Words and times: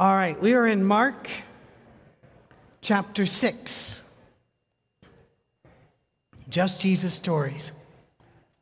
All 0.00 0.14
right, 0.14 0.40
we 0.40 0.54
are 0.54 0.66
in 0.66 0.82
Mark 0.82 1.28
chapter 2.80 3.26
6. 3.26 4.02
Just 6.48 6.80
Jesus 6.80 7.12
stories. 7.12 7.72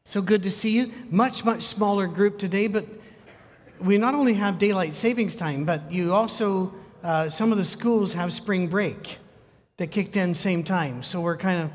So 0.05 0.21
good 0.21 0.43
to 0.43 0.51
see 0.51 0.71
you. 0.71 0.91
Much, 1.11 1.45
much 1.45 1.63
smaller 1.63 2.09
group 2.09 2.41
today, 2.41 2.67
but 2.67 2.87
we 3.79 3.99
not 3.99 4.17
only 4.17 4.35
have 4.35 4.59
daylight 4.59 4.95
savings 4.95 5.37
time, 5.37 5.65
but 5.65 5.93
you 5.93 6.13
also, 6.13 6.75
uh, 7.05 7.29
some 7.29 7.53
of 7.53 7.59
the 7.59 7.65
schools 7.65 8.15
have 8.15 8.33
spring 8.33 8.67
break 8.67 9.19
that 9.77 9.93
kicked 9.93 10.17
in 10.17 10.35
same 10.35 10.65
time. 10.65 11.05
So 11.05 11.21
we're 11.21 11.37
kind 11.37 11.63
of 11.63 11.71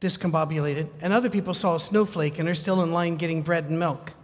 discombobulated. 0.00 0.88
And 1.02 1.12
other 1.12 1.28
people 1.28 1.52
saw 1.52 1.74
a 1.74 1.80
snowflake 1.80 2.38
and 2.38 2.48
they're 2.48 2.54
still 2.54 2.82
in 2.82 2.92
line 2.92 3.16
getting 3.16 3.42
bread 3.42 3.66
and 3.66 3.78
milk 3.78 4.14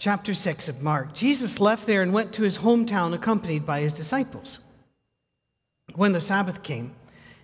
chapter 0.00 0.32
6 0.32 0.70
of 0.70 0.82
Mark. 0.82 1.14
Jesus 1.14 1.60
left 1.60 1.86
there 1.86 2.00
and 2.00 2.12
went 2.12 2.32
to 2.32 2.42
his 2.42 2.58
hometown 2.58 3.12
accompanied 3.12 3.66
by 3.66 3.80
his 3.80 3.92
disciples. 3.92 4.58
When 5.94 6.12
the 6.12 6.22
Sabbath 6.22 6.62
came, 6.62 6.94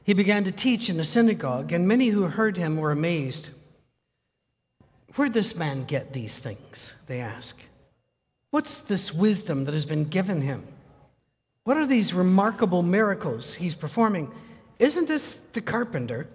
he 0.03 0.15
began 0.15 0.43
to 0.45 0.53
teach 0.53 0.89
in 0.89 0.97
the 0.97 1.05
synagogue, 1.05 1.71
and 1.71 1.87
many 1.87 2.09
who 2.09 2.23
heard 2.23 2.57
him 2.57 2.79
were 2.79 2.93
amazed. 2.93 3.51
Where'd 5.17 5.35
this 5.35 5.55
man 5.55 5.85
get 5.85 6.15
these 6.15 6.39
things? 6.39 6.95
They 7.09 7.21
ask. 7.21 7.61
What's 8.51 8.81
this 8.81 9.13
wisdom 9.13 9.67
that 9.67 9.75
has 9.75 9.85
been 9.85 10.05
given 10.05 10.41
him? 10.41 10.67
What 11.65 11.77
are 11.77 11.87
these 11.87 12.15
remarkable 12.15 12.83
miracles 12.83 13.55
he's 13.55 13.75
performing? 13.75 14.33
Isn't 14.79 15.09
this 15.09 15.39
the 15.53 15.61
carpenter? 15.61 16.27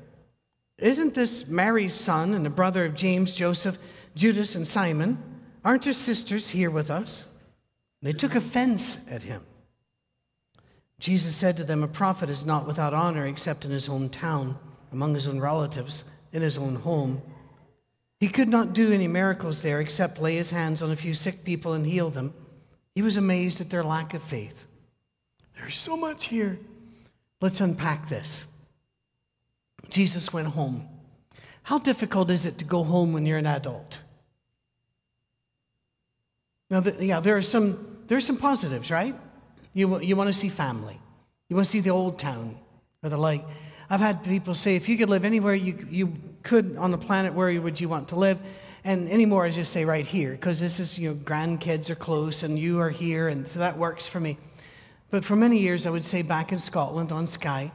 Isn't 0.78 1.16
this 1.16 1.48
Mary's 1.48 1.96
son 1.96 2.36
and 2.36 2.46
the 2.46 2.52
brother 2.52 2.86
of 2.86 2.94
James, 2.94 3.34
Joseph, 3.34 3.80
Judas, 4.14 4.56
and 4.56 4.68
Simon? 4.68 5.31
Aren't 5.64 5.86
your 5.86 5.94
sisters 5.94 6.50
here 6.50 6.72
with 6.72 6.90
us? 6.90 7.26
They 8.02 8.14
took 8.14 8.36
offense 8.36 8.98
at 9.10 9.24
him. 9.24 9.44
Jesus 11.00 11.36
said 11.36 11.58
to 11.58 11.64
them, 11.64 11.84
A 11.84 11.88
prophet 11.88 12.30
is 12.30 12.46
not 12.46 12.68
without 12.68 12.94
honor 12.94 13.26
except 13.26 13.66
in 13.66 13.72
his 13.72 13.90
own 13.90 14.10
town, 14.10 14.58
among 14.92 15.16
his 15.16 15.28
own 15.28 15.40
relatives, 15.40 16.04
in 16.32 16.42
his 16.42 16.58
own 16.58 16.76
home. 16.76 17.22
He 18.20 18.28
could 18.28 18.50
not 18.50 18.74
do 18.74 18.92
any 18.92 19.08
miracles 19.08 19.62
there 19.62 19.82
except 19.82 20.22
lay 20.22 20.36
his 20.36 20.52
hands 20.52 20.82
on 20.82 20.92
a 20.92 20.96
few 20.96 21.14
sick 21.14 21.44
people 21.44 21.74
and 21.74 21.86
heal 21.86 22.12
them. 22.12 22.34
He 22.94 23.02
was 23.02 23.18
amazed 23.18 23.62
at 23.62 23.70
their 23.70 23.84
lack 23.84 24.14
of 24.14 24.22
faith. 24.22 24.68
There's 25.56 25.78
so 25.78 25.98
much 25.98 26.26
here. 26.26 26.60
Let's 27.40 27.62
unpack 27.62 28.10
this. 28.10 28.46
Jesus 29.90 30.32
went 30.32 30.50
home. 30.50 30.88
How 31.64 31.80
difficult 31.80 32.30
is 32.30 32.46
it 32.46 32.58
to 32.60 32.66
go 32.66 32.84
home 32.84 33.14
when 33.14 33.26
you're 33.26 33.38
an 33.38 33.48
adult? 33.48 34.00
Now, 36.72 36.80
the, 36.80 37.06
yeah, 37.06 37.20
there 37.20 37.36
are 37.36 37.42
some 37.42 37.98
there 38.08 38.18
are 38.18 38.22
some 38.22 38.38
positives, 38.38 38.90
right? 38.90 39.14
You 39.74 40.00
you 40.00 40.16
want 40.16 40.30
to 40.30 40.34
see 40.34 40.48
family, 40.48 41.00
you 41.50 41.56
want 41.56 41.66
to 41.66 41.72
see 41.72 41.82
the 41.82 41.92
old 41.92 42.18
town 42.18 42.58
or 43.04 43.10
the 43.10 43.18
like. 43.18 43.46
I've 43.90 44.00
had 44.00 44.24
people 44.24 44.56
say, 44.56 44.78
if 44.78 44.88
you 44.88 44.98
could 44.98 45.10
live 45.10 45.26
anywhere 45.26 45.54
you 45.54 45.86
you 45.90 46.14
could 46.44 46.78
on 46.78 46.92
the 46.92 46.98
planet, 46.98 47.34
where 47.34 47.62
would 47.62 47.80
you 47.80 47.90
want 47.90 48.08
to 48.10 48.16
live? 48.16 48.40
And 48.86 49.10
anymore, 49.10 49.46
I 49.46 49.50
just 49.50 49.74
say 49.74 49.84
right 49.84 50.06
here 50.06 50.32
because 50.32 50.62
this 50.62 50.80
is 50.80 50.98
you 50.98 51.10
know 51.10 51.16
grandkids 51.16 51.90
are 51.90 51.96
close 51.96 52.42
and 52.42 52.58
you 52.58 52.80
are 52.80 52.90
here, 52.90 53.28
and 53.28 53.46
so 53.46 53.60
that 53.60 53.78
works 53.78 54.08
for 54.08 54.22
me. 54.22 54.38
But 55.10 55.26
for 55.26 55.36
many 55.36 55.58
years, 55.58 55.86
I 55.86 55.90
would 55.90 56.06
say 56.06 56.22
back 56.22 56.54
in 56.54 56.60
Scotland 56.60 57.12
on 57.12 57.28
Skye. 57.28 57.74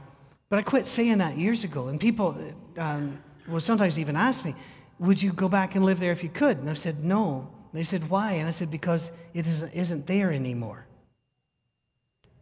But 0.49 0.57
I 0.57 0.63
quit 0.63 0.87
saying 0.87 1.19
that 1.19 1.37
years 1.37 1.63
ago, 1.63 1.87
and 1.89 1.99
people 1.99 2.35
um, 2.77 3.21
will 3.47 3.61
sometimes 3.61 3.99
even 3.99 4.15
ask 4.15 4.43
me, 4.43 4.55
"Would 4.97 5.21
you 5.21 5.33
go 5.33 5.47
back 5.47 5.75
and 5.75 5.85
live 5.85 5.99
there 5.99 6.11
if 6.11 6.23
you 6.23 6.29
could?" 6.29 6.57
And 6.57 6.67
I've 6.67 6.79
said 6.79 7.03
no 7.03 7.51
they 7.77 7.83
said, 7.83 8.09
Why? 8.09 8.33
And 8.33 8.47
I 8.47 8.51
said, 8.51 8.71
Because 8.71 9.11
it 9.33 9.47
isn't, 9.47 9.73
isn't 9.73 10.07
there 10.07 10.31
anymore. 10.31 10.85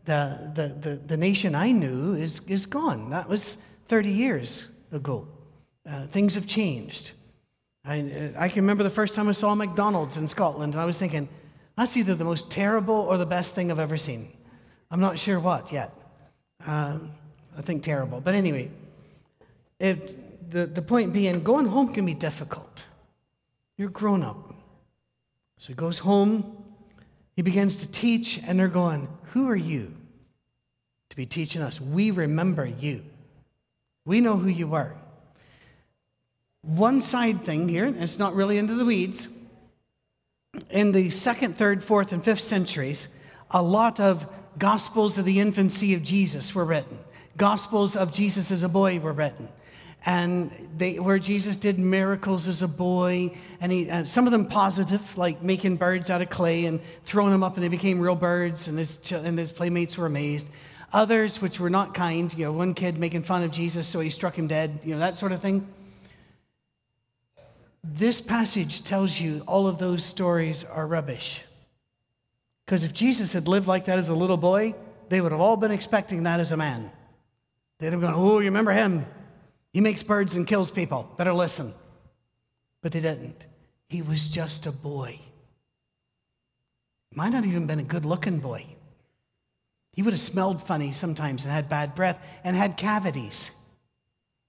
The, 0.06 0.52
the, 0.54 0.90
the, 0.90 0.96
the 0.98 1.18
nation 1.18 1.56
I 1.56 1.72
knew 1.72 2.14
is, 2.14 2.42
is 2.48 2.66
gone. 2.66 3.10
That 3.10 3.28
was 3.28 3.58
30 3.88 4.10
years 4.10 4.68
ago. 4.92 5.28
Uh, 5.90 6.06
things 6.08 6.36
have 6.36 6.46
changed. 6.46 7.12
I, 7.84 8.00
uh, 8.00 8.40
I 8.40 8.50
can 8.50 8.64
remember 8.64 8.84
the 8.84 8.90
first 8.90 9.16
time 9.16 9.28
I 9.28 9.32
saw 9.32 9.54
McDonald's 9.56 10.18
in 10.18 10.28
Scotland, 10.28 10.74
and 10.74 10.82
I 10.82 10.86
was 10.86 10.98
thinking, 10.98 11.28
that's 11.78 11.98
either 11.98 12.16
the 12.16 12.24
most 12.24 12.50
terrible 12.50 12.96
or 12.96 13.18
the 13.18 13.26
best 13.26 13.56
thing 13.56 13.72
I've 13.72 13.80
ever 13.80 13.98
seen. 13.98 14.32
I'm 14.90 15.00
not 15.00 15.20
sure 15.20 15.40
what 15.40 15.72
yet. 15.72 15.92
Um, 16.66 17.12
I 17.58 17.62
think 17.62 17.84
terrible. 17.84 18.22
But 18.22 18.36
anyway, 18.36 18.72
it, 19.80 20.52
the, 20.52 20.66
the 20.66 20.82
point 20.82 21.14
being, 21.14 21.44
going 21.44 21.68
home 21.68 21.94
can 21.94 22.06
be 22.06 22.14
difficult. 22.14 22.86
You're 23.78 23.90
grown 23.90 24.24
up. 24.24 24.45
So 25.58 25.68
he 25.70 25.74
goes 25.74 26.00
home, 26.00 26.64
he 27.36 27.42
begins 27.42 27.76
to 27.78 27.88
teach, 27.88 28.40
and 28.46 28.60
they're 28.60 28.68
going, 28.68 29.08
Who 29.32 29.50
are 29.50 29.56
you 29.56 29.94
to 31.10 31.16
be 31.16 31.26
teaching 31.26 31.62
us? 31.62 31.80
We 31.80 32.12
remember 32.12 32.66
you. 32.66 33.04
We 34.06 34.22
know 34.22 34.38
who 34.38 34.50
you 34.50 34.76
are. 34.76 34.96
One 36.62 37.02
side 37.02 37.46
thing 37.46 37.70
here, 37.70 37.94
it's 37.98 38.20
not 38.20 38.36
really 38.36 38.58
into 38.58 38.74
the 38.74 38.86
weeds. 38.86 39.30
In 40.70 40.92
the 40.92 41.10
second, 41.10 41.58
third, 41.58 41.84
fourth, 41.84 42.12
and 42.12 42.24
fifth 42.24 42.42
centuries, 42.42 43.08
a 43.52 43.62
lot 43.62 44.00
of 44.00 44.28
Gospels 44.58 45.18
of 45.18 45.26
the 45.26 45.40
infancy 45.40 45.94
of 45.94 46.04
Jesus 46.04 46.56
were 46.56 46.64
written. 46.64 46.98
Gospels 47.36 47.96
of 47.96 48.14
Jesus 48.14 48.52
as 48.52 48.64
a 48.64 48.70
boy 48.70 49.00
were 49.00 49.12
written 49.12 49.50
and 50.06 50.52
they, 50.78 51.00
where 51.00 51.18
Jesus 51.18 51.56
did 51.56 51.80
miracles 51.80 52.48
as 52.48 52.62
a 52.62 52.68
boy, 52.68 53.32
and 53.60 53.72
he, 53.72 53.90
uh, 53.90 54.04
some 54.04 54.28
of 54.28 54.32
them 54.32 54.46
positive, 54.46 55.18
like 55.18 55.42
making 55.42 55.78
birds 55.78 56.12
out 56.12 56.22
of 56.22 56.30
clay 56.30 56.66
and 56.66 56.80
throwing 57.06 57.32
them 57.32 57.44
up, 57.44 57.56
and 57.56 57.64
they 57.64 57.70
became 57.70 58.00
real 58.00 58.16
birds, 58.16 58.68
and 58.68 58.78
his, 58.78 59.00
and 59.12 59.38
his 59.38 59.52
playmates 59.52 59.98
were 59.98 60.06
amazed. 60.06 60.48
Others, 60.94 61.42
which 61.42 61.60
were 61.60 61.72
not 61.72 61.96
kind, 61.96 62.32
you 62.38 62.46
know, 62.46 62.52
one 62.52 62.76
kid 62.76 63.00
making 63.00 63.24
fun 63.24 63.42
of 63.42 63.52
Jesus, 63.52 63.88
so 63.88 64.00
he 64.00 64.12
struck 64.12 64.36
him 64.36 64.48
dead, 64.48 64.80
you 64.84 64.94
know, 64.94 65.00
that 65.00 65.18
sort 65.18 65.32
of 65.32 65.42
thing. 65.42 65.68
This 67.84 68.22
passage 68.22 68.84
tells 68.84 69.20
you 69.20 69.44
all 69.48 69.68
of 69.68 69.80
those 69.80 70.06
stories 70.06 70.64
are 70.64 70.86
rubbish. 70.86 71.42
Because 72.66 72.84
if 72.84 72.94
Jesus 72.94 73.34
had 73.34 73.48
lived 73.48 73.68
like 73.68 73.86
that 73.86 73.98
as 73.98 74.10
a 74.10 74.16
little 74.16 74.38
boy, 74.38 74.76
they 75.10 75.22
would 75.22 75.32
have 75.32 75.42
all 75.42 75.58
been 75.58 75.72
expecting 75.72 76.24
that 76.24 76.40
as 76.40 76.52
a 76.52 76.58
man. 76.58 76.92
They'd 77.80 77.92
have 77.92 78.02
gone, 78.02 78.14
Oh, 78.16 78.40
you 78.40 78.46
remember 78.46 78.72
him? 78.72 79.06
He 79.76 79.82
makes 79.82 80.04
birds 80.04 80.38
and 80.38 80.48
kills 80.48 80.72
people. 80.72 81.14
Better 81.18 81.34
listen. 81.34 81.74
But 82.82 82.94
he 82.94 83.02
didn't. 83.02 83.46
He 83.90 84.02
was 84.02 84.30
just 84.30 84.66
a 84.66 84.72
boy. 84.72 85.20
Might 87.14 87.34
not 87.34 87.46
even 87.46 87.68
been 87.68 87.82
a 87.82 87.84
good 87.84 88.06
looking 88.06 88.40
boy. 88.40 88.68
He 89.92 90.02
would 90.02 90.14
have 90.14 90.20
smelled 90.22 90.66
funny 90.66 90.94
sometimes 90.94 91.44
and 91.44 91.52
had 91.52 91.68
bad 91.68 91.94
breath 91.94 92.26
and 92.46 92.56
had 92.56 92.78
cavities 92.78 93.52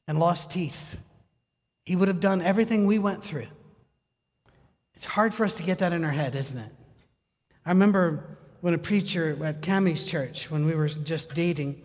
and 0.07 0.21
lost 0.21 0.53
teeth. 0.53 0.97
He 1.85 1.97
would 1.97 2.07
have 2.07 2.21
done 2.21 2.41
everything 2.41 2.87
we 2.87 3.01
went 3.01 3.25
through. 3.25 3.49
It's 4.95 5.07
hard 5.07 5.35
for 5.35 5.45
us 5.45 5.57
to 5.57 5.65
get 5.65 5.81
that 5.81 5.93
in 5.93 6.05
our 6.05 6.13
head, 6.13 6.37
isn't 6.37 6.57
it? 6.57 6.73
I 7.65 7.71
remember 7.71 8.39
when 8.61 8.75
a 8.75 8.79
preacher 8.79 9.37
at 9.45 9.61
Cami's 9.61 10.05
church, 10.05 10.53
when 10.53 10.67
we 10.67 10.77
were 10.77 10.87
just 10.87 11.35
dating, 11.35 11.83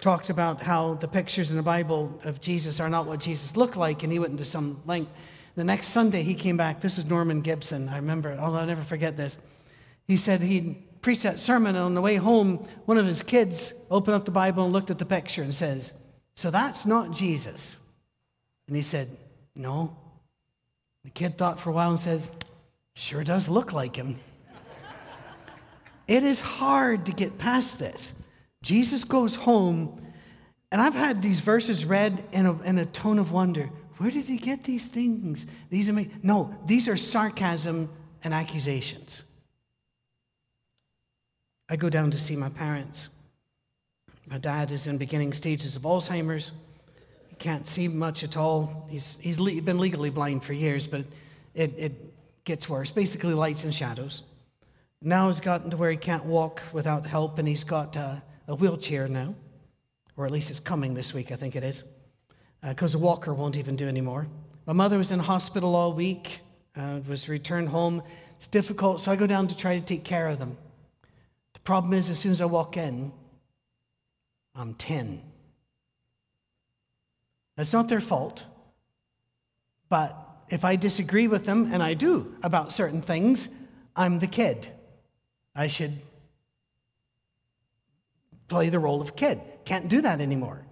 talked 0.00 0.30
about 0.30 0.62
how 0.62 0.94
the 0.94 1.08
pictures 1.08 1.50
in 1.50 1.56
the 1.56 1.62
Bible 1.62 2.18
of 2.24 2.40
Jesus 2.40 2.78
are 2.80 2.88
not 2.88 3.06
what 3.06 3.20
Jesus 3.20 3.56
looked 3.56 3.76
like, 3.76 4.02
and 4.02 4.12
he 4.12 4.18
went 4.18 4.32
into 4.32 4.44
some 4.44 4.80
length. 4.86 5.10
The 5.56 5.64
next 5.64 5.88
Sunday, 5.88 6.22
he 6.22 6.34
came 6.34 6.56
back. 6.56 6.80
This 6.80 6.98
is 6.98 7.04
Norman 7.04 7.40
Gibson. 7.40 7.88
I 7.88 7.96
remember, 7.96 8.36
although 8.38 8.58
I'll 8.58 8.66
never 8.66 8.82
forget 8.82 9.16
this. 9.16 9.38
He 10.06 10.16
said 10.16 10.40
he 10.40 10.78
preached 11.02 11.24
that 11.24 11.40
sermon, 11.40 11.74
and 11.74 11.84
on 11.84 11.94
the 11.94 12.00
way 12.00 12.14
home, 12.16 12.66
one 12.84 12.96
of 12.96 13.06
his 13.06 13.22
kids 13.22 13.74
opened 13.90 14.14
up 14.14 14.24
the 14.24 14.30
Bible 14.30 14.64
and 14.64 14.72
looked 14.72 14.90
at 14.90 14.98
the 14.98 15.04
picture 15.04 15.42
and 15.42 15.54
says, 15.54 15.94
So 16.36 16.50
that's 16.50 16.86
not 16.86 17.10
Jesus. 17.10 17.76
And 18.68 18.76
he 18.76 18.82
said, 18.82 19.08
No. 19.56 19.96
The 21.02 21.10
kid 21.10 21.36
thought 21.36 21.58
for 21.58 21.70
a 21.70 21.72
while 21.72 21.90
and 21.90 22.00
says, 22.00 22.30
Sure 22.94 23.24
does 23.24 23.48
look 23.48 23.72
like 23.72 23.96
him. 23.96 24.20
it 26.06 26.22
is 26.22 26.38
hard 26.38 27.06
to 27.06 27.12
get 27.12 27.38
past 27.38 27.80
this. 27.80 28.12
Jesus 28.62 29.04
goes 29.04 29.36
home, 29.36 30.00
and 30.72 30.80
I've 30.80 30.94
had 30.94 31.22
these 31.22 31.40
verses 31.40 31.84
read 31.84 32.24
in 32.32 32.46
a, 32.46 32.60
in 32.62 32.78
a 32.78 32.86
tone 32.86 33.18
of 33.18 33.32
wonder. 33.32 33.70
Where 33.98 34.10
did 34.10 34.26
he 34.26 34.36
get 34.36 34.64
these 34.64 34.86
things? 34.86 35.46
These 35.70 35.88
are 35.88 36.04
no, 36.22 36.54
these 36.66 36.88
are 36.88 36.96
sarcasm 36.96 37.90
and 38.22 38.34
accusations. 38.34 39.24
I 41.68 41.76
go 41.76 41.90
down 41.90 42.10
to 42.12 42.18
see 42.18 42.36
my 42.36 42.48
parents. 42.48 43.08
My 44.26 44.38
dad 44.38 44.70
is 44.70 44.86
in 44.86 44.98
beginning 44.98 45.32
stages 45.32 45.76
of 45.76 45.82
Alzheimer's. 45.82 46.52
He 47.28 47.36
can't 47.36 47.66
see 47.66 47.88
much 47.88 48.24
at 48.24 48.36
all. 48.36 48.86
He's, 48.88 49.18
he's 49.20 49.40
le- 49.40 49.62
been 49.62 49.78
legally 49.78 50.10
blind 50.10 50.44
for 50.44 50.52
years, 50.52 50.86
but 50.86 51.04
it, 51.54 51.74
it 51.76 52.44
gets 52.44 52.68
worse. 52.68 52.90
Basically, 52.90 53.34
lights 53.34 53.64
and 53.64 53.74
shadows. 53.74 54.22
Now 55.00 55.28
he's 55.28 55.40
gotten 55.40 55.70
to 55.70 55.76
where 55.76 55.90
he 55.90 55.96
can't 55.96 56.24
walk 56.24 56.62
without 56.72 57.06
help, 57.06 57.38
and 57.38 57.46
he's 57.46 57.64
got 57.64 57.96
uh, 57.96 58.16
a 58.48 58.54
wheelchair 58.54 59.06
now, 59.06 59.34
or 60.16 60.24
at 60.26 60.32
least 60.32 60.50
it's 60.50 60.58
coming 60.58 60.94
this 60.94 61.12
week, 61.12 61.30
I 61.30 61.36
think 61.36 61.54
it 61.54 61.62
is, 61.62 61.84
because 62.66 62.94
uh, 62.94 62.98
a 62.98 63.00
walker 63.00 63.34
won't 63.34 63.56
even 63.56 63.76
do 63.76 63.86
anymore. 63.86 64.26
My 64.66 64.72
mother 64.72 64.98
was 64.98 65.12
in 65.12 65.18
hospital 65.18 65.76
all 65.76 65.92
week, 65.92 66.40
uh, 66.74 67.00
was 67.06 67.28
returned 67.28 67.68
home. 67.68 68.02
It's 68.36 68.48
difficult, 68.48 69.00
so 69.00 69.12
I 69.12 69.16
go 69.16 69.26
down 69.26 69.48
to 69.48 69.56
try 69.56 69.78
to 69.78 69.84
take 69.84 70.02
care 70.02 70.28
of 70.28 70.38
them. 70.38 70.56
The 71.52 71.60
problem 71.60 71.92
is, 71.92 72.08
as 72.08 72.18
soon 72.18 72.32
as 72.32 72.40
I 72.40 72.46
walk 72.46 72.76
in, 72.76 73.12
I'm 74.54 74.74
10. 74.74 75.22
That's 77.56 77.72
not 77.72 77.88
their 77.88 78.00
fault. 78.00 78.44
But 79.88 80.16
if 80.48 80.64
I 80.64 80.76
disagree 80.76 81.28
with 81.28 81.44
them, 81.44 81.70
and 81.72 81.82
I 81.82 81.94
do 81.94 82.34
about 82.42 82.72
certain 82.72 83.02
things, 83.02 83.50
I'm 83.94 84.20
the 84.20 84.26
kid. 84.26 84.68
I 85.54 85.66
should 85.66 86.00
play 88.48 88.68
the 88.68 88.78
role 88.78 89.00
of 89.00 89.14
kid. 89.16 89.40
Can't 89.64 89.88
do 89.88 90.00
that 90.00 90.20
anymore. 90.20 90.64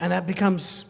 And 0.00 0.12
that 0.12 0.26
becomes 0.26 0.84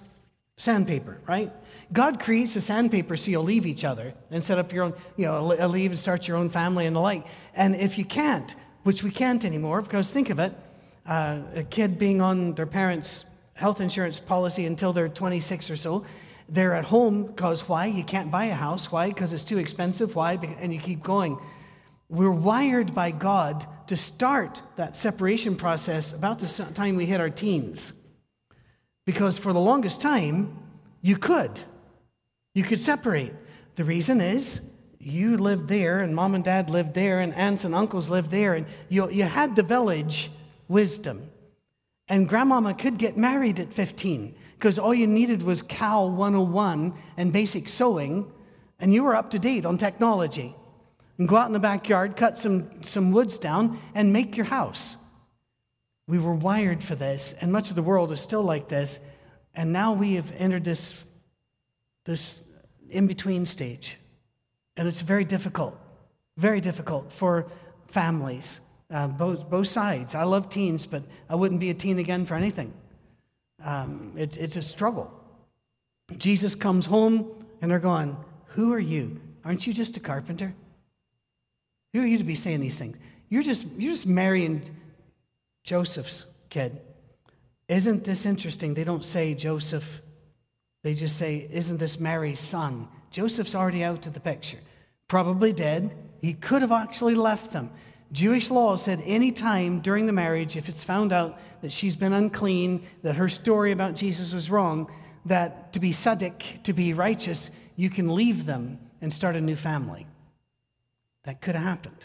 sandpaper, 0.57 1.19
right? 1.27 1.53
God 1.93 2.21
creates 2.21 2.57
a 2.57 2.61
sandpaper 2.61 3.17
so 3.17 3.31
you'll 3.31 3.45
leave 3.45 3.67
each 3.67 3.85
other 3.85 4.15
and 4.31 4.43
set 4.43 4.59
up 4.59 4.73
your 4.73 4.85
own, 4.85 4.95
you 5.17 5.27
know, 5.27 5.47
leave 5.47 5.91
and 5.91 5.99
start 5.99 6.27
your 6.27 6.37
own 6.37 6.51
family 6.51 6.87
and 6.87 6.97
the 6.97 7.01
like. 7.01 7.27
And 7.55 7.77
if 7.77 7.99
you 7.99 8.05
can't, 8.05 8.55
which 8.85 9.03
we 9.03 9.11
can't 9.11 9.45
anymore, 9.45 9.83
because 9.83 10.11
think 10.11 10.31
of 10.31 10.39
it, 10.39 10.55
uh, 11.07 11.41
a 11.55 11.65
kid 11.65 11.99
being 11.99 12.21
on 12.21 12.55
their 12.55 12.67
parents' 12.67 13.25
health 13.55 13.81
insurance 13.81 14.19
policy 14.19 14.65
until 14.67 14.93
they're 14.93 15.09
26 15.09 15.71
or 15.71 15.77
so, 15.77 16.05
they're 16.49 16.75
at 16.75 16.87
home 16.87 17.25
because 17.25 17.69
why? 17.69 17.87
You 17.87 18.05
can't 18.05 18.31
buy 18.31 18.47
a 18.47 18.55
house. 18.55 18.91
Why? 18.91 19.09
Because 19.09 19.33
it's 19.33 19.45
too 19.45 19.59
expensive. 19.59 20.15
Why? 20.15 20.35
And 20.61 20.73
you 20.73 20.81
keep 20.81 21.03
going. 21.03 21.39
We're 22.15 22.31
wired 22.31 22.95
by 22.95 23.11
God 23.11 23.67
to 23.89 23.97
start 23.97 24.63
that 24.77 24.95
separation 24.95 25.57
process 25.57 26.13
about 26.13 26.39
the 26.39 26.47
time 26.73 26.95
we 26.95 27.07
hit 27.07 27.21
our 27.21 27.29
teens. 27.29 27.93
Because 29.05 29.37
for 29.37 29.53
the 29.53 29.59
longest 29.59 30.01
time, 30.01 30.57
you 31.03 31.17
could. 31.17 31.59
You 32.55 32.63
could 32.63 32.81
separate. 32.81 33.33
The 33.75 33.83
reason 33.83 34.21
is 34.21 34.61
you 35.01 35.37
lived 35.37 35.67
there, 35.67 35.99
and 35.99 36.15
mom 36.15 36.37
and 36.37 36.45
dad 36.45 36.71
lived 36.71 36.95
there, 36.95 37.19
and 37.19 37.35
aunts 37.35 37.65
and 37.65 37.75
uncles 37.75 38.09
lived 38.09 38.31
there, 38.31 38.55
and 38.55 38.67
you, 38.89 39.11
you 39.11 39.25
had 39.25 39.57
the 39.57 39.65
village 39.65 40.31
wisdom. 40.69 41.29
And 42.07 42.29
grandmama 42.29 42.75
could 42.75 42.97
get 42.97 43.17
married 43.17 43.59
at 43.59 43.75
15 43.75 44.37
because 44.57 44.79
all 44.79 44.95
you 44.95 45.09
needed 45.09 45.43
was 45.43 45.63
Cal 45.63 46.09
101 46.09 46.95
and 47.17 47.33
basic 47.33 47.69
sewing, 47.69 48.31
and 48.79 48.95
you 48.95 49.03
were 49.03 49.17
up 49.17 49.31
to 49.31 49.41
date 49.41 49.67
on 49.67 49.79
technology. 49.79 50.55
And 51.19 51.29
go 51.29 51.37
out 51.37 51.47
in 51.47 51.53
the 51.53 51.61
backyard, 51.61 52.17
cut 52.17 52.39
some, 52.39 52.83
some 52.83 53.13
woods 53.13 53.39
down, 53.39 53.81
and 53.95 54.13
make 54.13 54.37
your 54.37 54.47
house. 54.47 54.97
We 56.07 56.19
were 56.19 56.35
wired 56.35 56.83
for 56.83 56.95
this, 56.95 57.35
and 57.41 57.53
much 57.53 57.71
of 57.71 57.77
the 57.77 57.83
world 57.83 58.13
is 58.13 58.21
still 58.21 58.43
like 58.43 58.69
this. 58.69 59.01
And 59.55 59.73
now 59.73 59.93
we 59.93 60.15
have 60.15 60.33
entered 60.37 60.65
this, 60.65 61.05
this 62.05 62.43
in 62.91 63.07
between 63.07 63.47
stage. 63.47 63.97
And 64.77 64.89
it's 64.89 65.01
very 65.01 65.25
difficult, 65.25 65.79
very 66.37 66.61
difficult 66.61 67.13
for 67.13 67.47
families, 67.87 68.61
uh, 68.91 69.07
both, 69.07 69.49
both 69.49 69.69
sides. 69.69 70.15
I 70.15 70.25
love 70.25 70.49
teens, 70.49 70.85
but 70.85 71.05
I 71.31 71.37
wouldn't 71.37 71.61
be 71.61 71.71
a 71.71 71.75
teen 71.75 71.99
again 71.99 72.27
for 72.27 72.35
anything 72.35 72.75
um, 73.65 74.13
it, 74.17 74.37
it's 74.37 74.57
a 74.57 74.63
struggle. 74.63 75.13
Jesus 76.17 76.55
comes 76.55 76.87
home 76.87 77.47
and 77.61 77.71
they're 77.71 77.79
going, 77.79 78.17
Who 78.49 78.73
are 78.73 78.81
you? 78.81 79.21
Aren't 79.45 79.67
you 79.67 79.73
just 79.73 79.97
a 79.97 80.01
carpenter? 80.01 80.55
Who 81.95 82.03
are 82.03 82.07
you 82.07 82.19
to 82.19 82.25
be 82.25 82.35
saying 82.35 82.61
these 82.61 82.79
things? 82.79 82.99
You're 83.31 83.45
just, 83.45 83.67
you're 83.79 83.93
just 83.93 84.05
marrying 84.05 84.63
Joseph's 85.63 86.27
kid. 86.51 86.81
Isn't 87.69 88.05
this 88.05 88.27
interesting? 88.27 88.75
They 88.75 88.85
don't 88.85 89.05
say 89.05 89.35
Joseph, 89.35 90.03
they 90.83 90.95
just 90.95 91.17
say, 91.17 91.49
Isn't 91.51 91.79
this 91.79 91.99
Mary's 91.99 92.41
son? 92.41 92.89
Joseph's 93.11 93.55
already 93.55 93.83
out 93.85 94.07
of 94.07 94.13
the 94.13 94.21
picture. 94.21 94.59
Probably 95.09 95.53
dead. 95.53 95.95
He 96.21 96.35
could 96.35 96.63
have 96.63 96.73
actually 96.73 97.15
left 97.15 97.53
them. 97.53 97.71
Jewish 98.13 98.51
law 98.51 98.77
said 98.77 99.03
any 99.07 99.31
time 99.31 99.81
during 99.81 100.07
the 100.07 100.13
marriage, 100.13 100.57
if 100.57 100.69
it's 100.69 100.83
found 100.83 101.13
out 101.13 101.39
that 101.63 101.73
she's 101.73 101.97
been 101.97 102.13
unclean, 102.13 102.85
that 103.03 103.17
her 103.17 103.29
story 103.29 103.71
about 103.73 103.95
Jesus 103.95 104.33
was 104.33 104.51
wrong, 104.51 104.91
that 105.27 105.73
to 105.73 105.81
be 105.81 105.91
tzaddik, 105.91 106.63
to 106.65 106.73
be 106.73 106.93
righteous, 106.93 107.51
you 107.77 107.89
can 107.89 108.15
leave 108.15 108.47
them 108.47 108.79
and 109.01 109.13
start 109.13 109.37
a 109.37 109.41
new 109.41 109.57
family. 109.57 110.07
That 111.25 111.41
could 111.41 111.55
have 111.55 111.65
happened. 111.65 112.05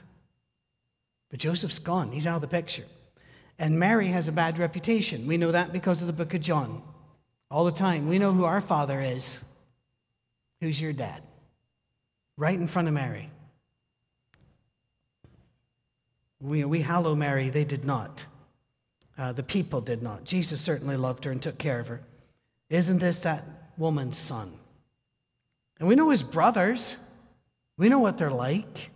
But 1.29 1.39
Joseph's 1.39 1.79
gone, 1.79 2.11
he's 2.11 2.25
out 2.25 2.37
of 2.37 2.41
the 2.41 2.47
picture. 2.47 2.85
And 3.57 3.77
Mary 3.77 4.07
has 4.07 4.27
a 4.27 4.31
bad 4.31 4.57
reputation. 4.57 5.27
We 5.27 5.37
know 5.37 5.51
that 5.51 5.73
because 5.73 6.01
of 6.01 6.07
the 6.07 6.13
book 6.13 6.33
of 6.33 6.41
John. 6.41 6.81
All 7.51 7.65
the 7.65 7.71
time. 7.71 8.07
We 8.07 8.19
know 8.19 8.31
who 8.31 8.45
our 8.45 8.61
father 8.61 9.01
is. 9.01 9.43
Who's 10.61 10.79
your 10.79 10.93
dad? 10.93 11.21
Right 12.37 12.57
in 12.57 12.67
front 12.67 12.87
of 12.87 12.93
Mary. 12.93 13.29
We, 16.41 16.63
we 16.63 16.81
hallow 16.81 17.15
Mary, 17.15 17.49
they 17.49 17.65
did 17.65 17.83
not. 17.83 18.25
Uh, 19.17 19.33
the 19.33 19.43
people 19.43 19.81
did 19.81 20.01
not. 20.01 20.23
Jesus 20.23 20.61
certainly 20.61 20.95
loved 20.95 21.25
her 21.25 21.31
and 21.31 21.41
took 21.41 21.57
care 21.57 21.81
of 21.81 21.87
her. 21.87 22.01
Isn't 22.69 22.99
this 22.99 23.21
that 23.21 23.43
woman's 23.77 24.17
son? 24.17 24.53
And 25.79 25.87
we 25.89 25.95
know 25.95 26.09
his 26.09 26.23
brothers. 26.23 26.95
We 27.77 27.89
know 27.89 27.99
what 27.99 28.17
they're 28.17 28.31
like. 28.31 28.91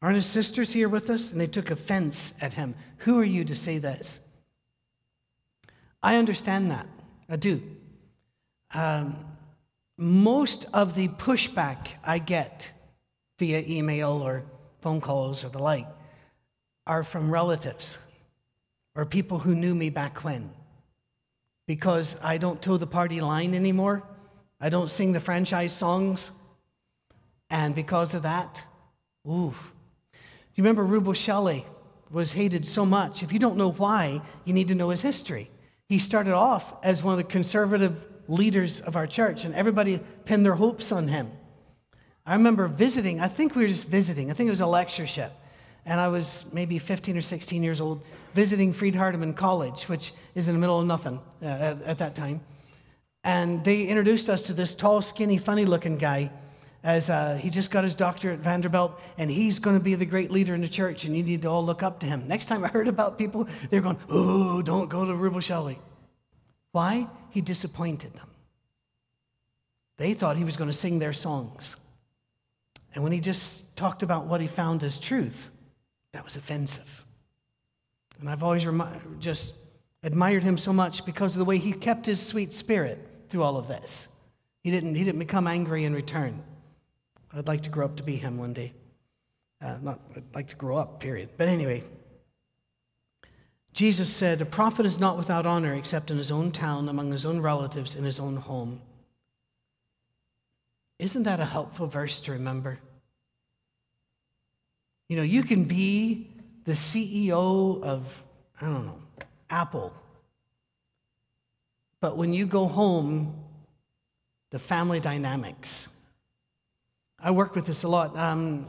Aren't 0.00 0.16
his 0.16 0.26
sisters 0.26 0.72
here 0.72 0.88
with 0.88 1.10
us? 1.10 1.32
And 1.32 1.40
they 1.40 1.46
took 1.46 1.70
offense 1.70 2.32
at 2.40 2.54
him. 2.54 2.74
Who 2.98 3.18
are 3.18 3.24
you 3.24 3.44
to 3.44 3.56
say 3.56 3.78
this? 3.78 4.20
I 6.02 6.16
understand 6.16 6.70
that. 6.70 6.86
I 7.28 7.36
do. 7.36 7.62
Um, 8.72 9.16
most 9.96 10.66
of 10.72 10.94
the 10.94 11.08
pushback 11.08 11.88
I 12.04 12.18
get 12.18 12.72
via 13.38 13.64
email 13.66 14.10
or 14.10 14.44
phone 14.80 15.00
calls 15.00 15.44
or 15.44 15.48
the 15.48 15.58
like 15.58 15.86
are 16.86 17.02
from 17.02 17.30
relatives 17.30 17.98
or 18.94 19.04
people 19.04 19.40
who 19.40 19.54
knew 19.54 19.74
me 19.74 19.90
back 19.90 20.22
when. 20.24 20.50
Because 21.66 22.16
I 22.22 22.38
don't 22.38 22.62
toe 22.62 22.76
the 22.76 22.86
party 22.86 23.20
line 23.20 23.54
anymore. 23.54 24.02
I 24.60 24.70
don't 24.70 24.88
sing 24.88 25.12
the 25.12 25.20
franchise 25.20 25.72
songs. 25.72 26.30
And 27.50 27.74
because 27.74 28.14
of 28.14 28.22
that, 28.22 28.62
ooh. 29.26 29.54
You 30.58 30.64
remember 30.64 30.84
Rubel 30.84 31.14
Shelley 31.14 31.64
was 32.10 32.32
hated 32.32 32.66
so 32.66 32.84
much. 32.84 33.22
If 33.22 33.32
you 33.32 33.38
don't 33.38 33.56
know 33.56 33.70
why, 33.70 34.20
you 34.44 34.52
need 34.52 34.66
to 34.68 34.74
know 34.74 34.88
his 34.88 35.00
history. 35.00 35.52
He 35.88 36.00
started 36.00 36.34
off 36.34 36.74
as 36.82 37.00
one 37.00 37.12
of 37.14 37.18
the 37.18 37.22
conservative 37.22 38.04
leaders 38.26 38.80
of 38.80 38.96
our 38.96 39.06
church, 39.06 39.44
and 39.44 39.54
everybody 39.54 40.00
pinned 40.24 40.44
their 40.44 40.56
hopes 40.56 40.90
on 40.90 41.06
him. 41.06 41.30
I 42.26 42.32
remember 42.32 42.66
visiting, 42.66 43.20
I 43.20 43.28
think 43.28 43.54
we 43.54 43.62
were 43.62 43.68
just 43.68 43.86
visiting, 43.86 44.32
I 44.32 44.34
think 44.34 44.48
it 44.48 44.50
was 44.50 44.60
a 44.60 44.66
lectureship 44.66 45.30
and 45.86 46.00
I 46.00 46.08
was 46.08 46.44
maybe 46.52 46.80
15 46.80 47.16
or 47.16 47.22
16 47.22 47.62
years 47.62 47.80
old, 47.80 48.02
visiting 48.34 48.72
Freed 48.72 48.96
Hardeman 48.96 49.36
College, 49.36 49.84
which 49.84 50.12
is 50.34 50.48
in 50.48 50.54
the 50.54 50.60
middle 50.60 50.80
of 50.80 50.86
nothing 50.88 51.20
uh, 51.40 51.46
at, 51.46 51.82
at, 51.82 51.98
that 51.98 52.16
time. 52.16 52.40
And 53.22 53.62
they 53.62 53.84
introduced 53.84 54.28
us 54.28 54.42
to 54.42 54.52
this 54.52 54.74
tall, 54.74 55.02
skinny, 55.02 55.38
funny 55.38 55.64
looking 55.64 55.98
guy 55.98 56.32
as 56.82 57.10
uh, 57.10 57.38
he 57.40 57.50
just 57.50 57.70
got 57.70 57.84
his 57.84 57.94
doctorate 57.94 58.38
at 58.38 58.44
Vanderbilt, 58.44 58.98
and 59.16 59.30
he's 59.30 59.58
going 59.58 59.76
to 59.76 59.82
be 59.82 59.94
the 59.94 60.06
great 60.06 60.30
leader 60.30 60.54
in 60.54 60.60
the 60.60 60.68
church, 60.68 61.04
and 61.04 61.16
you 61.16 61.22
need 61.22 61.42
to 61.42 61.48
all 61.48 61.64
look 61.64 61.82
up 61.82 62.00
to 62.00 62.06
him. 62.06 62.28
Next 62.28 62.46
time 62.46 62.64
I 62.64 62.68
heard 62.68 62.88
about 62.88 63.18
people, 63.18 63.48
they 63.70 63.78
were 63.78 63.84
going, 63.84 63.98
Oh, 64.08 64.62
don't 64.62 64.88
go 64.88 65.04
to 65.04 65.12
Rubel 65.12 65.42
Shelley. 65.42 65.78
Why? 66.72 67.08
He 67.30 67.40
disappointed 67.40 68.14
them. 68.14 68.28
They 69.96 70.14
thought 70.14 70.36
he 70.36 70.44
was 70.44 70.56
going 70.56 70.70
to 70.70 70.76
sing 70.76 71.00
their 71.00 71.12
songs. 71.12 71.76
And 72.94 73.02
when 73.02 73.12
he 73.12 73.20
just 73.20 73.76
talked 73.76 74.02
about 74.02 74.26
what 74.26 74.40
he 74.40 74.46
found 74.46 74.82
as 74.82 74.98
truth, 74.98 75.50
that 76.12 76.24
was 76.24 76.36
offensive. 76.36 77.04
And 78.20 78.28
I've 78.28 78.42
always 78.42 78.66
just 79.18 79.54
admired 80.02 80.44
him 80.44 80.56
so 80.58 80.72
much 80.72 81.04
because 81.04 81.34
of 81.34 81.40
the 81.40 81.44
way 81.44 81.58
he 81.58 81.72
kept 81.72 82.06
his 82.06 82.24
sweet 82.24 82.54
spirit 82.54 82.98
through 83.28 83.42
all 83.42 83.56
of 83.56 83.68
this. 83.68 84.08
He 84.62 84.70
didn't, 84.70 84.94
he 84.94 85.04
didn't 85.04 85.18
become 85.18 85.46
angry 85.46 85.84
in 85.84 85.94
return. 85.94 86.42
I'd 87.32 87.46
like 87.46 87.62
to 87.62 87.70
grow 87.70 87.84
up 87.84 87.96
to 87.96 88.02
be 88.02 88.16
him 88.16 88.38
one 88.38 88.52
day. 88.52 88.72
Uh, 89.60 89.78
not, 89.82 90.00
I'd 90.16 90.34
like 90.34 90.48
to 90.48 90.56
grow 90.56 90.76
up, 90.76 91.00
period. 91.00 91.30
But 91.36 91.48
anyway, 91.48 91.84
Jesus 93.72 94.12
said, 94.12 94.40
A 94.40 94.46
prophet 94.46 94.86
is 94.86 94.98
not 94.98 95.16
without 95.16 95.46
honor 95.46 95.74
except 95.74 96.10
in 96.10 96.18
his 96.18 96.30
own 96.30 96.52
town, 96.52 96.88
among 96.88 97.12
his 97.12 97.24
own 97.24 97.40
relatives, 97.40 97.94
in 97.94 98.04
his 98.04 98.18
own 98.18 98.36
home. 98.36 98.80
Isn't 100.98 101.24
that 101.24 101.40
a 101.40 101.44
helpful 101.44 101.86
verse 101.86 102.18
to 102.20 102.32
remember? 102.32 102.78
You 105.08 105.16
know, 105.16 105.22
you 105.22 105.42
can 105.42 105.64
be 105.64 106.28
the 106.64 106.72
CEO 106.72 107.82
of, 107.82 108.22
I 108.60 108.66
don't 108.66 108.86
know, 108.86 109.00
Apple. 109.48 109.92
But 112.00 112.16
when 112.16 112.32
you 112.32 112.46
go 112.46 112.66
home, 112.66 113.34
the 114.50 114.58
family 114.58 115.00
dynamics. 115.00 115.88
I 117.20 117.32
work 117.32 117.54
with 117.56 117.66
this 117.66 117.82
a 117.82 117.88
lot. 117.88 118.16
Um, 118.16 118.66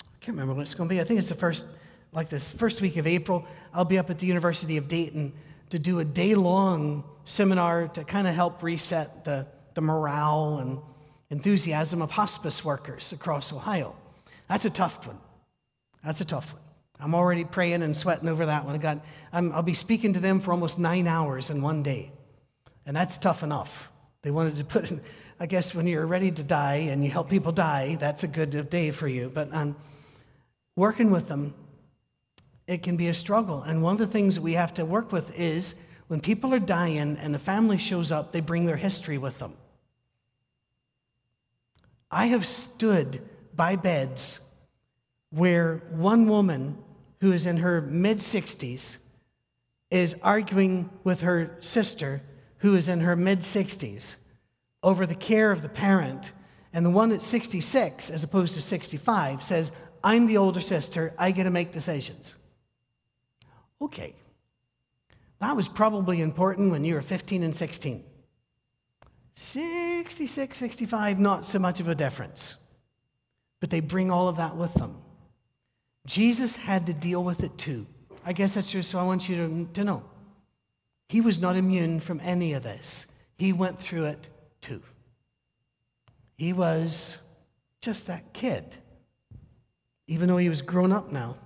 I 0.00 0.18
can't 0.20 0.36
remember 0.36 0.54
when 0.54 0.62
it's 0.62 0.74
going 0.74 0.88
to 0.88 0.94
be. 0.94 1.00
I 1.00 1.04
think 1.04 1.18
it's 1.18 1.28
the 1.28 1.36
first, 1.36 1.64
like 2.12 2.28
this 2.28 2.52
first 2.52 2.80
week 2.80 2.96
of 2.96 3.06
April. 3.06 3.46
I'll 3.72 3.84
be 3.84 3.98
up 3.98 4.10
at 4.10 4.18
the 4.18 4.26
University 4.26 4.76
of 4.76 4.88
Dayton 4.88 5.32
to 5.70 5.78
do 5.78 6.00
a 6.00 6.04
day 6.04 6.34
long 6.34 7.04
seminar 7.24 7.88
to 7.88 8.02
kind 8.04 8.26
of 8.26 8.34
help 8.34 8.62
reset 8.62 9.24
the, 9.24 9.46
the 9.74 9.80
morale 9.80 10.58
and 10.58 10.78
enthusiasm 11.30 12.02
of 12.02 12.10
hospice 12.10 12.64
workers 12.64 13.12
across 13.12 13.52
Ohio. 13.52 13.94
That's 14.48 14.64
a 14.64 14.70
tough 14.70 15.06
one. 15.06 15.18
That's 16.04 16.20
a 16.20 16.24
tough 16.24 16.52
one. 16.52 16.62
I'm 16.98 17.14
already 17.14 17.44
praying 17.44 17.82
and 17.82 17.96
sweating 17.96 18.28
over 18.28 18.46
that 18.46 18.64
one. 18.64 18.78
God, 18.78 19.00
i 19.32 19.40
will 19.40 19.62
be 19.62 19.74
speaking 19.74 20.12
to 20.12 20.20
them 20.20 20.40
for 20.40 20.52
almost 20.52 20.78
nine 20.78 21.06
hours 21.06 21.50
in 21.50 21.62
one 21.62 21.82
day. 21.82 22.12
And 22.84 22.96
that's 22.96 23.16
tough 23.16 23.42
enough. 23.42 23.90
They 24.22 24.30
wanted 24.30 24.56
to 24.56 24.64
put 24.64 24.90
in, 24.90 25.00
I 25.40 25.46
guess, 25.46 25.74
when 25.74 25.86
you're 25.86 26.06
ready 26.06 26.30
to 26.30 26.42
die 26.42 26.88
and 26.90 27.04
you 27.04 27.10
help 27.10 27.28
people 27.28 27.52
die, 27.52 27.96
that's 27.96 28.22
a 28.22 28.28
good 28.28 28.70
day 28.70 28.90
for 28.90 29.08
you. 29.08 29.30
But 29.32 29.52
um, 29.52 29.76
working 30.76 31.10
with 31.10 31.28
them, 31.28 31.54
it 32.66 32.82
can 32.82 32.96
be 32.96 33.08
a 33.08 33.14
struggle. 33.14 33.62
And 33.62 33.82
one 33.82 33.94
of 33.94 33.98
the 33.98 34.06
things 34.06 34.38
we 34.38 34.52
have 34.54 34.74
to 34.74 34.84
work 34.84 35.12
with 35.12 35.38
is 35.38 35.74
when 36.08 36.20
people 36.20 36.54
are 36.54 36.60
dying 36.60 37.16
and 37.18 37.34
the 37.34 37.38
family 37.38 37.78
shows 37.78 38.12
up, 38.12 38.32
they 38.32 38.40
bring 38.40 38.66
their 38.66 38.76
history 38.76 39.18
with 39.18 39.38
them. 39.38 39.54
I 42.10 42.26
have 42.26 42.46
stood 42.46 43.22
by 43.54 43.76
beds 43.76 44.40
where 45.30 45.82
one 45.90 46.28
woman 46.28 46.76
who 47.20 47.32
is 47.32 47.46
in 47.46 47.58
her 47.58 47.80
mid 47.80 48.18
60s 48.18 48.98
is 49.90 50.16
arguing 50.22 50.90
with 51.04 51.22
her 51.22 51.56
sister 51.60 52.22
who 52.58 52.74
is 52.74 52.88
in 52.88 53.00
her 53.00 53.16
mid 53.16 53.40
60s 53.40 54.16
over 54.82 55.06
the 55.06 55.14
care 55.14 55.52
of 55.52 55.62
the 55.62 55.68
parent. 55.68 56.32
And 56.72 56.84
the 56.84 56.90
one 56.90 57.12
at 57.12 57.22
66, 57.22 58.10
as 58.10 58.24
opposed 58.24 58.54
to 58.54 58.62
65, 58.62 59.42
says, 59.42 59.72
I'm 60.02 60.26
the 60.26 60.36
older 60.36 60.60
sister, 60.60 61.14
I 61.18 61.30
get 61.30 61.44
to 61.44 61.50
make 61.50 61.70
decisions. 61.72 62.34
Okay. 63.80 64.14
That 65.40 65.56
was 65.56 65.68
probably 65.68 66.20
important 66.20 66.70
when 66.70 66.84
you 66.84 66.94
were 66.94 67.02
15 67.02 67.42
and 67.42 67.54
16. 67.54 68.04
66, 69.34 70.58
65, 70.58 71.18
not 71.18 71.46
so 71.46 71.58
much 71.58 71.80
of 71.80 71.88
a 71.88 71.94
difference. 71.94 72.56
But 73.60 73.70
they 73.70 73.80
bring 73.80 74.10
all 74.10 74.28
of 74.28 74.36
that 74.36 74.56
with 74.56 74.74
them. 74.74 74.96
Jesus 76.06 76.56
had 76.56 76.86
to 76.86 76.94
deal 76.94 77.22
with 77.22 77.42
it 77.42 77.56
too. 77.58 77.86
I 78.24 78.32
guess 78.32 78.54
that's 78.54 78.70
just 78.70 78.90
so 78.90 78.98
I 78.98 79.04
want 79.04 79.28
you 79.28 79.36
to, 79.36 79.68
to 79.74 79.84
know. 79.84 80.04
He 81.08 81.20
was 81.20 81.40
not 81.40 81.56
immune 81.56 82.00
from 82.00 82.20
any 82.22 82.52
of 82.52 82.62
this. 82.62 83.06
He 83.36 83.52
went 83.52 83.78
through 83.78 84.04
it 84.04 84.28
too. 84.62 84.82
He 86.38 86.52
was 86.52 87.18
just 87.82 88.06
that 88.06 88.32
kid, 88.32 88.64
even 90.06 90.28
though 90.28 90.38
he 90.38 90.48
was 90.48 90.62
grown 90.62 90.92
up 90.92 91.12
now. 91.12 91.36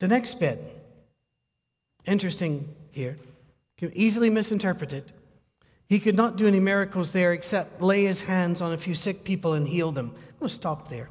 The 0.00 0.08
next 0.08 0.40
bit, 0.40 0.60
interesting 2.04 2.74
here, 2.90 3.16
can 3.78 3.92
easily 3.94 4.30
misinterpreted. 4.30 5.12
He 5.88 6.00
could 6.00 6.16
not 6.16 6.36
do 6.36 6.46
any 6.46 6.60
miracles 6.60 7.12
there 7.12 7.32
except 7.32 7.80
lay 7.80 8.04
his 8.04 8.22
hands 8.22 8.60
on 8.60 8.72
a 8.72 8.78
few 8.78 8.94
sick 8.94 9.22
people 9.24 9.52
and 9.52 9.68
heal 9.68 9.92
them. 9.92 10.14
We'll 10.40 10.48
stop 10.48 10.88
there. 10.88 11.10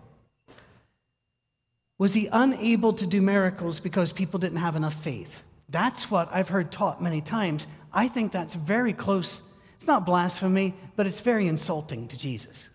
Was 1.97 2.13
he 2.13 2.27
unable 2.31 2.91
to 2.93 3.07
do 3.07 3.21
miracles 3.21 3.79
because 3.79 4.11
people 4.11 4.39
didn't 4.39 4.57
have 4.57 4.75
enough 4.75 5.01
faith? 5.01 5.43
That's 5.69 6.11
what 6.11 6.29
I've 6.31 6.49
heard 6.49 6.71
taught 6.71 7.01
many 7.01 7.21
times. 7.21 7.67
I 7.93 8.07
think 8.09 8.31
that's 8.31 8.55
very 8.55 8.91
close. 8.91 9.41
It's 9.75 9.87
not 9.87 10.05
blasphemy, 10.05 10.73
but 10.95 11.07
it's 11.07 11.21
very 11.21 11.47
insulting 11.47 12.07
to 12.07 12.17
Jesus. 12.17 12.69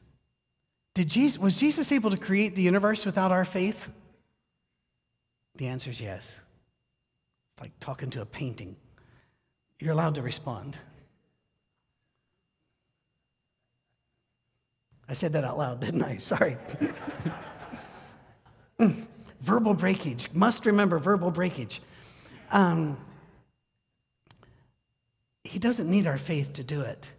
Did 0.94 1.08
Jesus 1.08 1.38
was 1.38 1.58
Jesus 1.58 1.92
able 1.92 2.10
to 2.10 2.16
create 2.16 2.56
the 2.56 2.62
universe 2.62 3.06
without 3.06 3.32
our 3.32 3.44
faith? 3.44 3.90
The 5.56 5.68
answer 5.68 5.90
is 5.90 6.00
yes. 6.00 6.40
It's 7.54 7.62
like 7.62 7.72
talking 7.80 8.10
to 8.10 8.22
a 8.22 8.26
painting. 8.26 8.76
You're 9.78 9.92
allowed 9.92 10.16
to 10.16 10.22
respond. 10.22 10.78
I 15.08 15.14
said 15.14 15.32
that 15.32 15.44
out 15.44 15.58
loud, 15.58 15.80
didn't 15.80 16.02
I? 16.02 16.18
Sorry. 16.18 16.56
verbal 19.40 19.74
breakage. 19.74 20.28
Must 20.32 20.66
remember 20.66 20.98
verbal 20.98 21.30
breakage. 21.30 21.80
Um, 22.52 22.96
he 25.50 25.58
doesn't 25.58 25.90
need 25.90 26.06
our 26.06 26.16
faith 26.16 26.52
to 26.52 26.62
do 26.62 26.80
it. 26.82 27.10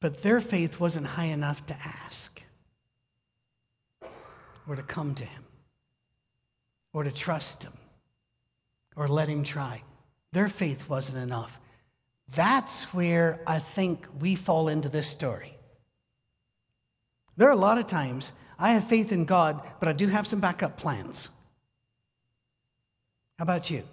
But 0.00 0.24
their 0.24 0.40
faith 0.40 0.80
wasn't 0.80 1.06
high 1.06 1.26
enough 1.26 1.64
to 1.66 1.74
ask 1.74 2.42
or 4.68 4.74
to 4.74 4.82
come 4.82 5.14
to 5.14 5.24
him 5.24 5.44
or 6.92 7.04
to 7.04 7.12
trust 7.12 7.62
him 7.62 7.74
or 8.96 9.06
let 9.06 9.28
him 9.28 9.44
try. 9.44 9.84
Their 10.32 10.48
faith 10.48 10.88
wasn't 10.88 11.18
enough. 11.18 11.60
That's 12.34 12.92
where 12.92 13.38
I 13.46 13.60
think 13.60 14.08
we 14.18 14.34
fall 14.34 14.66
into 14.66 14.88
this 14.88 15.06
story. 15.06 15.56
There 17.36 17.46
are 17.48 17.52
a 17.52 17.56
lot 17.56 17.78
of 17.78 17.86
times 17.86 18.32
I 18.58 18.72
have 18.72 18.88
faith 18.88 19.12
in 19.12 19.26
God, 19.26 19.62
but 19.78 19.88
I 19.88 19.92
do 19.92 20.08
have 20.08 20.26
some 20.26 20.40
backup 20.40 20.76
plans. 20.76 21.28
How 23.38 23.44
about 23.44 23.70
you? 23.70 23.84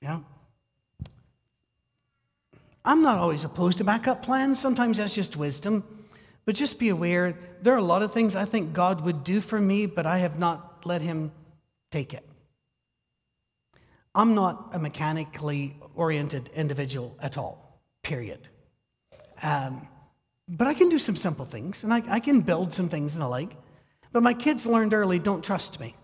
Yeah? 0.00 0.20
I'm 2.88 3.02
not 3.02 3.18
always 3.18 3.44
opposed 3.44 3.76
to 3.78 3.84
backup 3.84 4.22
plans. 4.22 4.58
Sometimes 4.58 4.96
that's 4.96 5.14
just 5.14 5.36
wisdom. 5.36 5.84
But 6.46 6.54
just 6.54 6.78
be 6.78 6.88
aware 6.88 7.36
there 7.60 7.74
are 7.74 7.76
a 7.76 7.82
lot 7.82 8.02
of 8.02 8.14
things 8.14 8.34
I 8.34 8.46
think 8.46 8.72
God 8.72 9.02
would 9.02 9.24
do 9.24 9.42
for 9.42 9.60
me, 9.60 9.84
but 9.84 10.06
I 10.06 10.18
have 10.18 10.38
not 10.38 10.86
let 10.86 11.02
Him 11.02 11.30
take 11.90 12.14
it. 12.14 12.26
I'm 14.14 14.34
not 14.34 14.70
a 14.72 14.78
mechanically 14.78 15.76
oriented 15.94 16.48
individual 16.54 17.14
at 17.20 17.36
all, 17.36 17.78
period. 18.02 18.48
Um, 19.42 19.86
but 20.48 20.66
I 20.66 20.72
can 20.72 20.88
do 20.88 20.98
some 20.98 21.14
simple 21.14 21.44
things, 21.44 21.84
and 21.84 21.92
I, 21.92 22.02
I 22.08 22.20
can 22.20 22.40
build 22.40 22.72
some 22.72 22.88
things 22.88 23.14
and 23.14 23.22
the 23.22 23.28
like. 23.28 23.54
But 24.12 24.22
my 24.22 24.32
kids 24.32 24.64
learned 24.64 24.94
early 24.94 25.18
don't 25.18 25.44
trust 25.44 25.78
me. 25.78 25.94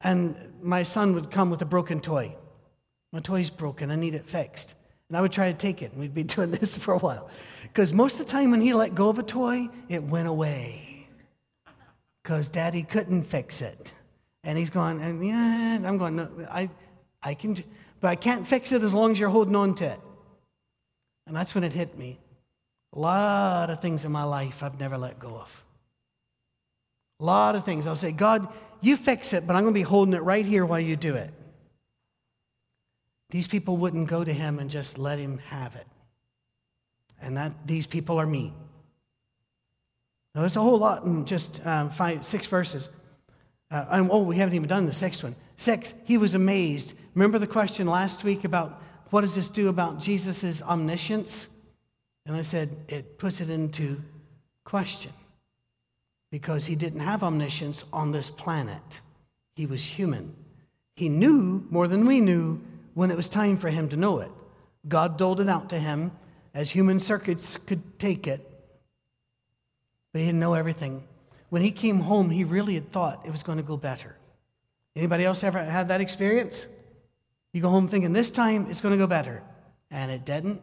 And 0.00 0.54
my 0.60 0.82
son 0.82 1.14
would 1.14 1.30
come 1.30 1.50
with 1.50 1.62
a 1.62 1.66
broken 1.66 2.00
toy. 2.00 2.34
My 3.12 3.20
toy's 3.20 3.48
broken, 3.48 3.92
I 3.92 3.96
need 3.96 4.16
it 4.16 4.28
fixed. 4.28 4.74
And 5.08 5.16
I 5.16 5.20
would 5.20 5.32
try 5.32 5.50
to 5.50 5.56
take 5.56 5.82
it, 5.82 5.92
and 5.92 6.00
we'd 6.00 6.14
be 6.14 6.22
doing 6.36 6.50
this 6.50 6.76
for 6.76 6.94
a 6.94 6.98
while. 6.98 7.28
Because 7.62 7.92
most 7.92 8.14
of 8.14 8.26
the 8.26 8.32
time 8.32 8.50
when 8.50 8.60
he 8.60 8.74
let 8.74 8.94
go 8.94 9.08
of 9.08 9.18
a 9.18 9.22
toy, 9.22 9.68
it 9.88 10.02
went 10.02 10.28
away. 10.28 11.06
Because 12.22 12.48
daddy 12.48 12.82
couldn't 12.82 13.24
fix 13.24 13.62
it. 13.62 13.92
And 14.44 14.56
he's 14.58 14.70
going, 14.70 15.00
and 15.00 15.24
yeah, 15.24 15.78
I'm 15.84 15.98
going, 15.98 16.16
no, 16.16 16.28
I, 16.50 16.70
I 17.22 17.34
can, 17.34 17.56
but 18.00 18.08
I 18.08 18.16
can't 18.16 18.46
fix 18.46 18.72
it 18.72 18.82
as 18.82 18.94
long 18.94 19.12
as 19.12 19.18
you're 19.18 19.28
holding 19.28 19.56
on 19.56 19.74
to 19.76 19.86
it. 19.86 20.00
And 21.26 21.36
that's 21.36 21.54
when 21.54 21.64
it 21.64 21.72
hit 21.72 21.98
me. 21.98 22.18
A 22.94 22.98
lot 22.98 23.70
of 23.70 23.82
things 23.82 24.04
in 24.04 24.12
my 24.12 24.24
life 24.24 24.62
I've 24.62 24.80
never 24.80 24.96
let 24.96 25.18
go 25.18 25.28
of. 25.28 25.64
A 27.20 27.24
lot 27.24 27.56
of 27.56 27.64
things. 27.64 27.86
I'll 27.86 27.96
say, 27.96 28.12
God, 28.12 28.48
you 28.80 28.96
fix 28.96 29.32
it, 29.32 29.46
but 29.46 29.56
I'm 29.56 29.62
going 29.62 29.74
to 29.74 29.78
be 29.78 29.82
holding 29.82 30.14
it 30.14 30.22
right 30.22 30.46
here 30.46 30.64
while 30.64 30.80
you 30.80 30.96
do 30.96 31.16
it. 31.16 31.32
These 33.30 33.46
people 33.46 33.76
wouldn't 33.76 34.08
go 34.08 34.24
to 34.24 34.32
him 34.32 34.58
and 34.58 34.70
just 34.70 34.98
let 34.98 35.18
him 35.18 35.38
have 35.48 35.74
it. 35.76 35.86
And 37.20 37.36
that 37.36 37.52
these 37.66 37.86
people 37.86 38.18
are 38.18 38.26
me. 38.26 38.54
Now, 40.34 40.42
there's 40.42 40.56
a 40.56 40.60
whole 40.60 40.78
lot 40.78 41.04
in 41.04 41.26
just 41.26 41.64
um, 41.66 41.90
five, 41.90 42.24
six 42.24 42.46
verses. 42.46 42.88
Uh, 43.70 43.84
and, 43.90 44.10
oh, 44.10 44.22
we 44.22 44.36
haven't 44.36 44.54
even 44.54 44.68
done 44.68 44.86
the 44.86 44.92
sixth 44.92 45.22
one. 45.22 45.34
Six, 45.56 45.94
he 46.04 46.16
was 46.16 46.34
amazed. 46.34 46.94
Remember 47.14 47.38
the 47.38 47.46
question 47.46 47.86
last 47.86 48.24
week 48.24 48.44
about 48.44 48.80
what 49.10 49.22
does 49.22 49.34
this 49.34 49.48
do 49.48 49.68
about 49.68 50.00
Jesus' 50.00 50.62
omniscience? 50.62 51.48
And 52.24 52.36
I 52.36 52.42
said, 52.42 52.76
it 52.88 53.18
puts 53.18 53.40
it 53.40 53.50
into 53.50 54.02
question 54.64 55.12
because 56.30 56.66
he 56.66 56.76
didn't 56.76 57.00
have 57.00 57.22
omniscience 57.22 57.84
on 57.92 58.12
this 58.12 58.30
planet. 58.30 59.00
He 59.56 59.66
was 59.66 59.84
human. 59.84 60.36
He 60.94 61.08
knew 61.08 61.66
more 61.70 61.88
than 61.88 62.06
we 62.06 62.20
knew 62.20 62.60
when 62.98 63.12
it 63.12 63.16
was 63.16 63.28
time 63.28 63.56
for 63.56 63.68
him 63.68 63.88
to 63.88 63.96
know 63.96 64.18
it. 64.18 64.32
God 64.88 65.16
doled 65.16 65.38
it 65.38 65.48
out 65.48 65.68
to 65.68 65.78
him 65.78 66.10
as 66.52 66.72
human 66.72 66.98
circuits 66.98 67.56
could 67.56 67.96
take 67.96 68.26
it, 68.26 68.44
but 70.12 70.18
he 70.18 70.26
didn't 70.26 70.40
know 70.40 70.54
everything. 70.54 71.04
When 71.48 71.62
he 71.62 71.70
came 71.70 72.00
home, 72.00 72.28
he 72.28 72.42
really 72.42 72.74
had 72.74 72.90
thought 72.90 73.24
it 73.24 73.30
was 73.30 73.44
going 73.44 73.58
to 73.58 73.62
go 73.62 73.76
better. 73.76 74.16
Anybody 74.96 75.24
else 75.24 75.44
ever 75.44 75.62
had 75.62 75.86
that 75.90 76.00
experience? 76.00 76.66
You 77.52 77.62
go 77.62 77.68
home 77.68 77.86
thinking 77.86 78.12
this 78.12 78.32
time 78.32 78.66
it's 78.68 78.80
going 78.80 78.90
to 78.90 78.98
go 78.98 79.06
better, 79.06 79.44
and 79.92 80.10
it 80.10 80.24
didn't. 80.24 80.60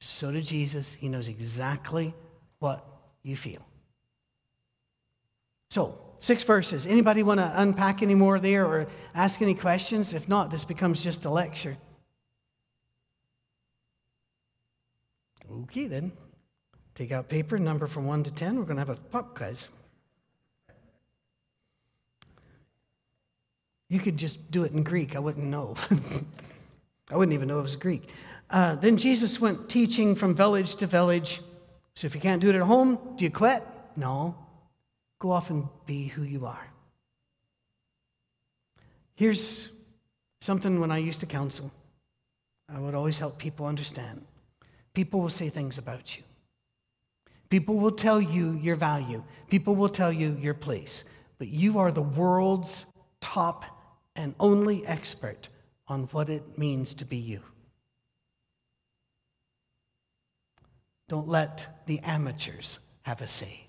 So 0.00 0.32
did 0.32 0.44
Jesus. 0.44 0.94
He 0.94 1.08
knows 1.08 1.28
exactly 1.28 2.14
what 2.58 2.84
you 3.22 3.36
feel. 3.36 3.64
So, 5.70 6.03
six 6.24 6.42
verses. 6.42 6.86
Anybody 6.86 7.22
want 7.22 7.38
to 7.38 7.52
unpack 7.54 8.02
any 8.02 8.14
more 8.14 8.38
there 8.38 8.66
or 8.66 8.86
ask 9.14 9.42
any 9.42 9.54
questions? 9.54 10.14
If 10.14 10.28
not, 10.28 10.50
this 10.50 10.64
becomes 10.64 11.04
just 11.04 11.24
a 11.24 11.30
lecture. 11.30 11.76
Okay, 15.62 15.86
then. 15.86 16.12
Take 16.94 17.12
out 17.12 17.28
paper, 17.28 17.58
number 17.58 17.86
from 17.86 18.06
1 18.06 18.24
to 18.24 18.30
10. 18.30 18.56
We're 18.56 18.64
going 18.64 18.76
to 18.76 18.80
have 18.80 18.88
a 18.88 18.96
pop 18.96 19.36
quiz. 19.36 19.68
You 23.88 23.98
could 24.00 24.16
just 24.16 24.50
do 24.50 24.64
it 24.64 24.72
in 24.72 24.82
Greek. 24.82 25.14
I 25.14 25.18
wouldn't 25.18 25.46
know. 25.46 25.74
I 27.10 27.16
wouldn't 27.16 27.34
even 27.34 27.48
know 27.48 27.58
it 27.58 27.62
was 27.62 27.76
Greek. 27.76 28.08
Uh, 28.48 28.76
then 28.76 28.96
Jesus 28.96 29.40
went 29.40 29.68
teaching 29.68 30.14
from 30.14 30.34
village 30.34 30.76
to 30.76 30.86
village, 30.86 31.42
So 31.94 32.06
if 32.06 32.14
you 32.14 32.20
can't 32.20 32.40
do 32.40 32.48
it 32.48 32.54
at 32.54 32.62
home, 32.62 32.98
do 33.16 33.24
you 33.24 33.30
quit? 33.30 33.62
No. 33.96 34.36
Go 35.24 35.30
off 35.30 35.48
and 35.48 35.66
be 35.86 36.08
who 36.08 36.22
you 36.22 36.44
are. 36.44 36.68
Here's 39.14 39.70
something 40.42 40.80
when 40.80 40.90
I 40.90 40.98
used 40.98 41.20
to 41.20 41.26
counsel, 41.26 41.72
I 42.68 42.78
would 42.78 42.94
always 42.94 43.16
help 43.16 43.38
people 43.38 43.64
understand. 43.64 44.26
People 44.92 45.22
will 45.22 45.30
say 45.30 45.48
things 45.48 45.78
about 45.78 46.14
you. 46.18 46.24
People 47.48 47.76
will 47.76 47.92
tell 47.92 48.20
you 48.20 48.58
your 48.60 48.76
value. 48.76 49.24
People 49.48 49.74
will 49.74 49.88
tell 49.88 50.12
you 50.12 50.36
your 50.42 50.52
place. 50.52 51.04
But 51.38 51.48
you 51.48 51.78
are 51.78 51.90
the 51.90 52.02
world's 52.02 52.84
top 53.22 53.64
and 54.14 54.34
only 54.38 54.86
expert 54.86 55.48
on 55.88 56.02
what 56.12 56.28
it 56.28 56.58
means 56.58 56.92
to 56.92 57.06
be 57.06 57.16
you. 57.16 57.40
Don't 61.08 61.28
let 61.28 61.86
the 61.86 62.00
amateurs 62.00 62.78
have 63.04 63.22
a 63.22 63.26
say. 63.26 63.68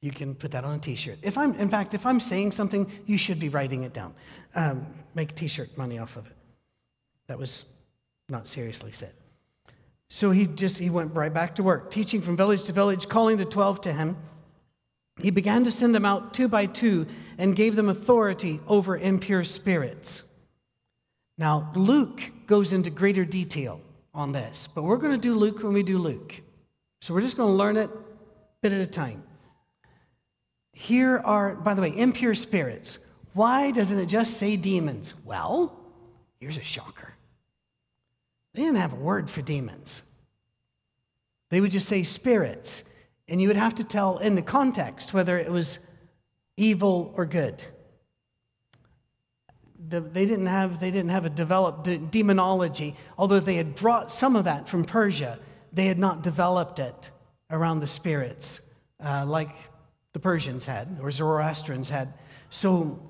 You 0.00 0.12
can 0.12 0.34
put 0.34 0.52
that 0.52 0.64
on 0.64 0.76
a 0.76 0.78
t-shirt. 0.78 1.18
If 1.22 1.36
I'm, 1.36 1.54
in 1.54 1.68
fact, 1.68 1.92
if 1.92 2.06
I'm 2.06 2.20
saying 2.20 2.52
something, 2.52 2.90
you 3.06 3.18
should 3.18 3.40
be 3.40 3.48
writing 3.48 3.82
it 3.82 3.92
down. 3.92 4.14
Um, 4.54 4.86
make 5.14 5.34
t-shirt 5.34 5.76
money 5.76 5.98
off 5.98 6.16
of 6.16 6.26
it. 6.26 6.36
That 7.26 7.38
was 7.38 7.64
not 8.28 8.46
seriously 8.46 8.92
said. 8.92 9.12
So 10.08 10.30
he 10.30 10.46
just 10.46 10.78
he 10.78 10.88
went 10.88 11.14
right 11.14 11.32
back 11.32 11.56
to 11.56 11.62
work, 11.62 11.90
teaching 11.90 12.22
from 12.22 12.36
village 12.36 12.62
to 12.64 12.72
village, 12.72 13.08
calling 13.08 13.36
the 13.36 13.44
twelve 13.44 13.80
to 13.82 13.92
him. 13.92 14.16
He 15.20 15.30
began 15.30 15.64
to 15.64 15.70
send 15.70 15.94
them 15.94 16.04
out 16.04 16.32
two 16.32 16.48
by 16.48 16.66
two 16.66 17.06
and 17.36 17.56
gave 17.56 17.74
them 17.76 17.88
authority 17.88 18.60
over 18.66 18.96
impure 18.96 19.44
spirits. 19.44 20.22
Now, 21.36 21.72
Luke 21.74 22.30
goes 22.46 22.72
into 22.72 22.88
greater 22.88 23.24
detail 23.24 23.80
on 24.14 24.32
this, 24.32 24.68
but 24.74 24.84
we're 24.84 24.96
going 24.96 25.12
to 25.12 25.18
do 25.18 25.34
Luke 25.34 25.62
when 25.62 25.72
we 25.72 25.82
do 25.82 25.98
Luke. 25.98 26.40
So 27.00 27.12
we're 27.14 27.20
just 27.20 27.36
going 27.36 27.50
to 27.50 27.56
learn 27.56 27.76
it 27.76 27.90
bit 28.62 28.72
at 28.72 28.80
a 28.80 28.86
time. 28.86 29.22
Here 30.78 31.18
are, 31.24 31.56
by 31.56 31.74
the 31.74 31.82
way, 31.82 31.88
impure 31.88 32.36
spirits. 32.36 33.00
Why 33.32 33.72
doesn't 33.72 33.98
it 33.98 34.06
just 34.06 34.36
say 34.36 34.56
demons? 34.56 35.12
Well, 35.24 35.76
here's 36.38 36.56
a 36.56 36.62
shocker. 36.62 37.14
They 38.54 38.62
didn't 38.62 38.76
have 38.76 38.92
a 38.92 38.96
word 38.96 39.28
for 39.28 39.42
demons. 39.42 40.04
They 41.50 41.60
would 41.60 41.72
just 41.72 41.88
say 41.88 42.04
spirits, 42.04 42.84
and 43.26 43.40
you 43.40 43.48
would 43.48 43.56
have 43.56 43.74
to 43.74 43.82
tell 43.82 44.18
in 44.18 44.36
the 44.36 44.42
context 44.42 45.12
whether 45.12 45.36
it 45.36 45.50
was 45.50 45.80
evil 46.56 47.12
or 47.16 47.26
good. 47.26 47.60
The, 49.88 50.00
they, 50.00 50.26
didn't 50.26 50.46
have, 50.46 50.78
they 50.78 50.92
didn't 50.92 51.10
have 51.10 51.24
a 51.24 51.30
developed 51.30 52.12
demonology, 52.12 52.94
although 53.18 53.40
they 53.40 53.56
had 53.56 53.74
brought 53.74 54.12
some 54.12 54.36
of 54.36 54.44
that 54.44 54.68
from 54.68 54.84
Persia, 54.84 55.40
they 55.72 55.86
had 55.86 55.98
not 55.98 56.22
developed 56.22 56.78
it 56.78 57.10
around 57.50 57.80
the 57.80 57.88
spirits 57.88 58.60
uh, 59.04 59.24
like 59.26 59.50
the 60.18 60.22
Persians 60.22 60.66
had 60.66 60.98
or 61.00 61.12
Zoroastrians 61.12 61.90
had. 61.90 62.12
So 62.50 63.00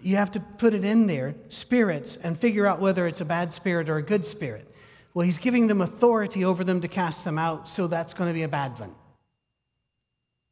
you 0.00 0.14
have 0.14 0.30
to 0.32 0.40
put 0.40 0.72
it 0.72 0.84
in 0.84 1.08
there, 1.08 1.34
spirits, 1.48 2.14
and 2.14 2.38
figure 2.38 2.64
out 2.64 2.80
whether 2.80 3.08
it's 3.08 3.20
a 3.20 3.24
bad 3.24 3.52
spirit 3.52 3.88
or 3.88 3.96
a 3.96 4.02
good 4.02 4.24
spirit. 4.24 4.72
Well, 5.14 5.24
he's 5.24 5.38
giving 5.38 5.66
them 5.66 5.80
authority 5.80 6.44
over 6.44 6.62
them 6.62 6.80
to 6.80 6.86
cast 6.86 7.24
them 7.24 7.40
out, 7.40 7.68
so 7.68 7.88
that's 7.88 8.14
going 8.14 8.30
to 8.30 8.34
be 8.34 8.44
a 8.44 8.48
bad 8.48 8.78
one. 8.78 8.94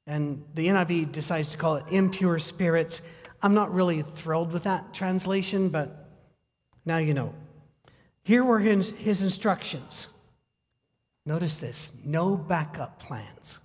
And 0.09 0.45
the 0.57 0.67
NIV 0.67 1.13
decides 1.13 1.51
to 1.51 1.57
call 1.57 1.77
it 1.77 1.85
impure 1.89 2.41
spirits. 2.41 3.01
I'm 3.41 3.55
not 3.55 3.73
really 3.73 4.03
thrilled 4.03 4.53
with 4.53 4.65
that 4.65 4.93
translation, 4.93 5.69
but 5.69 6.11
now 6.85 6.99
you 6.99 7.15
know. 7.15 7.33
Here 8.25 8.43
were 8.43 8.59
his, 8.59 8.91
his 8.91 9.23
instructions. 9.23 10.09
Notice 11.25 11.59
this 11.59 11.93
no 12.05 12.37
backup 12.37 12.99
plans. 12.99 13.61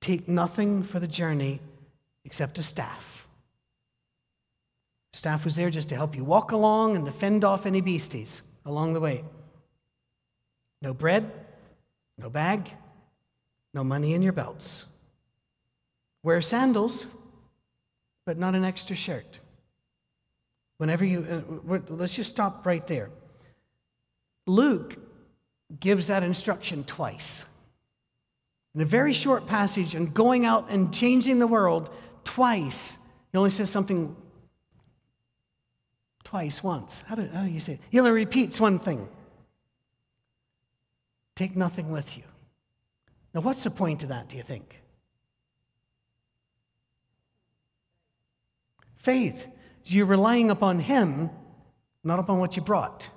Take 0.00 0.28
nothing 0.28 0.82
for 0.82 0.98
the 0.98 1.08
journey 1.08 1.60
except 2.24 2.58
a 2.58 2.62
staff. 2.62 3.26
Staff 5.12 5.44
was 5.44 5.56
there 5.56 5.70
just 5.70 5.88
to 5.88 5.96
help 5.96 6.14
you 6.16 6.24
walk 6.24 6.52
along 6.52 6.96
and 6.96 7.04
to 7.06 7.12
fend 7.12 7.44
off 7.44 7.66
any 7.66 7.80
beasties 7.80 8.42
along 8.64 8.92
the 8.92 9.00
way. 9.00 9.24
No 10.82 10.94
bread, 10.94 11.30
no 12.16 12.30
bag, 12.30 12.70
no 13.74 13.84
money 13.84 14.14
in 14.14 14.22
your 14.22 14.32
belts. 14.32 14.86
Wear 16.22 16.40
sandals, 16.40 17.06
but 18.24 18.38
not 18.38 18.54
an 18.54 18.64
extra 18.64 18.96
shirt. 18.96 19.40
Whenever 20.78 21.04
you, 21.04 21.44
uh, 21.68 21.78
let's 21.88 22.14
just 22.14 22.30
stop 22.30 22.64
right 22.64 22.86
there. 22.86 23.10
Luke 24.46 24.96
gives 25.78 26.06
that 26.06 26.22
instruction 26.22 26.84
twice. 26.84 27.44
In 28.74 28.80
a 28.80 28.84
very 28.84 29.12
short 29.12 29.46
passage 29.46 29.96
on 29.96 30.06
going 30.06 30.46
out 30.46 30.70
and 30.70 30.94
changing 30.94 31.38
the 31.38 31.46
world, 31.46 31.90
twice, 32.24 32.98
he 33.32 33.38
only 33.38 33.50
says 33.50 33.70
something 33.70 34.16
twice, 36.22 36.62
once. 36.62 37.02
How 37.06 37.16
do, 37.16 37.26
how 37.26 37.44
do 37.44 37.50
you 37.50 37.60
say 37.60 37.74
it? 37.74 37.80
He 37.90 37.98
only 37.98 38.12
repeats 38.12 38.60
one 38.60 38.78
thing 38.78 39.08
take 41.34 41.56
nothing 41.56 41.90
with 41.90 42.18
you. 42.18 42.22
Now, 43.32 43.40
what's 43.40 43.64
the 43.64 43.70
point 43.70 44.02
of 44.02 44.10
that, 44.10 44.28
do 44.28 44.36
you 44.36 44.42
think? 44.42 44.80
Faith. 48.98 49.46
You're 49.86 50.06
relying 50.06 50.50
upon 50.50 50.80
Him, 50.80 51.30
not 52.04 52.18
upon 52.18 52.38
what 52.38 52.56
you 52.56 52.62
brought. 52.62 53.08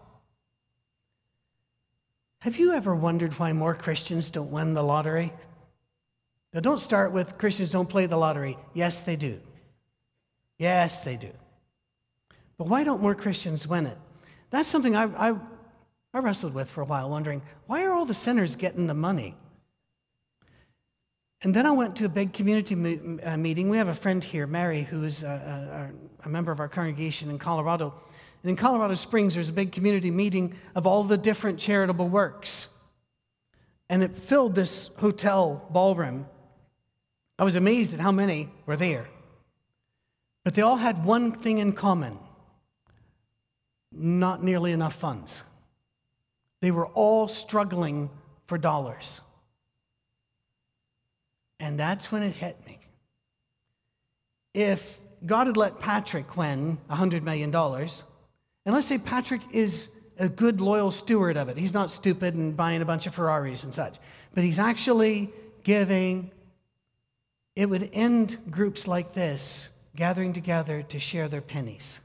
Have 2.44 2.58
you 2.58 2.74
ever 2.74 2.94
wondered 2.94 3.40
why 3.40 3.54
more 3.54 3.74
Christians 3.74 4.30
don't 4.30 4.52
win 4.52 4.74
the 4.74 4.84
lottery? 4.84 5.32
Now, 6.54 6.60
don't 6.60 6.82
start 6.82 7.14
with 7.14 7.38
Christians 7.38 7.70
don't 7.70 7.88
play 7.88 8.06
the 8.06 8.18
lottery. 8.18 8.58
Yes, 8.74 9.02
they 9.02 9.16
do. 9.16 9.40
Yes, 10.58 11.06
they 11.06 11.16
do. 11.16 11.30
But 12.58 12.68
why 12.68 12.84
don't 12.84 13.02
more 13.02 13.16
Christians 13.16 13.66
win 13.66 13.86
it? 13.86 13.98
That's 14.50 14.68
something 14.68 14.94
I, 14.94 15.04
I, 15.30 15.36
I 16.14 16.20
wrestled 16.20 16.54
with 16.54 16.70
for 16.70 16.82
a 16.82 16.86
while, 16.86 17.10
wondering 17.10 17.42
why 17.66 17.86
are 17.86 17.94
all 17.94 18.06
the 18.06 18.14
sinners 18.14 18.58
getting 18.58 18.88
the 18.88 18.94
money? 18.94 19.38
And 21.44 21.54
then 21.54 21.66
I 21.66 21.72
went 21.72 21.96
to 21.96 22.06
a 22.06 22.10
big 22.10 22.34
community 22.34 22.76
uh, 23.24 23.38
meeting. 23.38 23.70
We 23.70 23.78
have 23.78 23.88
a 23.88 23.96
friend 23.96 24.22
here, 24.22 24.48
Mary, 24.48 24.82
who 24.84 25.04
is 25.06 25.24
a, 25.24 25.94
a, 26.22 26.26
a 26.26 26.30
member 26.30 26.52
of 26.52 26.60
our 26.60 26.68
congregation 26.68 27.30
in 27.30 27.40
Colorado. 27.40 27.94
And 28.44 28.50
in 28.50 28.56
Colorado 28.56 28.96
Springs, 28.96 29.34
there's 29.34 29.50
a 29.50 29.54
big 29.54 29.72
community 29.72 30.12
meeting 30.12 30.56
of 30.76 30.86
all 30.86 31.04
the 31.04 31.18
different 31.18 31.60
charitable 31.60 32.10
works. 32.10 32.68
And 33.90 34.04
it 34.04 34.18
filled 34.18 34.54
this 34.54 34.90
hotel 34.98 35.66
ballroom. 35.72 36.28
I 37.40 37.44
was 37.46 37.56
amazed 37.56 37.94
at 37.94 38.00
how 38.02 38.12
many 38.12 38.50
were 38.66 38.76
there. 38.76 39.08
But 40.44 40.56
they 40.56 40.62
all 40.62 40.76
had 40.76 41.06
one 41.06 41.32
thing 41.32 41.60
in 41.60 41.74
common 41.74 42.20
not 43.96 44.44
nearly 44.44 44.72
enough 44.72 44.96
funds. 44.96 45.44
They 46.62 46.72
were 46.72 46.88
all 46.88 47.28
struggling 47.28 48.10
for 48.48 48.58
dollars. 48.58 49.22
And 51.60 51.80
that's 51.80 52.12
when 52.12 52.24
it 52.24 52.34
hit 52.34 52.58
me. 52.66 52.80
If 54.54 55.00
God 55.26 55.48
had 55.48 55.58
let 55.58 55.80
Patrick 55.80 56.36
win 56.36 56.80
$100 56.90 57.22
million, 57.24 57.52
and 58.66 58.74
let's 58.74 58.88
say 58.88 58.98
Patrick 58.98 59.42
is 59.52 59.90
a 60.18 60.30
good, 60.30 60.62
loyal 60.62 60.92
steward 60.92 61.38
of 61.38 61.50
it. 61.50 61.58
He's 61.58 61.74
not 61.74 61.92
stupid 61.92 62.36
and 62.36 62.56
buying 62.56 62.82
a 62.82 62.86
bunch 62.86 63.08
of 63.08 63.16
Ferraris 63.16 63.64
and 63.64 63.74
such, 63.74 63.98
but 64.34 64.44
he's 64.44 64.60
actually 64.60 65.32
giving. 65.64 66.32
It 67.56 67.70
would 67.70 67.90
end 67.94 68.38
groups 68.50 68.88
like 68.88 69.14
this 69.14 69.70
gathering 69.96 70.34
together 70.34 70.82
to 70.84 71.00
share 71.00 71.28
their 71.28 71.42
pennies, 71.42 72.02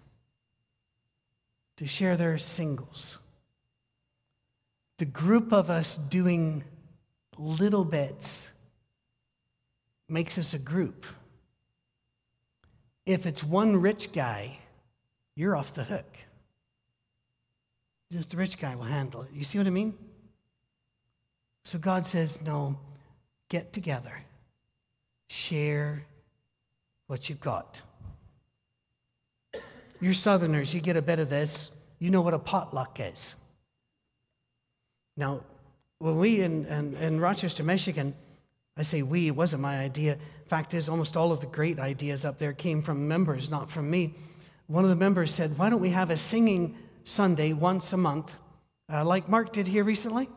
to 1.77 1.87
share 1.87 2.16
their 2.16 2.38
singles. 2.38 3.18
The 4.99 5.07
group 5.07 5.53
of 5.53 5.71
us 5.71 5.97
doing 5.97 6.64
little 7.38 7.85
bits 7.85 8.51
makes 10.09 10.38
us 10.38 10.55
a 10.55 10.59
group. 10.59 11.07
If 13.07 13.27
it's 13.27 13.44
one 13.44 13.81
rich 13.81 14.12
guy, 14.12 14.59
you're 15.35 15.57
off 15.57 15.73
the 15.73 15.85
hook. 15.85 16.18
Just 18.11 18.31
the 18.31 18.37
rich 18.37 18.59
guy 18.59 18.75
will 18.75 18.85
handle 18.85 19.23
it. 19.23 19.29
You 19.33 19.44
see 19.44 19.59
what 19.59 19.66
I 19.66 19.71
mean? 19.71 19.94
So 21.64 21.79
God 21.79 22.07
says, 22.07 22.40
no, 22.40 22.79
get 23.51 23.73
together, 23.73 24.23
share 25.29 26.07
what 27.07 27.29
you've 27.29 27.40
got. 27.40 27.83
You're 30.01 30.14
Southerners, 30.14 30.73
you 30.73 30.81
get 30.81 30.97
a 30.97 31.03
bit 31.03 31.18
of 31.18 31.29
this. 31.29 31.71
You 31.99 32.11
know 32.11 32.23
what 32.23 32.33
a 32.33 32.38
potluck 32.38 33.01
is. 33.01 33.35
Now, 35.16 35.42
when 35.99 36.16
we 36.16 36.40
in, 36.40 36.64
in, 36.66 36.97
in 36.97 37.21
Rochester, 37.21 37.64
Michigan, 37.64 38.14
I 38.77 38.83
say 38.83 39.03
we, 39.03 39.27
it 39.27 39.35
wasn't 39.35 39.62
my 39.62 39.79
idea. 39.81 40.16
Fact 40.47 40.73
is, 40.73 40.88
almost 40.88 41.16
all 41.16 41.33
of 41.33 41.40
the 41.40 41.49
great 41.49 41.81
ideas 41.81 42.25
up 42.25 42.38
there 42.38 42.53
came 42.53 42.81
from 42.81 43.09
members, 43.09 43.51
not 43.51 43.71
from 43.71 43.90
me. 43.90 44.14
One 44.68 44.85
of 44.85 44.90
the 44.90 44.97
members 44.97 45.35
said, 45.35 45.59
Why 45.59 45.68
don't 45.68 45.81
we 45.81 45.90
have 45.90 46.11
a 46.11 46.16
singing 46.16 46.77
Sunday 47.09 47.55
once 47.55 47.92
a 47.92 47.97
month 47.97 48.37
uh, 48.92 49.05
like 49.05 49.29
Mark 49.29 49.53
did 49.53 49.66
here 49.66 49.83
recently, 49.83 50.29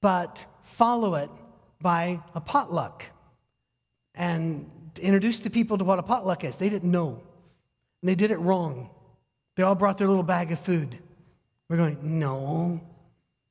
but 0.00 0.44
follow 0.62 1.14
it 1.14 1.30
by 1.80 2.20
a 2.34 2.40
potluck 2.40 3.04
and 4.14 4.70
introduce 5.00 5.40
the 5.40 5.50
people 5.50 5.76
to 5.78 5.84
what 5.84 5.98
a 5.98 6.02
potluck 6.02 6.44
is. 6.44 6.56
They 6.56 6.68
didn't 6.68 6.90
know. 6.90 7.20
And 8.02 8.08
they 8.08 8.14
did 8.14 8.30
it 8.30 8.38
wrong. 8.38 8.90
They 9.56 9.62
all 9.62 9.74
brought 9.74 9.98
their 9.98 10.08
little 10.08 10.22
bag 10.22 10.52
of 10.52 10.58
food. 10.58 10.98
We're 11.68 11.76
going, 11.76 11.98
no, 12.02 12.80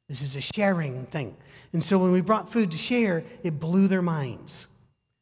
this 0.10 0.22
is 0.22 0.36
a 0.36 0.42
sharing 0.42 1.06
thing. 1.08 1.36
And 1.72 1.84
so 1.84 1.98
when 1.98 2.12
we 2.12 2.22
brought 2.22 2.52
food 2.52 2.72
to 2.72 2.78
share, 2.78 3.24
it 3.44 3.60
blew 3.60 3.88
their 3.88 4.02
minds. 4.02 4.68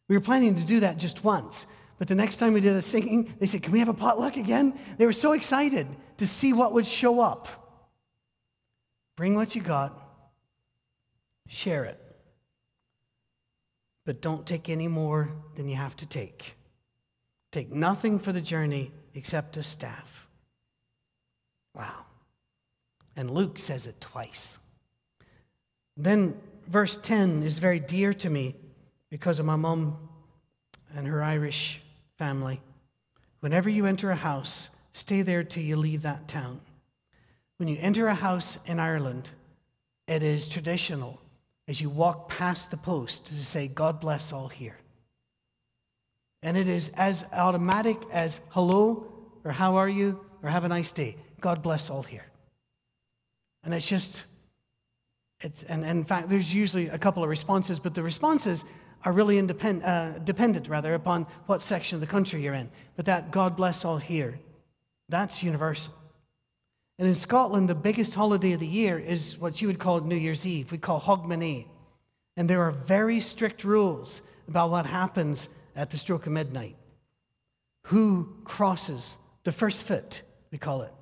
We 0.08 0.16
were 0.16 0.22
planning 0.22 0.56
to 0.56 0.64
do 0.64 0.82
that 0.82 0.98
just 0.98 1.24
once. 1.24 1.66
But 2.02 2.08
the 2.08 2.16
next 2.16 2.38
time 2.38 2.54
we 2.54 2.62
did 2.62 2.76
a 2.76 2.82
singing, 2.82 3.32
they 3.38 3.46
said, 3.46 3.62
Can 3.62 3.74
we 3.74 3.78
have 3.78 3.88
a 3.88 3.94
potluck 3.94 4.36
again? 4.36 4.74
They 4.98 5.06
were 5.06 5.14
so 5.14 5.34
excited 5.34 5.86
to 6.18 6.26
see 6.26 6.52
what 6.52 6.74
would 6.74 6.88
show 6.88 7.20
up. 7.20 7.48
Bring 9.16 9.36
what 9.36 9.54
you 9.54 9.62
got, 9.62 9.96
share 11.48 11.86
it. 11.86 12.00
But 14.04 14.20
don't 14.20 14.48
take 14.48 14.68
any 14.68 14.88
more 14.88 15.32
than 15.56 15.70
you 15.70 15.76
have 15.76 15.96
to 15.98 16.08
take. 16.08 16.56
Take 17.52 17.72
nothing 17.72 18.18
for 18.18 18.32
the 18.32 18.42
journey 18.42 18.92
except 19.14 19.56
a 19.58 19.62
staff. 19.62 20.26
Wow. 21.76 22.06
And 23.16 23.30
Luke 23.30 23.60
says 23.60 23.86
it 23.86 24.02
twice. 24.02 24.58
Then 25.96 26.34
verse 26.68 26.98
10 26.98 27.44
is 27.44 27.60
very 27.60 27.80
dear 27.80 28.12
to 28.16 28.30
me 28.32 28.56
because 29.12 29.38
of 29.38 29.46
my 29.46 29.56
mom 29.56 30.10
and 30.96 31.06
her 31.06 31.22
Irish 31.22 31.81
family. 32.22 32.62
Whenever 33.40 33.68
you 33.68 33.88
enter 33.88 34.12
a 34.12 34.16
house, 34.16 34.70
stay 34.94 35.24
there 35.24 35.44
till 35.44 35.64
you 35.64 35.76
leave 35.76 36.04
that 36.04 36.28
town. 36.28 36.62
When 37.58 37.68
you 37.68 37.80
enter 37.82 38.06
a 38.06 38.14
house 38.14 38.60
in 38.68 38.80
Ireland, 38.80 39.32
it 40.08 40.22
is 40.22 40.48
traditional 40.48 41.20
as 41.68 41.82
you 41.82 41.90
walk 41.90 42.30
past 42.30 42.70
the 42.70 42.78
post 42.78 43.26
to 43.26 43.36
say, 43.44 43.68
God 43.68 44.00
bless 44.00 44.32
all 44.32 44.50
here. 44.50 44.78
And 46.44 46.56
it 46.56 46.68
is 46.68 46.90
as 46.90 47.26
automatic 47.34 47.98
as 48.12 48.40
hello 48.50 49.12
or 49.44 49.52
how 49.52 49.78
are 49.78 49.90
you 49.90 50.24
or 50.44 50.50
have 50.52 50.64
a 50.64 50.70
nice 50.70 50.92
day. 50.92 51.18
God 51.40 51.64
bless 51.64 51.90
all 51.90 52.04
here. 52.04 52.28
And 53.64 53.74
it's 53.74 53.88
just, 53.88 54.26
it's, 55.40 55.64
and, 55.64 55.84
and 55.84 56.02
in 56.02 56.06
fact, 56.06 56.30
there's 56.30 56.54
usually 56.54 56.88
a 56.88 57.00
couple 57.00 57.24
of 57.24 57.30
responses, 57.30 57.80
but 57.80 57.96
the 57.96 58.04
responses 58.04 58.64
are 59.04 59.12
really 59.12 59.38
independent, 59.38 59.86
uh, 59.86 60.20
dependent 60.20 60.68
rather 60.68 60.94
upon 60.94 61.26
what 61.46 61.62
section 61.62 61.96
of 61.96 62.02
the 62.02 62.08
country 62.08 62.44
you're 62.44 62.54
in. 62.54 62.70
But 62.96 63.06
that 63.06 63.32
God 63.32 63.56
bless 63.56 63.84
all 63.84 63.98
here, 63.98 64.40
that's 65.10 65.44
universal. 65.44 65.94
And 67.00 67.08
in 67.08 67.16
Scotland, 67.16 67.68
the 67.68 67.76
biggest 67.76 68.14
holiday 68.14 68.52
of 68.52 68.60
the 68.60 68.68
year 68.68 69.00
is 69.00 69.38
what 69.38 69.60
you 69.60 69.68
would 69.68 69.80
call 69.80 70.00
New 70.02 70.16
Year's 70.16 70.46
Eve. 70.46 70.72
We 70.72 70.78
call 70.78 71.02
Hogmanay. 71.02 71.66
And 72.38 72.50
there 72.50 72.62
are 72.62 72.72
very 72.72 73.20
strict 73.20 73.64
rules 73.64 74.22
about 74.48 74.70
what 74.70 74.86
happens 74.86 75.50
at 75.76 75.90
the 75.90 75.98
stroke 75.98 76.28
of 76.28 76.32
midnight. 76.32 76.76
Who 77.86 78.36
crosses 78.44 79.18
the 79.44 79.52
first 79.52 79.84
foot, 79.84 80.22
we 80.52 80.58
call 80.58 80.84
it. 80.84 80.94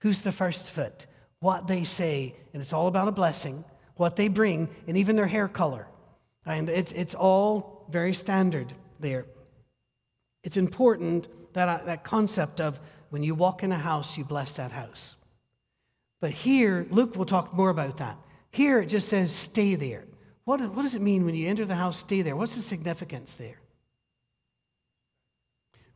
Who's 0.00 0.20
the 0.20 0.32
first 0.32 0.70
foot? 0.70 1.06
What 1.40 1.66
they 1.66 1.84
say, 1.84 2.36
and 2.52 2.62
it's 2.62 2.72
all 2.72 2.86
about 2.86 3.08
a 3.08 3.12
blessing, 3.12 3.64
what 3.96 4.16
they 4.16 4.28
bring, 4.28 4.68
and 4.86 4.96
even 4.96 5.16
their 5.16 5.26
hair 5.26 5.48
color. 5.48 5.88
And 6.48 6.70
it's, 6.70 6.92
it's 6.92 7.14
all 7.14 7.86
very 7.90 8.14
standard 8.14 8.72
there. 8.98 9.26
It's 10.42 10.56
important 10.56 11.28
that, 11.52 11.68
uh, 11.68 11.84
that 11.84 12.04
concept 12.04 12.58
of 12.58 12.80
when 13.10 13.22
you 13.22 13.34
walk 13.34 13.62
in 13.62 13.70
a 13.70 13.76
house, 13.78 14.16
you 14.16 14.24
bless 14.24 14.56
that 14.56 14.72
house. 14.72 15.16
But 16.22 16.30
here, 16.30 16.86
Luke 16.90 17.16
will 17.16 17.26
talk 17.26 17.52
more 17.52 17.68
about 17.68 17.98
that. 17.98 18.16
Here 18.50 18.80
it 18.80 18.86
just 18.86 19.10
says, 19.10 19.30
stay 19.30 19.74
there. 19.74 20.06
What, 20.44 20.62
what 20.74 20.82
does 20.82 20.94
it 20.94 21.02
mean 21.02 21.26
when 21.26 21.34
you 21.34 21.48
enter 21.48 21.66
the 21.66 21.74
house, 21.74 21.98
stay 21.98 22.22
there? 22.22 22.34
What's 22.34 22.54
the 22.54 22.62
significance 22.62 23.34
there? 23.34 23.60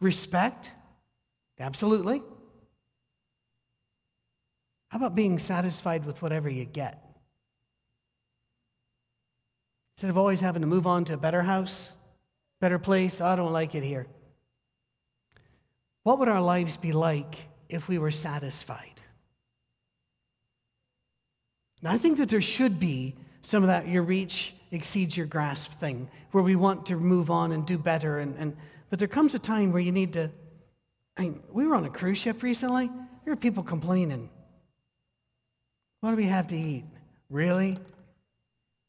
Respect? 0.01 0.71
Absolutely. 1.59 2.23
How 4.89 4.99
about 4.99 5.15
being 5.15 5.39
satisfied 5.39 6.05
with 6.05 6.21
whatever 6.21 6.51
you 6.51 6.67
get? 6.67 7.02
Instead 10.03 10.11
of 10.11 10.19
always 10.19 10.41
having 10.41 10.63
to 10.63 10.67
move 10.67 10.85
on 10.85 11.05
to 11.05 11.15
a 11.15 11.17
better 11.17 11.43
house, 11.43 11.95
better 12.61 12.81
place, 12.81 13.21
oh, 13.21 13.27
I 13.27 13.37
don't 13.37 13.53
like 13.53 13.77
it 13.77 13.85
here. 13.85 14.09
What 16.03 16.19
would 16.19 16.27
our 16.27 16.41
lives 16.41 16.77
be 16.77 16.91
like 16.91 17.39
if 17.69 17.87
we 17.87 17.99
were 17.99 18.11
satisfied? 18.11 19.01
Now, 21.83 21.93
I 21.93 21.99
think 21.99 22.19
that 22.19 22.31
there 22.31 22.41
should 22.41 22.81
be 22.81 23.15
some 23.43 23.63
of 23.63 23.69
that 23.69 23.87
your 23.87 24.03
reach 24.03 24.57
exceeds 24.73 25.17
your 25.17 25.27
grasp 25.27 25.75
thing, 25.75 26.09
where 26.33 26.43
we 26.43 26.57
want 26.57 26.87
to 26.87 26.97
move 26.97 27.31
on 27.31 27.53
and 27.53 27.65
do 27.65 27.79
better. 27.79 28.19
And, 28.19 28.35
and, 28.41 28.57
but 28.91 28.99
there 28.99 29.07
comes 29.07 29.37
a 29.37 29.39
time 29.39 29.71
where 29.71 29.83
you 29.83 29.93
need 29.93 30.15
to. 30.15 30.33
I 31.17 31.23
mean, 31.23 31.43
we 31.53 31.65
were 31.65 31.77
on 31.77 31.85
a 31.85 31.91
cruise 31.91 32.19
ship 32.19 32.43
recently. 32.43 32.89
There 33.25 33.33
were 33.33 33.37
people 33.37 33.63
complaining. 33.63 34.31
What 36.01 36.11
do 36.11 36.17
we 36.17 36.25
have 36.25 36.49
to 36.49 36.57
eat? 36.57 36.87
Really? 37.31 37.79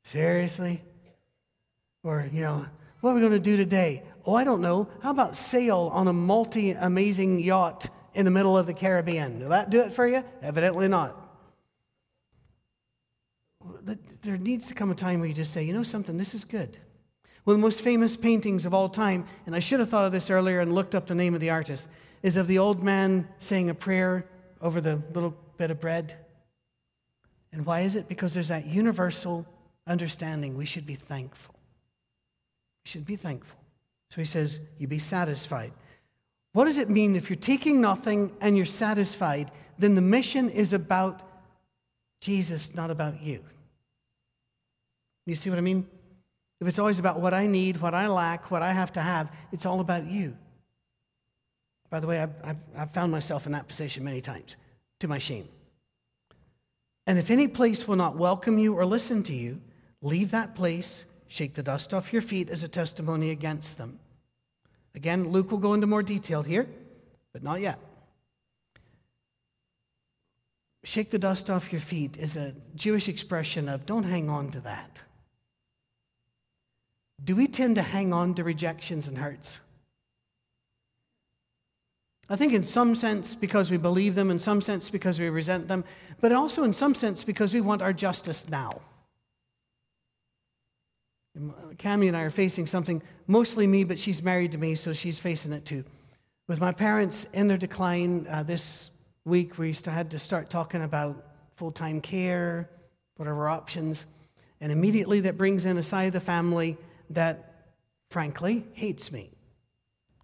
Seriously? 0.04 0.82
Or, 2.04 2.30
you 2.32 2.42
know, 2.42 2.66
what 3.02 3.12
are 3.12 3.14
we 3.16 3.22
going 3.22 3.32
to 3.34 3.40
do 3.40 3.58
today? 3.58 4.04
Oh, 4.26 4.36
I 4.36 4.44
don't 4.44 4.62
know. 4.62 4.90
How 5.02 5.12
about 5.12 5.36
sail 5.36 5.90
on 5.94 6.08
a 6.08 6.14
multi 6.14 6.72
amazing 6.72 7.40
yacht 7.40 7.90
in 8.14 8.26
the 8.26 8.32
middle 8.32 8.58
of 8.58 8.66
the 8.66 8.74
Caribbean? 8.74 9.40
Will 9.40 9.50
that 9.50 9.70
do 9.70 9.82
it 9.82 9.94
for 9.94 10.08
you? 10.08 10.24
Evidently 10.42 10.88
not. 10.88 11.20
There 14.22 14.38
needs 14.38 14.68
to 14.68 14.74
come 14.74 14.92
a 14.92 14.96
time 14.96 15.20
where 15.20 15.28
you 15.28 15.34
just 15.34 15.54
say, 15.54 15.64
you 15.64 15.74
know 15.74 15.84
something, 15.84 16.18
this 16.18 16.34
is 16.34 16.46
good. 16.46 16.78
One 17.44 17.56
of 17.56 17.60
the 17.60 17.66
most 17.66 17.82
famous 17.82 18.16
paintings 18.16 18.66
of 18.66 18.74
all 18.74 18.88
time, 18.88 19.26
and 19.46 19.56
I 19.56 19.60
should 19.60 19.80
have 19.80 19.90
thought 19.90 20.06
of 20.06 20.14
this 20.14 20.30
earlier 20.30 20.62
and 20.62 20.74
looked 20.74 20.96
up 20.96 21.08
the 21.08 21.16
name 21.16 21.34
of 21.34 21.42
the 21.42 21.50
artist, 21.50 21.90
is 22.22 22.38
of 22.38 22.48
the 22.48 22.58
old 22.58 22.82
man 22.82 23.28
saying 23.40 23.70
a 23.70 23.74
prayer 23.74 24.26
over 24.62 24.80
the 24.80 25.02
little 25.14 25.36
bit 25.58 25.72
of 25.72 25.82
bread. 25.82 26.16
And 27.52 27.66
why 27.66 27.82
is 27.82 27.98
it? 27.98 28.08
Because 28.08 28.34
there's 28.34 28.48
that 28.48 28.66
universal 28.66 29.46
understanding 29.86 30.56
we 30.56 30.66
should 30.66 30.86
be 30.86 30.96
thankful. 30.96 31.53
You 32.86 32.90
should 32.90 33.06
be 33.06 33.16
thankful. 33.16 33.60
So 34.10 34.22
he 34.22 34.26
says, 34.26 34.60
You 34.78 34.88
be 34.88 35.00
satisfied. 35.00 35.74
What 36.54 36.66
does 36.66 36.78
it 36.78 36.90
mean 36.90 37.16
if 37.16 37.30
you're 37.30 37.38
taking 37.38 37.82
nothing 37.82 38.32
and 38.40 38.56
you're 38.56 38.66
satisfied? 38.66 39.52
Then 39.80 39.96
the 39.96 40.02
mission 40.02 40.50
is 40.50 40.72
about 40.72 41.22
Jesus, 42.22 42.76
not 42.76 42.92
about 42.92 43.22
you. 43.22 43.44
You 45.26 45.36
see 45.36 45.50
what 45.50 45.58
I 45.58 45.64
mean? 45.64 45.88
If 46.62 46.68
it's 46.68 46.80
always 46.80 47.00
about 47.00 47.20
what 47.20 47.34
I 47.34 47.48
need, 47.48 47.82
what 47.82 47.94
I 47.94 48.08
lack, 48.08 48.52
what 48.52 48.62
I 48.62 48.72
have 48.72 48.94
to 48.94 49.02
have, 49.02 49.32
it's 49.52 49.66
all 49.66 49.80
about 49.80 50.06
you. 50.06 50.38
By 51.90 52.00
the 52.00 52.08
way, 52.08 52.20
I've, 52.20 52.34
I've, 52.44 52.58
I've 52.78 52.92
found 52.92 53.12
myself 53.12 53.46
in 53.46 53.52
that 53.54 53.68
position 53.68 54.04
many 54.04 54.22
times, 54.22 54.56
to 55.00 55.08
my 55.08 55.18
shame. 55.18 55.48
And 57.06 57.20
if 57.20 57.30
any 57.30 57.48
place 57.48 57.88
will 57.88 57.96
not 57.96 58.16
welcome 58.16 58.58
you 58.58 58.76
or 58.76 58.86
listen 58.86 59.24
to 59.24 59.34
you, 59.34 59.60
leave 60.02 60.32
that 60.32 60.56
place 60.56 61.06
Shake 61.34 61.56
the 61.56 61.64
dust 61.64 61.96
off 61.96 62.14
your 62.14 62.22
feet 62.22 62.52
as 62.52 62.64
a 62.64 62.68
testimony 62.68 63.32
against 63.32 63.80
them. 63.80 63.98
Again, 64.94 65.30
Luke 65.30 65.50
will 65.50 65.58
go 65.58 65.74
into 65.74 65.88
more 65.88 66.04
detail 66.04 66.44
here, 66.44 66.68
but 67.32 67.42
not 67.42 67.60
yet. 67.60 67.80
Shake 70.84 71.10
the 71.10 71.18
dust 71.18 71.50
off 71.50 71.72
your 71.72 71.82
feet 71.82 72.18
is 72.18 72.38
a 72.38 72.54
Jewish 72.76 73.10
expression 73.10 73.68
of 73.68 73.88
don't 73.88 74.04
hang 74.04 74.30
on 74.30 74.52
to 74.52 74.60
that. 74.60 75.02
Do 77.24 77.36
we 77.36 77.48
tend 77.48 77.78
to 77.78 77.82
hang 77.82 78.14
on 78.14 78.36
to 78.36 78.44
rejections 78.44 79.08
and 79.08 79.18
hurts? 79.18 79.62
I 82.30 82.36
think, 82.36 82.54
in 82.54 82.64
some 82.64 82.94
sense, 82.94 83.34
because 83.34 83.72
we 83.72 83.78
believe 83.78 84.14
them, 84.14 84.30
in 84.30 84.38
some 84.38 84.62
sense, 84.62 84.92
because 84.92 85.20
we 85.20 85.30
resent 85.30 85.68
them, 85.68 85.84
but 86.22 86.32
also 86.32 86.64
in 86.64 86.74
some 86.74 86.94
sense, 86.94 87.24
because 87.24 87.56
we 87.56 87.62
want 87.62 87.82
our 87.82 87.92
justice 87.92 88.48
now. 88.48 88.82
Cami 91.38 92.08
and 92.08 92.16
I 92.16 92.22
are 92.22 92.30
facing 92.30 92.68
something, 92.68 93.02
mostly 93.28 93.66
me, 93.66 93.84
but 93.84 94.00
she's 94.00 94.22
married 94.22 94.52
to 94.52 94.58
me, 94.58 94.76
so 94.76 94.94
she's 94.94 95.20
facing 95.20 95.52
it 95.52 95.66
too. 95.66 95.84
With 96.48 96.60
my 96.60 96.72
parents 96.72 97.26
in 97.34 97.48
their 97.48 97.58
decline 97.58 98.28
uh, 98.30 98.44
this 98.44 98.92
week, 99.26 99.58
we 99.58 99.74
had 99.86 100.12
to 100.12 100.20
start 100.20 100.50
talking 100.50 100.84
about 100.84 101.26
full 101.56 101.72
time 101.72 102.02
care, 102.02 102.70
whatever 103.16 103.50
options. 103.50 104.06
And 104.62 104.72
immediately 104.72 105.22
that 105.22 105.38
brings 105.38 105.66
in 105.66 105.78
a 105.78 105.84
side 105.84 106.08
of 106.08 106.14
the 106.14 106.20
family 106.20 106.78
that, 107.10 107.74
frankly, 108.10 108.66
hates 108.74 109.12
me 109.12 109.32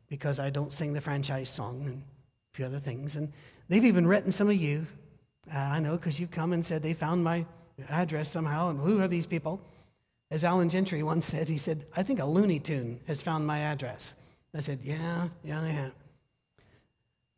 because 0.07 0.39
I 0.39 0.49
don't 0.49 0.73
sing 0.73 0.93
the 0.93 1.01
franchise 1.01 1.49
song 1.49 1.83
and 1.85 2.03
a 2.53 2.55
few 2.55 2.65
other 2.65 2.79
things. 2.79 3.15
And 3.15 3.31
they've 3.67 3.85
even 3.85 4.05
written 4.05 4.31
some 4.31 4.49
of 4.49 4.55
you. 4.55 4.85
Uh, 5.51 5.57
I 5.57 5.79
know 5.79 5.97
because 5.97 6.19
you've 6.19 6.31
come 6.31 6.53
and 6.53 6.63
said 6.63 6.83
they 6.83 6.93
found 6.93 7.23
my 7.23 7.45
address 7.89 8.29
somehow, 8.29 8.69
and 8.69 8.79
who 8.79 9.01
are 9.01 9.07
these 9.07 9.25
people? 9.25 9.61
As 10.31 10.43
Alan 10.43 10.69
Gentry 10.69 11.01
once 11.01 11.25
said, 11.25 11.47
he 11.47 11.57
said, 11.57 11.85
I 11.95 12.03
think 12.03 12.19
a 12.19 12.25
Looney 12.25 12.59
Tune 12.59 12.99
has 13.07 13.21
found 13.21 13.47
my 13.47 13.59
address. 13.59 14.13
I 14.53 14.59
said, 14.59 14.79
Yeah, 14.83 15.29
yeah, 15.43 15.67
have. 15.67 15.93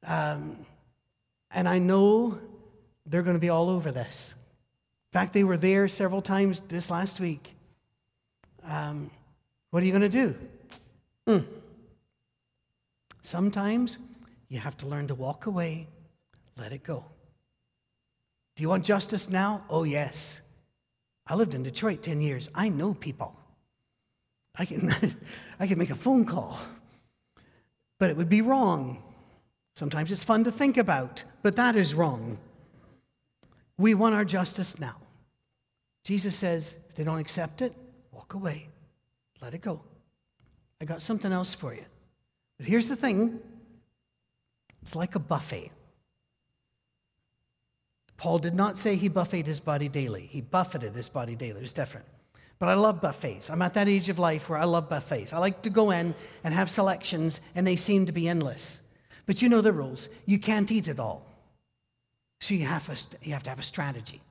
Um, 0.03 0.65
and 1.51 1.67
I 1.67 1.79
know 1.79 2.39
they're 3.05 3.21
going 3.21 3.35
to 3.35 3.41
be 3.41 3.49
all 3.49 3.69
over 3.69 3.91
this. 3.91 4.35
In 5.13 5.19
fact, 5.19 5.33
they 5.33 5.43
were 5.43 5.57
there 5.57 5.87
several 5.87 6.21
times 6.21 6.61
this 6.67 6.89
last 6.89 7.19
week. 7.19 7.53
Um, 8.63 9.11
what 9.69 9.83
are 9.83 9.85
you 9.85 9.91
going 9.91 10.01
to 10.01 10.09
do? 10.09 10.35
Mm. 11.27 11.45
Sometimes 13.21 13.97
you 14.49 14.59
have 14.59 14.77
to 14.77 14.87
learn 14.87 15.07
to 15.07 15.15
walk 15.15 15.45
away, 15.45 15.87
let 16.57 16.71
it 16.71 16.83
go. 16.83 17.05
Do 18.55 18.63
you 18.63 18.69
want 18.69 18.83
justice 18.83 19.29
now? 19.29 19.63
Oh, 19.69 19.83
yes. 19.83 20.40
I 21.27 21.35
lived 21.35 21.53
in 21.53 21.63
Detroit 21.63 22.01
10 22.01 22.21
years. 22.21 22.49
I 22.53 22.69
know 22.69 22.93
people. 22.93 23.35
I 24.55 24.65
can, 24.65 24.93
I 25.59 25.67
can 25.67 25.77
make 25.77 25.89
a 25.89 25.95
phone 25.95 26.25
call, 26.25 26.59
but 27.99 28.09
it 28.09 28.17
would 28.17 28.29
be 28.29 28.41
wrong. 28.41 29.01
Sometimes 29.75 30.11
it's 30.11 30.23
fun 30.23 30.43
to 30.43 30.51
think 30.51 30.77
about, 30.77 31.23
but 31.41 31.55
that 31.55 31.75
is 31.75 31.95
wrong. 31.95 32.37
We 33.77 33.93
want 33.93 34.15
our 34.15 34.25
justice 34.25 34.79
now. 34.79 34.97
Jesus 36.03 36.35
says, 36.35 36.77
if 36.89 36.95
they 36.95 37.03
don't 37.03 37.19
accept 37.19 37.61
it, 37.61 37.73
walk 38.11 38.33
away, 38.33 38.67
let 39.41 39.53
it 39.53 39.61
go. 39.61 39.81
I 40.81 40.85
got 40.85 41.01
something 41.01 41.31
else 41.31 41.53
for 41.53 41.73
you. 41.73 41.85
But 42.57 42.67
here's 42.67 42.87
the 42.87 42.95
thing 42.95 43.39
it's 44.81 44.95
like 44.95 45.15
a 45.15 45.19
buffet. 45.19 45.71
Paul 48.21 48.37
did 48.37 48.53
not 48.53 48.77
say 48.77 48.97
he 48.97 49.09
buffeted 49.09 49.47
his 49.47 49.59
body 49.59 49.89
daily, 49.89 50.21
he 50.21 50.41
buffeted 50.41 50.93
his 50.93 51.09
body 51.09 51.35
daily. 51.35 51.57
It 51.57 51.61
was 51.61 51.73
different. 51.73 52.05
But 52.59 52.69
I 52.69 52.75
love 52.75 53.01
buffets. 53.01 53.49
I'm 53.49 53.63
at 53.63 53.73
that 53.73 53.89
age 53.89 54.09
of 54.09 54.19
life 54.19 54.47
where 54.47 54.59
I 54.59 54.65
love 54.65 54.87
buffets. 54.87 55.33
I 55.33 55.39
like 55.39 55.63
to 55.63 55.71
go 55.71 55.89
in 55.89 56.13
and 56.43 56.53
have 56.53 56.69
selections, 56.69 57.41
and 57.55 57.65
they 57.65 57.75
seem 57.75 58.05
to 58.05 58.11
be 58.11 58.27
endless. 58.27 58.83
But 59.25 59.41
you 59.41 59.49
know 59.49 59.61
the 59.61 59.73
rules. 59.73 60.07
You 60.27 60.37
can't 60.37 60.71
eat 60.71 60.87
it 60.87 60.99
all. 60.99 61.25
So 62.41 62.53
you 62.53 62.67
have, 62.67 62.87
a, 62.89 63.25
you 63.25 63.33
have 63.33 63.41
to 63.41 63.49
have 63.49 63.57
a 63.57 63.63
strategy. 63.63 64.21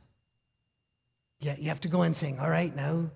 Yeah, 1.40 1.56
you 1.58 1.66
have 1.66 1.80
to 1.80 1.88
go 1.88 2.04
in 2.04 2.14
saying, 2.14 2.38
all 2.38 2.48
right, 2.48 2.74
now, 2.76 2.92
I'm 2.92 3.10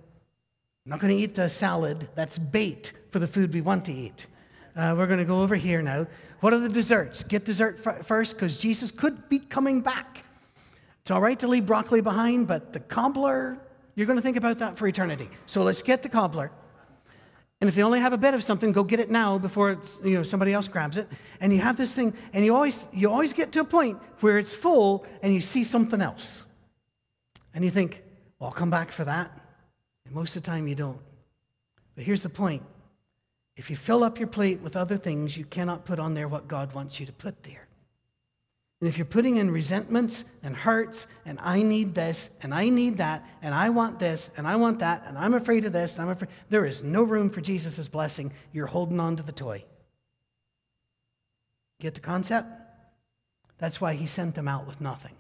not 0.87 0.99
going 0.99 1.17
to 1.17 1.23
eat 1.23 1.37
the 1.37 1.49
salad. 1.49 2.09
That's 2.17 2.37
bait 2.37 2.93
for 3.13 3.21
the 3.21 3.29
food 3.29 3.55
we 3.55 3.61
want 3.61 3.85
to 3.85 3.93
eat. 3.93 4.27
Uh, 4.75 4.97
we're 4.99 5.07
going 5.07 5.21
to 5.21 5.25
go 5.25 5.41
over 5.41 5.55
here 5.55 5.83
now. 5.83 6.09
What 6.41 6.53
are 6.53 6.59
the 6.59 6.69
desserts? 6.69 7.23
Get 7.23 7.45
dessert 7.45 7.79
f- 7.87 8.05
first 8.05 8.35
because 8.35 8.57
Jesus 8.57 8.91
could 8.91 9.29
be 9.29 9.39
coming 9.39 9.81
back. 9.81 10.25
It's 11.05 11.11
all 11.11 11.21
right 11.21 11.39
to 11.41 11.49
leave 11.49 11.67
broccoli 11.67 12.01
behind, 12.01 12.47
but 12.47 12.73
the 12.73 12.81
cobbler, 12.81 13.59
you're 13.95 14.07
going 14.07 14.17
to 14.17 14.23
think 14.23 14.39
about 14.39 14.61
that 14.61 14.79
for 14.79 14.87
eternity. 14.87 15.29
So 15.45 15.63
let's 15.63 15.83
get 15.83 16.03
the 16.03 16.09
cobbler. 16.09 16.51
And 17.61 17.69
if 17.69 17.75
they 17.75 17.83
only 17.83 18.01
have 18.01 18.15
a 18.15 18.19
bit 18.19 18.33
of 18.33 18.43
something, 18.43 18.73
go 18.73 18.83
get 18.85 19.01
it 19.01 19.11
now 19.11 19.37
before 19.37 19.79
you 20.03 20.15
know, 20.15 20.23
somebody 20.23 20.55
else 20.55 20.67
grabs 20.67 20.97
it. 20.97 21.07
And 21.43 21.53
you 21.53 21.59
have 21.59 21.77
this 21.77 21.95
thing, 21.95 22.15
and 22.33 22.43
you 22.43 22.55
always, 22.55 22.89
you 22.91 23.11
always 23.11 23.35
get 23.35 23.53
to 23.53 23.61
a 23.61 23.65
point 23.65 23.99
where 24.21 24.39
it's 24.39 24.55
full 24.55 25.05
and 25.23 25.35
you 25.35 25.43
see 25.43 25.63
something 25.63 26.01
else. 26.01 26.45
And 27.53 27.67
you 27.67 27.71
think, 27.71 28.03
well, 28.39 28.49
I'll 28.49 28.57
come 28.57 28.71
back 28.71 28.91
for 28.91 29.05
that. 29.05 29.31
And 30.07 30.15
most 30.15 30.37
of 30.37 30.43
the 30.43 30.47
time 30.51 30.67
you 30.67 30.75
don't. 30.75 31.01
But 31.97 32.05
here's 32.05 32.23
the 32.23 32.31
point 32.31 32.63
if 33.59 33.69
you 33.69 33.77
fill 33.77 34.05
up 34.05 34.19
your 34.19 34.29
plate 34.29 34.63
with 34.63 34.75
other 34.75 34.97
things, 34.97 35.37
you 35.37 35.45
cannot 35.45 35.85
put 35.85 35.99
on 35.99 36.15
there 36.15 36.29
what 36.29 36.49
God 36.49 36.73
wants 36.73 36.99
you 36.99 37.05
to 37.05 37.13
put 37.13 37.43
there. 37.43 37.64
And 38.85 38.91
if 38.91 38.99
you're 38.99 39.07
putting 39.07 39.39
in 39.39 39.51
resentments 39.51 40.27
and 40.43 40.55
hurts, 40.55 41.07
and 41.25 41.39
I 41.41 41.63
need 41.63 41.95
this, 41.95 42.29
and 42.43 42.53
I 42.53 42.69
need 42.69 42.99
that, 42.99 43.27
and 43.41 43.55
I 43.55 43.71
want 43.71 43.99
this, 43.99 44.29
and 44.37 44.47
I 44.47 44.57
want 44.57 44.81
that, 44.81 45.05
and 45.07 45.17
I'm 45.17 45.33
afraid 45.33 45.65
of 45.65 45.73
this, 45.73 45.95
and 45.95 46.03
I'm 46.05 46.11
afraid, 46.11 46.29
there 46.51 46.67
is 46.67 46.85
no 46.85 47.03
room 47.03 47.31
for 47.31 47.41
Jesus' 47.41 47.89
blessing. 47.89 48.31
You're 48.53 48.67
holding 48.67 49.01
on 49.01 49.17
to 49.17 49.23
the 49.23 49.33
toy. 49.33 49.65
Get 51.81 51.95
the 51.95 52.03
concept? 52.03 52.47
That's 53.57 53.81
why 53.81 53.95
he 53.95 54.05
sent 54.05 54.35
them 54.35 54.49
out 54.49 54.67
with 54.67 54.83
nothing. 54.83 55.15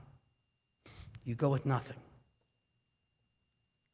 You 1.24 1.34
go 1.34 1.48
with 1.48 1.64
nothing. 1.64 1.96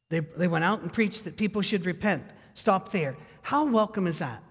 They, 0.09 0.19
they 0.19 0.49
went 0.49 0.65
out 0.65 0.81
and 0.81 0.91
preached 0.91 1.23
that 1.23 1.37
people 1.37 1.61
should 1.61 1.85
repent. 1.85 2.25
Stop 2.55 2.91
there. 2.91 3.15
How 3.41 3.63
welcome 3.63 4.05
is 4.05 4.19
that? 4.19 4.43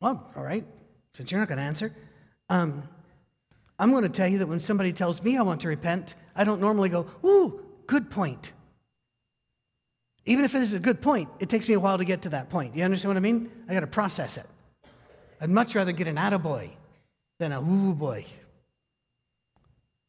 Well, 0.00 0.30
all 0.36 0.44
right, 0.44 0.64
since 1.14 1.30
you're 1.30 1.40
not 1.40 1.48
going 1.48 1.58
to 1.58 1.64
answer, 1.64 1.92
um, 2.50 2.82
I'm 3.78 3.90
going 3.90 4.02
to 4.02 4.08
tell 4.08 4.28
you 4.28 4.38
that 4.38 4.46
when 4.46 4.60
somebody 4.60 4.92
tells 4.92 5.22
me 5.22 5.36
I 5.36 5.42
want 5.42 5.60
to 5.62 5.68
repent, 5.68 6.14
I 6.36 6.44
don't 6.44 6.60
normally 6.60 6.88
go, 6.88 7.06
ooh, 7.24 7.60
good 7.86 8.10
point. 8.10 8.52
Even 10.26 10.44
if 10.44 10.54
it 10.54 10.62
is 10.62 10.72
a 10.72 10.78
good 10.78 11.02
point, 11.02 11.28
it 11.38 11.48
takes 11.48 11.68
me 11.68 11.74
a 11.74 11.80
while 11.80 11.98
to 11.98 12.04
get 12.04 12.22
to 12.22 12.30
that 12.30 12.50
point. 12.50 12.74
You 12.74 12.84
understand 12.84 13.10
what 13.10 13.16
I 13.16 13.20
mean? 13.20 13.50
I 13.68 13.74
got 13.74 13.80
to 13.80 13.86
process 13.86 14.36
it. 14.36 14.46
I'd 15.40 15.50
much 15.50 15.74
rather 15.74 15.92
get 15.92 16.08
an 16.08 16.16
attaboy 16.16 16.70
than 17.38 17.52
a 17.52 17.60
ooh 17.60 17.94
boy. 17.94 18.24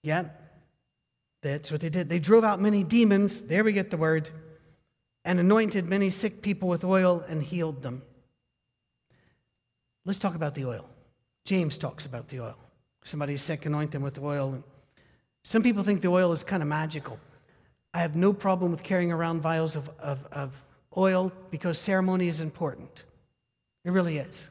Yeah, 0.03 0.25
that's 1.41 1.71
what 1.71 1.81
they 1.81 1.89
did. 1.89 2.09
They 2.09 2.19
drove 2.19 2.43
out 2.43 2.61
many 2.61 2.83
demons. 2.83 3.41
There 3.41 3.63
we 3.63 3.73
get 3.73 3.89
the 3.89 3.97
word 3.97 4.29
and 5.25 5.39
anointed 5.39 5.85
many 5.85 6.09
sick 6.11 6.41
people 6.41 6.69
with 6.69 6.83
oil 6.83 7.25
and 7.27 7.41
healed 7.41 7.81
them. 7.81 8.03
Let's 10.05 10.19
talk 10.19 10.35
about 10.35 10.53
the 10.53 10.65
oil. 10.65 10.87
James 11.45 11.77
talks 11.77 12.05
about 12.05 12.27
the 12.27 12.41
oil. 12.41 12.57
Somebody's 13.03 13.41
sick, 13.41 13.65
anoint 13.65 13.91
them 13.91 14.01
with 14.01 14.19
oil. 14.19 14.63
Some 15.43 15.63
people 15.63 15.83
think 15.83 16.01
the 16.01 16.07
oil 16.07 16.31
is 16.31 16.43
kind 16.43 16.63
of 16.63 16.69
magical. 16.69 17.19
I 17.93 17.99
have 17.99 18.15
no 18.15 18.33
problem 18.33 18.71
with 18.71 18.83
carrying 18.83 19.11
around 19.11 19.41
vials 19.41 19.75
of, 19.75 19.89
of, 19.99 20.25
of 20.31 20.51
oil 20.97 21.31
because 21.51 21.77
ceremony 21.77 22.27
is 22.27 22.39
important. 22.39 23.03
It 23.85 23.91
really 23.91 24.17
is. 24.17 24.49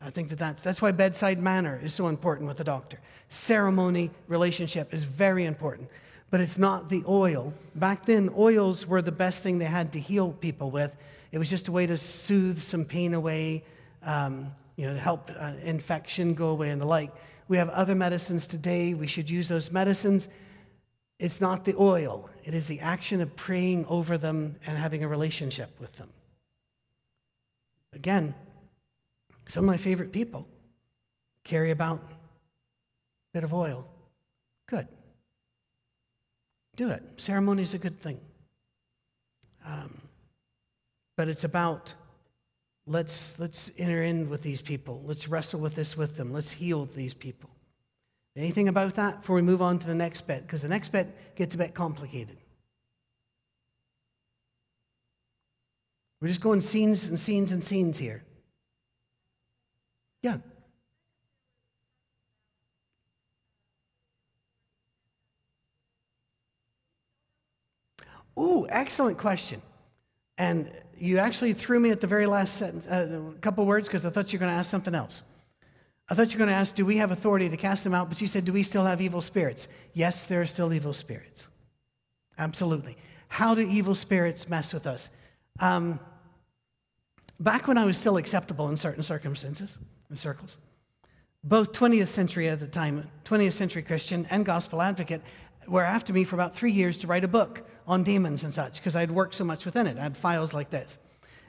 I 0.00 0.10
think 0.10 0.30
that 0.30 0.38
that's, 0.38 0.62
that's 0.62 0.80
why 0.80 0.92
bedside 0.92 1.38
manner 1.38 1.78
is 1.82 1.92
so 1.92 2.08
important 2.08 2.48
with 2.48 2.56
the 2.56 2.64
doctor. 2.64 2.98
Ceremony 3.28 4.10
relationship 4.28 4.94
is 4.94 5.04
very 5.04 5.44
important 5.44 5.88
but 6.30 6.40
it's 6.40 6.58
not 6.58 6.88
the 6.88 7.02
oil. 7.08 7.52
Back 7.74 8.06
then, 8.06 8.30
oils 8.36 8.86
were 8.86 9.02
the 9.02 9.12
best 9.12 9.42
thing 9.42 9.58
they 9.58 9.64
had 9.64 9.92
to 9.92 10.00
heal 10.00 10.32
people 10.32 10.70
with. 10.70 10.94
It 11.32 11.38
was 11.38 11.50
just 11.50 11.68
a 11.68 11.72
way 11.72 11.86
to 11.86 11.96
soothe 11.96 12.60
some 12.60 12.84
pain 12.84 13.14
away, 13.14 13.64
um, 14.02 14.52
you 14.76 14.86
know, 14.86 14.94
to 14.94 15.00
help 15.00 15.30
uh, 15.38 15.52
infection 15.62 16.34
go 16.34 16.48
away 16.48 16.70
and 16.70 16.80
the 16.80 16.86
like. 16.86 17.12
We 17.48 17.56
have 17.56 17.68
other 17.70 17.94
medicines 17.94 18.46
today. 18.46 18.94
We 18.94 19.06
should 19.06 19.28
use 19.28 19.48
those 19.48 19.70
medicines. 19.70 20.28
It's 21.18 21.40
not 21.40 21.66
the 21.66 21.74
oil, 21.78 22.30
it 22.44 22.54
is 22.54 22.66
the 22.66 22.80
action 22.80 23.20
of 23.20 23.36
praying 23.36 23.84
over 23.86 24.16
them 24.16 24.56
and 24.66 24.78
having 24.78 25.04
a 25.04 25.08
relationship 25.08 25.78
with 25.78 25.96
them. 25.96 26.08
Again, 27.92 28.34
some 29.46 29.64
of 29.64 29.68
my 29.68 29.76
favorite 29.76 30.12
people 30.12 30.46
carry 31.44 31.70
about 31.72 31.98
a 31.98 32.14
bit 33.34 33.44
of 33.44 33.52
oil. 33.52 33.86
Good. 34.66 34.88
Do 36.76 36.88
it. 36.88 37.02
Ceremony 37.18 37.62
is 37.62 37.74
a 37.74 37.78
good 37.78 37.98
thing. 37.98 38.20
Um, 39.66 40.00
but 41.16 41.28
it's 41.28 41.44
about 41.44 41.94
let's, 42.86 43.38
let's 43.38 43.70
enter 43.78 44.02
in 44.02 44.28
with 44.28 44.42
these 44.42 44.62
people. 44.62 45.02
Let's 45.04 45.28
wrestle 45.28 45.60
with 45.60 45.74
this 45.74 45.96
with 45.96 46.16
them. 46.16 46.32
Let's 46.32 46.52
heal 46.52 46.84
these 46.84 47.14
people. 47.14 47.50
Anything 48.36 48.68
about 48.68 48.94
that 48.94 49.20
before 49.20 49.36
we 49.36 49.42
move 49.42 49.60
on 49.60 49.78
to 49.78 49.86
the 49.86 49.94
next 49.94 50.22
bit? 50.22 50.42
Because 50.42 50.62
the 50.62 50.68
next 50.68 50.90
bit 50.90 51.36
gets 51.36 51.54
a 51.54 51.58
bit 51.58 51.74
complicated. 51.74 52.38
We're 56.20 56.28
just 56.28 56.40
going 56.40 56.60
scenes 56.60 57.06
and 57.06 57.18
scenes 57.18 57.50
and 57.50 57.64
scenes 57.64 57.98
here. 57.98 58.22
Yeah. 60.22 60.38
Ooh, 68.38 68.66
excellent 68.68 69.18
question. 69.18 69.60
And 70.40 70.72
you 70.98 71.18
actually 71.18 71.52
threw 71.52 71.78
me 71.78 71.90
at 71.90 72.00
the 72.00 72.06
very 72.06 72.24
last 72.24 72.54
sentence, 72.54 72.86
uh, 72.86 73.20
a 73.36 73.38
couple 73.40 73.66
words, 73.66 73.88
because 73.88 74.06
I 74.06 74.10
thought 74.10 74.32
you 74.32 74.38
were 74.38 74.46
going 74.46 74.52
to 74.54 74.58
ask 74.58 74.70
something 74.70 74.94
else. 74.94 75.22
I 76.08 76.14
thought 76.14 76.32
you 76.32 76.38
were 76.38 76.46
going 76.46 76.54
to 76.54 76.58
ask, 76.58 76.74
do 76.74 76.86
we 76.86 76.96
have 76.96 77.10
authority 77.10 77.50
to 77.50 77.58
cast 77.58 77.84
them 77.84 77.92
out? 77.92 78.08
But 78.08 78.22
you 78.22 78.26
said, 78.26 78.46
do 78.46 78.52
we 78.54 78.62
still 78.62 78.86
have 78.86 79.02
evil 79.02 79.20
spirits? 79.20 79.68
Yes, 79.92 80.24
there 80.24 80.40
are 80.40 80.46
still 80.46 80.72
evil 80.72 80.94
spirits. 80.94 81.46
Absolutely. 82.38 82.96
How 83.28 83.54
do 83.54 83.60
evil 83.60 83.94
spirits 83.94 84.48
mess 84.48 84.72
with 84.72 84.86
us? 84.86 85.10
Um, 85.60 86.00
back 87.38 87.68
when 87.68 87.76
I 87.76 87.84
was 87.84 87.98
still 87.98 88.16
acceptable 88.16 88.70
in 88.70 88.78
certain 88.78 89.02
circumstances 89.02 89.78
and 90.08 90.16
circles, 90.16 90.56
both 91.44 91.72
20th 91.72 92.08
century 92.08 92.48
at 92.48 92.60
the 92.60 92.66
time, 92.66 93.10
20th 93.26 93.52
century 93.52 93.82
Christian 93.82 94.26
and 94.30 94.46
gospel 94.46 94.80
advocate, 94.80 95.20
were 95.66 95.82
after 95.82 96.12
me 96.12 96.24
for 96.24 96.36
about 96.36 96.56
three 96.56 96.72
years 96.72 96.98
to 96.98 97.06
write 97.06 97.24
a 97.24 97.28
book 97.28 97.62
on 97.86 98.02
demons 98.02 98.44
and 98.44 98.52
such 98.52 98.74
because 98.74 98.96
I'd 98.96 99.10
worked 99.10 99.34
so 99.34 99.44
much 99.44 99.64
within 99.64 99.86
it. 99.86 99.98
I 99.98 100.02
had 100.02 100.16
files 100.16 100.54
like 100.54 100.70
this. 100.70 100.98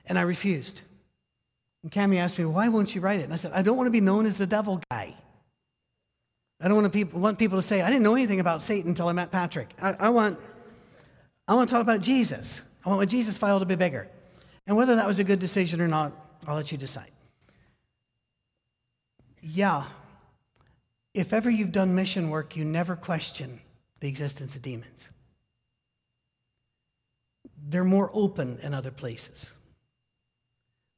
And 0.06 0.18
I 0.18 0.22
refused. 0.22 0.82
And 1.84 1.92
Cami 1.92 2.18
asked 2.18 2.38
me, 2.38 2.46
why 2.46 2.68
won't 2.68 2.94
you 2.96 3.02
write 3.02 3.20
it? 3.20 3.24
And 3.24 3.34
I 3.34 3.36
said, 3.36 3.52
I 3.54 3.62
don't 3.62 3.78
want 3.78 3.88
to 3.88 3.92
be 3.92 4.02
known 4.02 4.26
as 4.26 4.38
the 4.38 4.48
devil 4.48 4.82
guy. 4.90 5.16
I 6.60 6.68
don't 6.68 6.76
want, 6.76 6.92
to 6.92 6.98
people, 6.98 7.20
want 7.20 7.40
people 7.40 7.58
to 7.58 7.62
say, 7.62 7.82
I 7.82 7.90
didn't 7.90 8.04
know 8.04 8.14
anything 8.14 8.40
about 8.40 8.62
Satan 8.62 8.90
until 8.90 9.08
I 9.08 9.14
met 9.14 9.32
Patrick. 9.32 9.74
I, 9.82 9.96
I, 10.00 10.10
want, 10.10 10.40
I 11.48 11.56
want 11.56 11.70
to 11.70 11.74
talk 11.74 11.82
about 11.82 12.02
Jesus. 12.02 12.62
I 12.86 12.90
want 12.90 13.02
my 13.02 13.06
Jesus 13.06 13.38
file 13.38 13.60
to 13.60 13.66
be 13.66 13.76
bigger. 13.76 14.08
And 14.68 14.78
whether 14.78 14.96
that 14.96 15.08
was 15.08 15.18
a 15.18 15.24
good 15.24 15.40
decision 15.40 15.82
or 15.82 15.88
not, 15.88 16.12
I'll 16.48 16.56
let 16.56 16.72
you 16.72 16.78
decide. 16.78 17.12
Yeah, 19.42 19.86
if 21.14 21.34
ever 21.34 21.50
you've 21.50 21.72
done 21.72 21.96
mission 21.96 22.30
work, 22.30 22.56
you 22.56 22.64
never 22.64 22.96
question 22.96 23.60
the 24.02 24.10
existence 24.10 24.56
of 24.56 24.62
demons. 24.62 25.10
They're 27.70 27.86
more 27.86 28.10
open 28.14 28.60
in 28.62 28.74
other 28.74 28.92
places. 28.92 29.56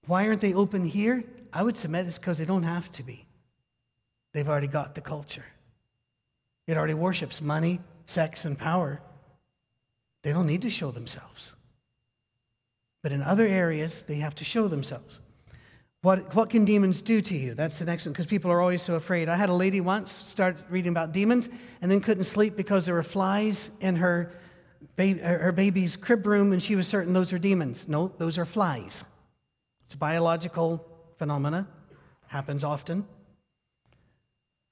Why 0.08 0.28
aren't 0.28 0.42
they 0.42 0.54
open 0.54 0.86
here? 0.86 1.24
I 1.54 1.64
would 1.64 1.78
submit 1.78 2.08
it's 2.08 2.18
because 2.18 2.40
they 2.40 2.46
don't 2.46 2.64
have 2.64 2.92
to 2.94 3.04
be. 3.04 3.26
They've 4.34 4.48
already 4.48 4.68
got 4.68 4.96
the 4.96 5.02
culture. 5.02 5.46
It 6.66 6.78
already 6.78 6.96
worships 6.96 7.42
money, 7.42 7.82
sex, 8.06 8.46
and 8.46 8.58
power. 8.58 9.02
They 10.24 10.34
don't 10.34 10.48
need 10.48 10.62
to 10.64 10.70
show 10.70 10.92
themselves. 10.92 11.56
But 13.04 13.12
in 13.12 13.22
other 13.22 13.46
areas, 13.46 14.02
they 14.02 14.16
have 14.16 14.36
to 14.36 14.46
show 14.46 14.68
themselves. 14.68 15.20
What, 16.04 16.36
what 16.36 16.50
can 16.50 16.66
demons 16.66 17.02
do 17.02 17.22
to 17.22 17.34
you? 17.34 17.54
That's 17.54 17.80
the 17.80 17.86
next 17.86 18.06
one, 18.06 18.12
because 18.12 18.26
people 18.26 18.52
are 18.52 18.60
always 18.60 18.82
so 18.82 18.96
afraid. 18.96 19.30
I 19.30 19.38
had 19.38 19.48
a 19.48 19.54
lady 19.54 19.80
once 19.80 20.12
start 20.12 20.58
reading 20.70 20.92
about 20.92 21.14
demons 21.14 21.48
and 21.82 21.90
then 21.90 22.02
couldn't 22.02 22.26
sleep 22.26 22.58
because 22.58 22.86
there 22.86 22.96
were 22.96 23.04
flies 23.04 23.72
in 23.80 23.96
her, 23.96 24.30
ba- 24.98 25.14
her 25.24 25.54
baby's 25.54 25.96
crib 25.96 26.28
room, 26.28 26.52
and 26.52 26.62
she 26.62 26.76
was 26.76 26.90
certain 26.90 27.14
those 27.14 27.32
were 27.32 27.40
demons. 27.40 27.88
No, 27.88 28.12
those 28.18 28.38
are 28.38 28.44
flies. 28.44 29.06
It's 29.86 29.94
a 29.94 29.98
biological 29.98 30.86
phenomena, 31.18 31.70
happens 32.28 32.66
often. 32.66 33.08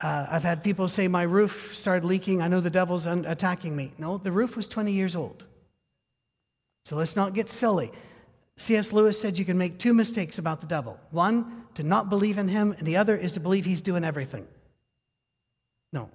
Uh, 0.01 0.25
I've 0.29 0.43
had 0.43 0.65
people 0.65 0.89
say 0.89 1.07
my 1.07 1.23
roof 1.23 1.73
started 1.73 2.05
leaking. 2.05 2.41
I 2.41 2.49
know 2.49 2.59
the 2.59 2.69
devil's 2.69 3.07
un- 3.07 3.23
attacking 3.25 3.73
me. 3.73 3.93
No, 3.97 4.17
the 4.17 4.33
roof 4.33 4.57
was 4.57 4.67
20 4.67 4.91
years 4.91 5.15
old. 5.15 5.45
So 6.83 6.97
let's 6.97 7.15
not 7.15 7.33
get 7.33 7.47
silly. 7.47 7.89
C.S. 8.61 8.93
Lewis 8.93 9.19
said 9.19 9.39
you 9.39 9.45
can 9.45 9.57
make 9.57 9.79
two 9.79 9.93
mistakes 9.93 10.37
about 10.37 10.61
the 10.61 10.67
devil 10.67 10.99
one, 11.09 11.65
to 11.73 11.83
not 11.83 12.09
believe 12.09 12.37
in 12.37 12.47
him, 12.47 12.73
and 12.77 12.85
the 12.85 12.97
other 12.97 13.15
is 13.15 13.31
to 13.33 13.39
believe 13.39 13.65
he's 13.65 13.81
doing 13.81 14.03
everything. 14.03 14.47
No. 15.91 16.09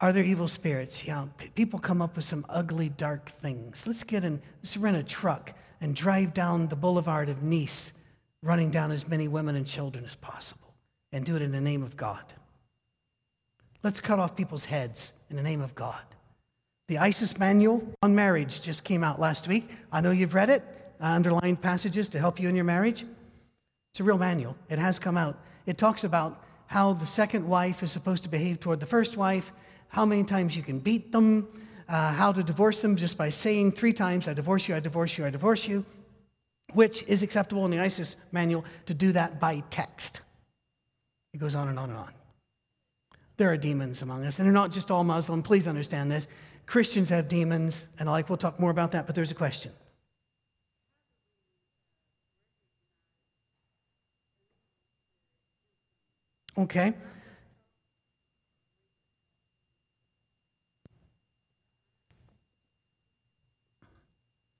Are 0.00 0.12
there 0.12 0.24
evil 0.24 0.48
spirits? 0.48 1.06
Yeah. 1.06 1.26
People 1.54 1.78
come 1.78 2.02
up 2.02 2.16
with 2.16 2.24
some 2.24 2.44
ugly, 2.48 2.88
dark 2.88 3.30
things. 3.30 3.86
Let's 3.86 4.04
get 4.04 4.24
in, 4.24 4.42
let's 4.58 4.76
rent 4.76 4.96
a 4.96 5.02
truck 5.02 5.54
and 5.80 5.96
drive 5.96 6.34
down 6.34 6.68
the 6.68 6.76
boulevard 6.76 7.28
of 7.28 7.42
Nice, 7.42 7.94
running 8.42 8.70
down 8.70 8.90
as 8.90 9.08
many 9.08 9.28
women 9.28 9.56
and 9.56 9.66
children 9.66 10.04
as 10.04 10.16
possible, 10.16 10.74
and 11.12 11.24
do 11.24 11.36
it 11.36 11.42
in 11.42 11.52
the 11.52 11.60
name 11.60 11.82
of 11.82 11.96
God. 11.96 12.34
Let's 13.82 14.00
cut 14.00 14.18
off 14.18 14.36
people's 14.36 14.66
heads 14.66 15.12
in 15.30 15.36
the 15.36 15.42
name 15.42 15.60
of 15.60 15.74
God. 15.74 16.04
The 16.88 16.98
ISIS 16.98 17.38
manual 17.38 17.82
on 18.02 18.14
marriage 18.14 18.60
just 18.60 18.84
came 18.84 19.02
out 19.02 19.18
last 19.18 19.48
week. 19.48 19.70
I 19.90 20.02
know 20.02 20.10
you've 20.10 20.34
read 20.34 20.50
it. 20.50 20.62
I 21.04 21.14
underlined 21.14 21.60
passages 21.60 22.08
to 22.08 22.18
help 22.18 22.40
you 22.40 22.48
in 22.48 22.54
your 22.54 22.64
marriage. 22.64 23.04
It's 23.92 24.00
a 24.00 24.04
real 24.04 24.16
manual. 24.16 24.56
It 24.70 24.78
has 24.78 24.98
come 24.98 25.18
out. 25.18 25.38
It 25.66 25.76
talks 25.76 26.02
about 26.02 26.42
how 26.66 26.94
the 26.94 27.04
second 27.04 27.46
wife 27.46 27.82
is 27.82 27.92
supposed 27.92 28.22
to 28.22 28.30
behave 28.30 28.58
toward 28.58 28.80
the 28.80 28.86
first 28.86 29.14
wife, 29.18 29.52
how 29.88 30.06
many 30.06 30.24
times 30.24 30.56
you 30.56 30.62
can 30.62 30.78
beat 30.78 31.12
them, 31.12 31.46
uh, 31.90 32.14
how 32.14 32.32
to 32.32 32.42
divorce 32.42 32.80
them 32.80 32.96
just 32.96 33.18
by 33.18 33.28
saying 33.28 33.72
three 33.72 33.92
times, 33.92 34.28
I 34.28 34.32
divorce 34.32 34.66
you, 34.66 34.74
I 34.74 34.80
divorce 34.80 35.18
you, 35.18 35.26
I 35.26 35.30
divorce 35.30 35.68
you, 35.68 35.84
which 36.72 37.02
is 37.02 37.22
acceptable 37.22 37.66
in 37.66 37.70
the 37.70 37.80
ISIS 37.80 38.16
manual 38.32 38.64
to 38.86 38.94
do 38.94 39.12
that 39.12 39.38
by 39.38 39.62
text. 39.68 40.22
It 41.34 41.38
goes 41.38 41.54
on 41.54 41.68
and 41.68 41.78
on 41.78 41.90
and 41.90 41.98
on. 41.98 42.14
There 43.36 43.52
are 43.52 43.58
demons 43.58 44.00
among 44.00 44.24
us, 44.24 44.38
and 44.38 44.46
they're 44.46 44.54
not 44.54 44.72
just 44.72 44.90
all 44.90 45.04
Muslim. 45.04 45.42
Please 45.42 45.66
understand 45.66 46.10
this. 46.10 46.28
Christians 46.64 47.10
have 47.10 47.28
demons, 47.28 47.90
and 47.98 48.08
I 48.08 48.12
like 48.12 48.30
we'll 48.30 48.38
talk 48.38 48.58
more 48.58 48.70
about 48.70 48.92
that, 48.92 49.04
but 49.04 49.14
there's 49.14 49.32
a 49.32 49.34
question. 49.34 49.70
Okay? 56.56 56.94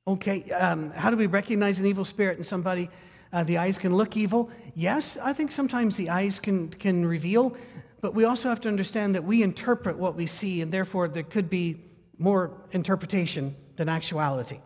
Okay, 0.07 0.42
um, 0.50 0.90
how 0.90 1.09
do 1.11 1.16
we 1.16 1.26
recognize 1.26 1.78
an 1.78 1.87
evil 1.87 2.04
spirit 2.04 2.37
in 2.37 2.44
somebody? 2.44 2.90
Uh, 3.33 3.42
the 3.42 3.57
eyes 3.57 3.78
can 3.78 3.96
look 3.96 4.18
evil. 4.18 4.50
Yes, 4.74 5.16
I 5.16 5.33
think 5.33 5.50
sometimes 5.50 5.96
the 5.96 6.11
eyes 6.11 6.38
can, 6.38 6.68
can 6.68 7.07
reveal, 7.07 7.57
but 8.02 8.14
we 8.14 8.24
also 8.24 8.50
have 8.50 8.61
to 8.62 8.68
understand 8.68 9.14
that 9.14 9.24
we 9.24 9.42
interpret 9.42 9.96
what 9.96 10.14
we 10.14 10.26
see, 10.26 10.61
and 10.61 10.70
therefore 10.70 11.09
there 11.09 11.22
could 11.22 11.48
be 11.48 11.80
more 12.18 12.52
interpretation 12.72 13.57
than 13.76 13.88
actuality. 13.88 14.61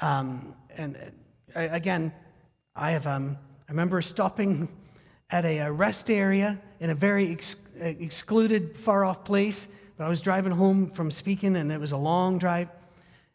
Um, 0.00 0.54
and 0.78 0.96
uh, 1.54 1.68
again, 1.70 2.12
I 2.74 2.92
have 2.92 3.06
um, 3.06 3.36
I 3.68 3.72
remember 3.72 4.00
stopping 4.00 4.68
at 5.30 5.44
a 5.44 5.70
rest 5.70 6.10
area 6.10 6.60
in 6.80 6.90
a 6.90 6.94
very 6.94 7.30
ex- 7.30 7.56
uh, 7.80 7.84
excluded, 7.84 8.76
far 8.76 9.04
off 9.04 9.24
place. 9.24 9.68
But 9.96 10.04
I 10.04 10.08
was 10.08 10.20
driving 10.20 10.52
home 10.52 10.90
from 10.90 11.10
speaking, 11.10 11.56
and 11.56 11.70
it 11.70 11.78
was 11.78 11.92
a 11.92 11.96
long 11.96 12.38
drive, 12.38 12.68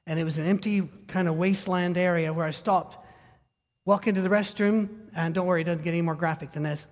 and 0.08 0.20
it 0.20 0.24
was 0.24 0.38
an 0.38 0.46
empty 0.46 0.88
kind 1.08 1.28
of 1.28 1.36
wasteland 1.36 1.98
area 1.98 2.34
where 2.34 2.46
I 2.46 2.52
stopped. 2.52 2.98
Walk 3.86 4.08
into 4.08 4.22
the 4.22 4.30
restroom, 4.30 4.90
and 5.16 5.34
don't 5.34 5.46
worry, 5.46 5.62
it 5.62 5.66
doesn't 5.66 5.84
get 5.84 5.92
any 5.92 6.02
more 6.02 6.16
graphic 6.16 6.52
than 6.54 6.64
this. 6.64 6.88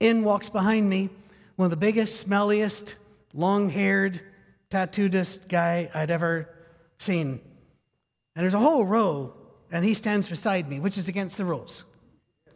In 0.00 0.22
walks 0.22 0.48
behind 0.48 0.88
me 0.88 1.10
one 1.56 1.66
of 1.66 1.70
the 1.70 1.76
biggest, 1.76 2.28
smelliest, 2.28 2.94
long 3.34 3.68
haired, 3.68 4.20
tattooedest 4.70 5.48
guy 5.48 5.90
I'd 5.92 6.10
ever 6.12 6.48
seen. 6.98 7.40
And 8.36 8.42
there's 8.44 8.54
a 8.54 8.60
whole 8.60 8.86
row, 8.86 9.34
and 9.72 9.84
he 9.84 9.94
stands 9.94 10.28
beside 10.28 10.68
me, 10.68 10.78
which 10.78 10.96
is 10.96 11.08
against 11.08 11.36
the 11.36 11.44
rules. 11.44 11.84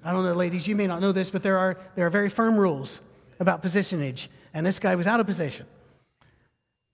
I 0.05 0.13
don't 0.13 0.25
know, 0.25 0.35
ladies, 0.35 0.67
you 0.67 0.75
may 0.75 0.87
not 0.87 1.01
know 1.01 1.13
this, 1.13 1.31
but 1.31 1.43
there 1.43 1.59
are, 1.59 1.79
there 1.95 2.07
are 2.07 2.11
very 2.11 2.29
firm 2.29 2.57
rules 2.57 3.01
about 3.39 3.63
positionage. 3.63 4.29
And 4.53 4.67
this 4.67 4.79
guy 4.79 4.97
was 4.97 5.07
out 5.07 5.21
of 5.21 5.27
position. 5.27 5.67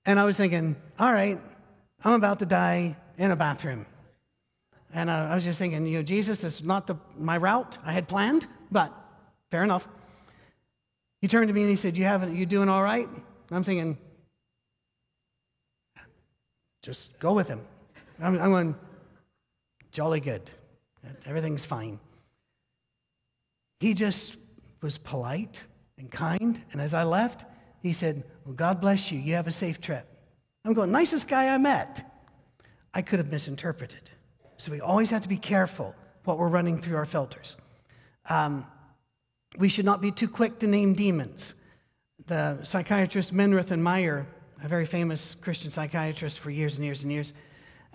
And 0.05 0.19
I 0.19 0.25
was 0.25 0.37
thinking, 0.37 0.77
all 0.99 1.13
right, 1.13 1.41
I'm 2.05 2.13
about 2.13 2.39
to 2.41 2.47
die 2.47 2.97
in 3.17 3.31
a 3.31 3.37
bathroom. 3.37 3.87
And 4.93 5.11
uh, 5.11 5.29
I 5.31 5.35
was 5.35 5.45
just 5.45 5.59
thinking, 5.59 5.87
you 5.87 5.99
know, 5.99 6.03
Jesus, 6.03 6.41
this 6.41 6.61
is 6.61 6.65
not 6.65 6.87
the, 6.87 6.97
my 7.19 7.37
route 7.37 7.79
I 7.85 7.93
had 7.93 8.09
planned, 8.09 8.47
but 8.71 8.93
fair 9.51 9.63
enough. 9.63 9.87
He 11.21 11.29
turned 11.29 11.49
to 11.49 11.55
me 11.55 11.63
and 11.63 11.71
he 11.71 11.77
said, 11.77 11.97
You 11.97 12.05
haven't, 12.05 12.37
you 12.37 12.47
doing 12.47 12.69
all 12.69 12.83
right? 12.83 13.07
And 13.07 13.23
I'm 13.51 13.65
thinking, 13.65 13.99
just 16.83 17.19
go 17.19 17.33
with 17.33 17.49
him. 17.49 17.61
I'm, 18.21 18.41
I'm 18.41 18.51
going, 18.51 18.75
jolly 19.93 20.21
good. 20.21 20.51
Everything's 21.27 21.65
fine. 21.65 21.99
He 23.81 23.95
just 23.95 24.37
was 24.81 24.99
polite 24.99 25.65
and 25.99 26.11
kind. 26.11 26.61
And 26.73 26.81
as 26.81 26.95
I 26.95 27.05
left, 27.05 27.45
he 27.83 27.93
said, 27.93 28.25
Well, 28.45 28.55
God 28.55 28.81
bless 28.81 29.13
you. 29.13 29.19
You 29.19 29.35
have 29.35 29.47
a 29.47 29.53
safe 29.53 29.81
trip. 29.81 30.07
I'm 30.65 30.73
going, 30.73 30.91
nicest 30.91 31.29
guy 31.29 31.55
I 31.55 31.59
met. 31.59 32.05
I 32.93 33.03
could 33.03 33.19
have 33.19 33.31
misinterpreted. 33.31 34.11
So 34.57 34.73
we 34.73 34.81
always 34.81 35.11
have 35.11 35.23
to 35.23 35.29
be 35.29 35.37
careful 35.37 35.95
what 36.25 36.39
we're 36.39 36.49
running 36.49 36.81
through 36.81 36.97
our 36.97 37.05
filters. 37.05 37.57
Um, 38.29 38.67
we 39.57 39.69
should 39.69 39.85
not 39.85 40.03
be 40.03 40.11
too 40.11 40.29
quick 40.29 40.59
to 40.59 40.67
name 40.67 40.95
demons. 40.95 41.55
The 42.27 42.63
psychiatrist 42.65 43.33
Minirth 43.33 43.71
and 43.71 43.83
Meier, 43.83 44.27
a 44.63 44.69
very 44.69 44.85
famous 44.85 45.35
Christian 45.35 45.71
psychiatrist 45.71 46.39
for 46.39 46.51
years 46.51 46.77
and 46.77 46.85
years 46.85 47.03
and 47.03 47.13
years, 47.13 47.33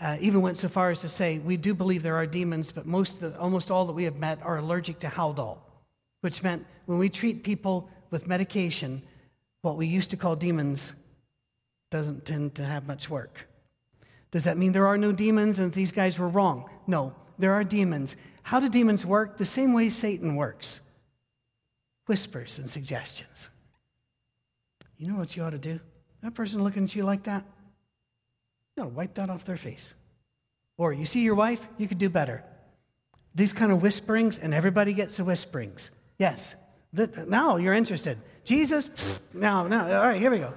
uh, 0.01 0.17
even 0.19 0.41
went 0.41 0.57
so 0.57 0.67
far 0.67 0.89
as 0.89 1.01
to 1.01 1.09
say, 1.09 1.39
We 1.39 1.57
do 1.57 1.73
believe 1.73 2.01
there 2.01 2.15
are 2.15 2.25
demons, 2.25 2.71
but 2.71 2.85
most 2.85 3.19
the, 3.19 3.37
almost 3.39 3.69
all 3.69 3.85
that 3.85 3.93
we 3.93 4.05
have 4.05 4.17
met 4.17 4.41
are 4.41 4.57
allergic 4.57 4.99
to 4.99 5.07
Haldol, 5.07 5.59
which 6.23 6.41
meant 6.41 6.65
when 6.85 6.97
we 6.97 7.09
treat 7.09 7.43
people 7.43 7.89
with 8.09 8.29
medication, 8.29 9.01
what 9.61 9.75
we 9.75 9.85
used 9.85 10.09
to 10.09 10.15
call 10.15 10.37
demons 10.37 10.95
doesn't 11.91 12.25
tend 12.25 12.55
to 12.55 12.63
have 12.63 12.87
much 12.87 13.09
work. 13.09 13.49
Does 14.31 14.45
that 14.45 14.57
mean 14.57 14.71
there 14.71 14.87
are 14.87 14.97
no 14.97 15.11
demons 15.11 15.59
and 15.59 15.73
these 15.73 15.91
guys 15.91 16.17
were 16.17 16.29
wrong? 16.29 16.69
No, 16.87 17.13
there 17.37 17.51
are 17.51 17.65
demons. 17.65 18.15
How 18.43 18.61
do 18.61 18.69
demons 18.69 19.05
work? 19.05 19.37
The 19.37 19.43
same 19.45 19.73
way 19.73 19.89
Satan 19.89 20.35
works 20.35 20.79
whispers 22.05 22.57
and 22.57 22.69
suggestions. 22.69 23.49
You 24.97 25.09
know 25.09 25.17
what 25.17 25.35
you 25.35 25.43
ought 25.43 25.49
to 25.49 25.57
do? 25.57 25.81
That 26.21 26.35
person 26.35 26.63
looking 26.63 26.85
at 26.85 26.95
you 26.95 27.03
like 27.03 27.23
that, 27.23 27.43
you 28.77 28.83
ought 28.83 28.87
to 28.87 28.93
wipe 28.93 29.15
that 29.15 29.29
off 29.29 29.43
their 29.43 29.57
face. 29.57 29.93
Or 30.77 30.93
you 30.93 31.03
see 31.03 31.21
your 31.21 31.35
wife, 31.35 31.67
you 31.77 31.89
could 31.89 31.97
do 31.97 32.09
better. 32.09 32.45
These 33.35 33.51
kind 33.51 33.73
of 33.73 33.81
whisperings, 33.81 34.39
and 34.39 34.53
everybody 34.53 34.93
gets 34.93 35.17
the 35.17 35.25
whisperings. 35.25 35.91
Yes. 36.23 36.55
Now 37.27 37.57
you're 37.57 37.73
interested. 37.73 38.17
Jesus, 38.45 39.19
now, 39.33 39.67
now, 39.67 39.83
all 39.99 40.07
right, 40.07 40.17
here 40.17 40.31
we 40.31 40.39
go. 40.39 40.53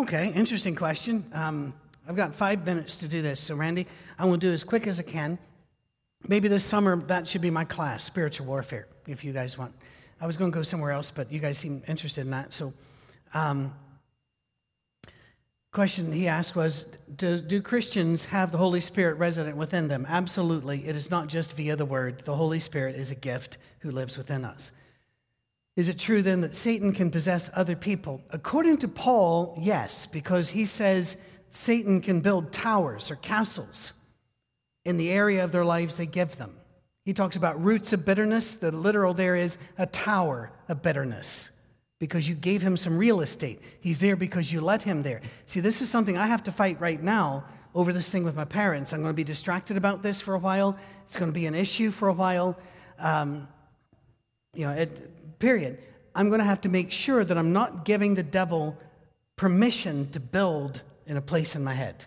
Okay, 0.00 0.32
interesting 0.34 0.74
question. 0.74 1.26
Um, 1.34 1.74
I've 2.08 2.16
got 2.16 2.34
five 2.34 2.64
minutes 2.64 2.96
to 2.98 3.06
do 3.06 3.20
this. 3.20 3.38
So, 3.38 3.54
Randy, 3.54 3.86
going 4.18 4.40
to 4.40 4.46
do 4.46 4.50
as 4.50 4.64
quick 4.64 4.86
as 4.86 4.98
I 4.98 5.02
can. 5.02 5.38
Maybe 6.26 6.48
this 6.48 6.64
summer, 6.64 6.96
that 7.08 7.28
should 7.28 7.42
be 7.42 7.50
my 7.50 7.66
class, 7.66 8.02
spiritual 8.02 8.46
warfare, 8.46 8.88
if 9.06 9.24
you 9.24 9.34
guys 9.34 9.58
want. 9.58 9.74
I 10.18 10.26
was 10.26 10.38
going 10.38 10.52
to 10.52 10.54
go 10.54 10.62
somewhere 10.62 10.90
else, 10.90 11.10
but 11.10 11.30
you 11.30 11.38
guys 11.38 11.58
seem 11.58 11.82
interested 11.86 12.22
in 12.22 12.30
that. 12.30 12.54
So, 12.54 12.72
um, 13.34 13.74
question 15.70 16.10
he 16.12 16.28
asked 16.28 16.56
was 16.56 16.86
do, 17.14 17.38
do, 17.38 17.60
Christians 17.60 18.24
have 18.24 18.52
the 18.52 18.58
Holy 18.58 18.80
Spirit 18.80 19.18
resident 19.18 19.58
within 19.58 19.88
them? 19.88 20.06
Absolutely. 20.08 20.88
It 20.88 20.96
is 20.96 21.10
not 21.10 21.28
just 21.28 21.54
via 21.58 21.76
the 21.76 21.84
word, 21.84 22.24
the 22.24 22.36
Holy 22.36 22.58
Spirit 22.58 22.96
is 22.96 23.10
a 23.10 23.16
gift 23.16 23.58
who 23.80 23.90
lives 23.90 24.16
within 24.16 24.46
us. 24.46 24.72
Is 25.76 25.88
it 25.88 25.98
true 25.98 26.22
then 26.22 26.40
that 26.40 26.54
Satan 26.54 26.92
can 26.92 27.10
possess 27.10 27.50
other 27.54 27.76
people? 27.76 28.22
According 28.30 28.78
to 28.78 28.88
Paul, 28.88 29.56
yes, 29.60 30.06
because 30.06 30.50
he 30.50 30.64
says 30.64 31.16
Satan 31.50 32.00
can 32.00 32.20
build 32.20 32.52
towers 32.52 33.10
or 33.10 33.16
castles 33.16 33.92
in 34.84 34.96
the 34.96 35.10
area 35.10 35.44
of 35.44 35.52
their 35.52 35.64
lives 35.64 35.96
they 35.96 36.06
give 36.06 36.36
them. 36.36 36.54
He 37.04 37.14
talks 37.14 37.36
about 37.36 37.62
roots 37.62 37.92
of 37.92 38.04
bitterness. 38.04 38.54
The 38.54 38.72
literal 38.72 39.14
there 39.14 39.34
is 39.36 39.58
a 39.78 39.86
tower 39.86 40.52
of 40.68 40.82
bitterness 40.82 41.50
because 41.98 42.28
you 42.28 42.34
gave 42.34 42.62
him 42.62 42.76
some 42.76 42.98
real 42.98 43.20
estate. 43.20 43.60
He's 43.80 44.00
there 44.00 44.16
because 44.16 44.52
you 44.52 44.60
let 44.60 44.82
him 44.82 45.02
there. 45.02 45.20
See, 45.46 45.60
this 45.60 45.82
is 45.82 45.90
something 45.90 46.16
I 46.16 46.26
have 46.26 46.42
to 46.44 46.52
fight 46.52 46.80
right 46.80 47.00
now 47.00 47.44
over 47.74 47.92
this 47.92 48.10
thing 48.10 48.24
with 48.24 48.34
my 48.34 48.44
parents. 48.44 48.92
I'm 48.92 49.00
going 49.02 49.12
to 49.12 49.16
be 49.16 49.24
distracted 49.24 49.76
about 49.76 50.02
this 50.02 50.20
for 50.20 50.34
a 50.34 50.38
while. 50.38 50.76
It's 51.04 51.16
going 51.16 51.30
to 51.30 51.34
be 51.34 51.46
an 51.46 51.54
issue 51.54 51.90
for 51.90 52.08
a 52.08 52.12
while. 52.12 52.58
Um, 52.98 53.48
you 54.54 54.66
know, 54.66 54.72
it, 54.72 55.10
period. 55.40 55.78
I'm 56.14 56.28
going 56.28 56.38
to 56.38 56.44
have 56.44 56.60
to 56.60 56.68
make 56.68 56.92
sure 56.92 57.24
that 57.24 57.36
I'm 57.36 57.52
not 57.52 57.84
giving 57.84 58.14
the 58.14 58.22
devil 58.22 58.78
permission 59.36 60.10
to 60.10 60.20
build 60.20 60.82
in 61.06 61.16
a 61.16 61.22
place 61.22 61.56
in 61.56 61.64
my 61.64 61.74
head. 61.74 62.04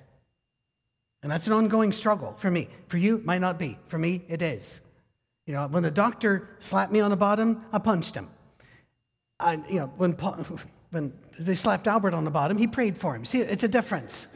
And 1.21 1.31
that's 1.31 1.47
an 1.47 1.53
ongoing 1.53 1.91
struggle 1.91 2.35
for 2.37 2.51
me. 2.51 2.69
For 2.87 2.97
you, 2.97 3.17
it 3.17 3.25
might 3.25 3.41
not 3.41 3.57
be. 3.57 3.77
For 3.87 3.97
me, 3.97 4.23
it 4.27 4.41
is. 4.41 4.81
You 5.45 5.53
know, 5.53 5.67
when 5.67 5.83
the 5.83 5.91
doctor 5.91 6.49
slapped 6.59 6.91
me 6.91 6.99
on 6.99 7.11
the 7.11 7.17
bottom, 7.17 7.65
I 7.73 7.79
punched 7.79 8.15
him. 8.15 8.29
I, 9.39 9.61
you 9.69 9.79
know, 9.79 9.91
when, 9.97 10.11
when 10.91 11.13
they 11.39 11.55
slapped 11.55 11.87
Albert 11.87 12.13
on 12.13 12.23
the 12.23 12.31
bottom, 12.31 12.57
he 12.57 12.67
prayed 12.67 12.97
for 12.97 13.15
him. 13.15 13.25
See, 13.25 13.39
it's 13.39 13.63
a 13.63 13.67
difference. 13.67 14.27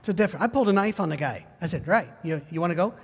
It's 0.00 0.08
a 0.08 0.12
difference. 0.12 0.44
I 0.44 0.48
pulled 0.48 0.68
a 0.68 0.72
knife 0.72 1.00
on 1.00 1.08
the 1.08 1.16
guy. 1.16 1.46
I 1.60 1.66
said, 1.66 1.86
right, 1.86 2.08
you, 2.22 2.42
you 2.50 2.60
want 2.60 2.70
to 2.70 2.74
go? 2.74 2.94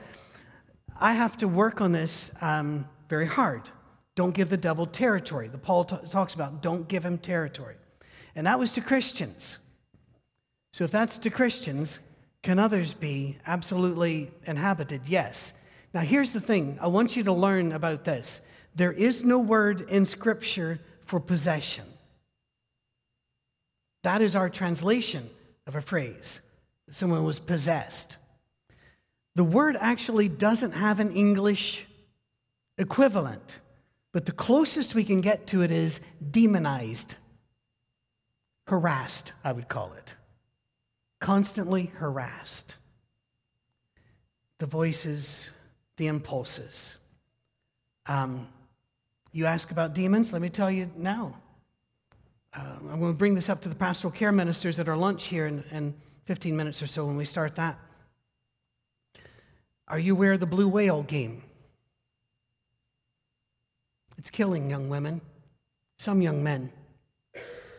I 0.98 1.14
have 1.14 1.36
to 1.38 1.48
work 1.48 1.80
on 1.80 1.92
this 1.92 2.30
um, 2.40 2.88
very 3.08 3.26
hard. 3.26 3.68
Don't 4.16 4.34
give 4.34 4.48
the 4.48 4.56
devil 4.56 4.86
territory. 4.86 5.48
The 5.48 5.58
Paul 5.58 5.84
t- 5.84 5.96
talks 6.08 6.34
about 6.34 6.62
don't 6.62 6.88
give 6.88 7.04
him 7.04 7.18
territory. 7.18 7.76
And 8.34 8.46
that 8.46 8.58
was 8.58 8.70
to 8.72 8.80
Christians. 8.80 9.58
So 10.72 10.84
if 10.84 10.90
that's 10.90 11.18
to 11.18 11.30
Christians, 11.30 12.00
can 12.42 12.58
others 12.58 12.94
be 12.94 13.38
absolutely 13.46 14.30
inhabited? 14.46 15.06
Yes. 15.06 15.54
Now, 15.92 16.00
here's 16.00 16.32
the 16.32 16.40
thing 16.40 16.78
I 16.80 16.88
want 16.88 17.16
you 17.16 17.22
to 17.24 17.32
learn 17.32 17.72
about 17.72 18.04
this. 18.04 18.40
There 18.74 18.92
is 18.92 19.24
no 19.24 19.38
word 19.38 19.82
in 19.82 20.04
Scripture 20.04 20.80
for 21.06 21.20
possession. 21.20 21.84
That 24.02 24.20
is 24.20 24.34
our 24.36 24.50
translation 24.50 25.30
of 25.66 25.74
a 25.76 25.80
phrase. 25.80 26.40
Someone 26.90 27.24
was 27.24 27.40
possessed. 27.40 28.16
The 29.34 29.44
word 29.44 29.76
actually 29.80 30.28
doesn't 30.28 30.72
have 30.72 31.00
an 31.00 31.10
English 31.10 31.86
equivalent, 32.76 33.60
but 34.14 34.26
the 34.26 34.32
closest 34.32 34.94
we 34.94 35.02
can 35.02 35.20
get 35.20 35.44
to 35.48 35.62
it 35.62 35.72
is 35.72 36.00
demonized, 36.30 37.16
harassed, 38.68 39.32
I 39.42 39.52
would 39.52 39.68
call 39.68 39.92
it 39.92 40.14
constantly 41.24 41.86
harassed. 41.96 42.76
The 44.58 44.66
voices, 44.66 45.50
the 45.96 46.06
impulses. 46.06 46.98
Um, 48.04 48.46
you 49.32 49.46
ask 49.46 49.70
about 49.70 49.94
demons, 49.94 50.34
let 50.34 50.42
me 50.42 50.50
tell 50.50 50.70
you 50.70 50.90
now. 50.96 51.38
Uh, 52.52 52.76
I'm 52.92 53.00
going 53.00 53.14
to 53.14 53.18
bring 53.18 53.34
this 53.34 53.48
up 53.48 53.62
to 53.62 53.70
the 53.70 53.74
pastoral 53.74 54.12
care 54.12 54.32
ministers 54.32 54.78
at 54.78 54.86
our 54.86 54.98
lunch 54.98 55.28
here 55.28 55.46
in, 55.46 55.64
in 55.72 55.94
15 56.26 56.54
minutes 56.54 56.82
or 56.82 56.86
so 56.86 57.06
when 57.06 57.16
we 57.16 57.24
start 57.24 57.56
that. 57.56 57.78
Are 59.88 59.98
you 59.98 60.14
aware 60.14 60.32
of 60.32 60.40
the 60.40 60.46
blue 60.46 60.68
whale 60.68 61.02
game? 61.02 61.42
It's 64.24 64.30
killing 64.30 64.70
young 64.70 64.88
women, 64.88 65.20
some 65.98 66.22
young 66.22 66.42
men. 66.42 66.72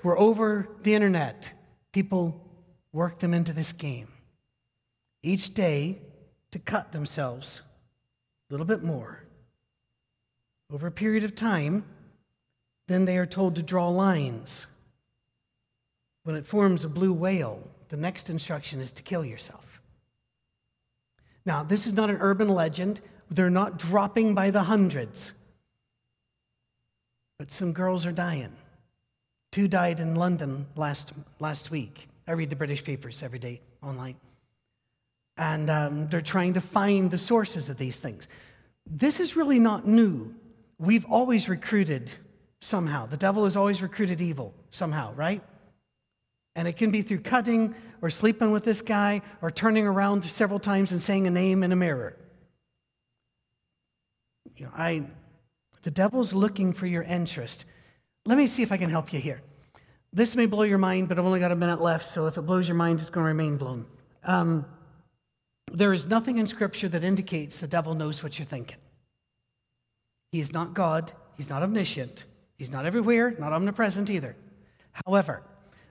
We're 0.04 0.20
over 0.20 0.70
the 0.84 0.94
internet. 0.94 1.52
People 1.92 2.40
work 2.94 3.18
them 3.18 3.34
into 3.34 3.52
this 3.52 3.74
game 3.74 4.10
each 5.24 5.56
day 5.56 5.98
to 6.52 6.60
cut 6.60 6.92
themselves 6.92 7.64
a 8.48 8.54
little 8.54 8.68
bit 8.68 8.84
more. 8.84 9.24
Over 10.72 10.86
a 10.86 10.92
period 10.92 11.24
of 11.24 11.34
time, 11.34 11.84
then 12.88 13.06
they 13.06 13.18
are 13.18 13.26
told 13.26 13.56
to 13.56 13.64
draw 13.64 13.90
lines. 13.90 14.68
When 16.26 16.36
it 16.36 16.46
forms 16.46 16.84
a 16.84 16.90
blue 16.90 17.12
whale, 17.12 17.68
the 17.90 17.98
next 17.98 18.30
instruction 18.30 18.80
is 18.82 18.92
to 18.92 19.02
kill 19.02 19.26
yourself. 19.26 19.82
Now, 21.44 21.64
this 21.64 21.88
is 21.88 21.94
not 21.94 22.12
an 22.12 22.18
urban 22.20 22.50
legend. 22.50 23.02
They're 23.32 23.50
not 23.50 23.80
dropping 23.80 24.36
by 24.36 24.52
the 24.52 24.66
hundreds. 24.66 25.34
But 27.38 27.52
some 27.52 27.74
girls 27.74 28.06
are 28.06 28.12
dying. 28.12 28.56
Two 29.52 29.68
died 29.68 30.00
in 30.00 30.16
London 30.16 30.68
last, 30.76 31.14
last 31.40 31.72
week. 31.72 32.08
I 32.28 32.34
read 32.34 32.50
the 32.50 32.56
British 32.56 32.84
papers 32.84 33.22
every 33.24 33.40
day 33.40 33.62
online. 33.84 34.16
And 35.38 35.70
um, 35.70 36.08
they're 36.08 36.22
trying 36.22 36.54
to 36.54 36.62
find 36.62 37.12
the 37.12 37.18
sources 37.18 37.70
of 37.70 37.78
these 37.78 37.98
things. 37.98 38.28
This 38.86 39.20
is 39.20 39.36
really 39.36 39.60
not 39.60 39.86
new. 39.86 40.34
We've 40.80 41.06
always 41.06 41.50
recruited 41.50 42.12
somehow. 42.60 43.06
The 43.06 43.18
devil 43.18 43.44
has 43.44 43.56
always 43.56 43.82
recruited 43.82 44.22
evil 44.22 44.54
somehow, 44.72 45.14
right? 45.14 45.42
And 46.56 46.68
it 46.68 46.78
can 46.78 46.92
be 46.92 47.02
through 47.02 47.20
cutting 47.20 47.76
or 48.02 48.10
sleeping 48.10 48.52
with 48.52 48.64
this 48.64 48.82
guy 48.82 49.22
or 49.42 49.52
turning 49.52 49.86
around 49.86 50.24
several 50.24 50.60
times 50.60 50.92
and 50.92 51.02
saying 51.02 51.28
a 51.28 51.32
name 51.32 51.64
in 51.64 51.72
a 51.72 51.76
mirror. 51.76 52.16
You 54.56 54.66
know, 54.66 54.72
I, 54.76 55.04
the 55.86 55.92
devil's 55.92 56.34
looking 56.34 56.74
for 56.74 56.88
your 56.88 57.04
interest. 57.04 57.64
Let 58.26 58.40
me 58.40 58.48
see 58.48 58.64
if 58.64 58.72
I 58.72 58.78
can 58.78 58.90
help 58.90 59.14
you 59.14 59.20
here. 59.20 59.42
This 60.12 60.36
may 60.36 60.48
blow 60.48 60.64
your 60.64 60.80
mind, 60.80 61.08
but 61.08 61.20
I've 61.20 61.26
only 61.26 61.40
got 61.40 61.52
a 61.52 61.56
minute 61.56 61.80
left, 61.80 62.08
so 62.08 62.26
if 62.26 62.38
it 62.38 62.42
blows 62.42 62.68
your 62.68 62.76
mind, 62.76 63.00
it's 63.00 63.12
going 63.12 63.24
to 63.24 63.28
remain 63.28 63.56
blown. 63.58 63.86
Um, 64.24 64.66
there 65.72 65.94
is 65.94 66.08
nothing 66.08 66.40
in 66.40 66.48
Scripture 66.48 66.88
that 66.90 67.04
indicates 67.04 67.60
the 67.60 67.68
devil 67.68 67.94
knows 67.94 68.24
what 68.24 68.40
you're 68.40 68.48
thinking. 68.48 68.80
He 70.32 70.40
is 70.40 70.52
not 70.52 70.74
God, 70.74 71.12
he's 71.38 71.52
not 71.52 71.62
omniscient, 71.62 72.26
he's 72.58 72.72
not 72.72 72.88
everywhere, 72.88 73.36
not 73.38 73.54
omnipresent 73.54 74.10
either. 74.10 74.36
However, 75.06 75.44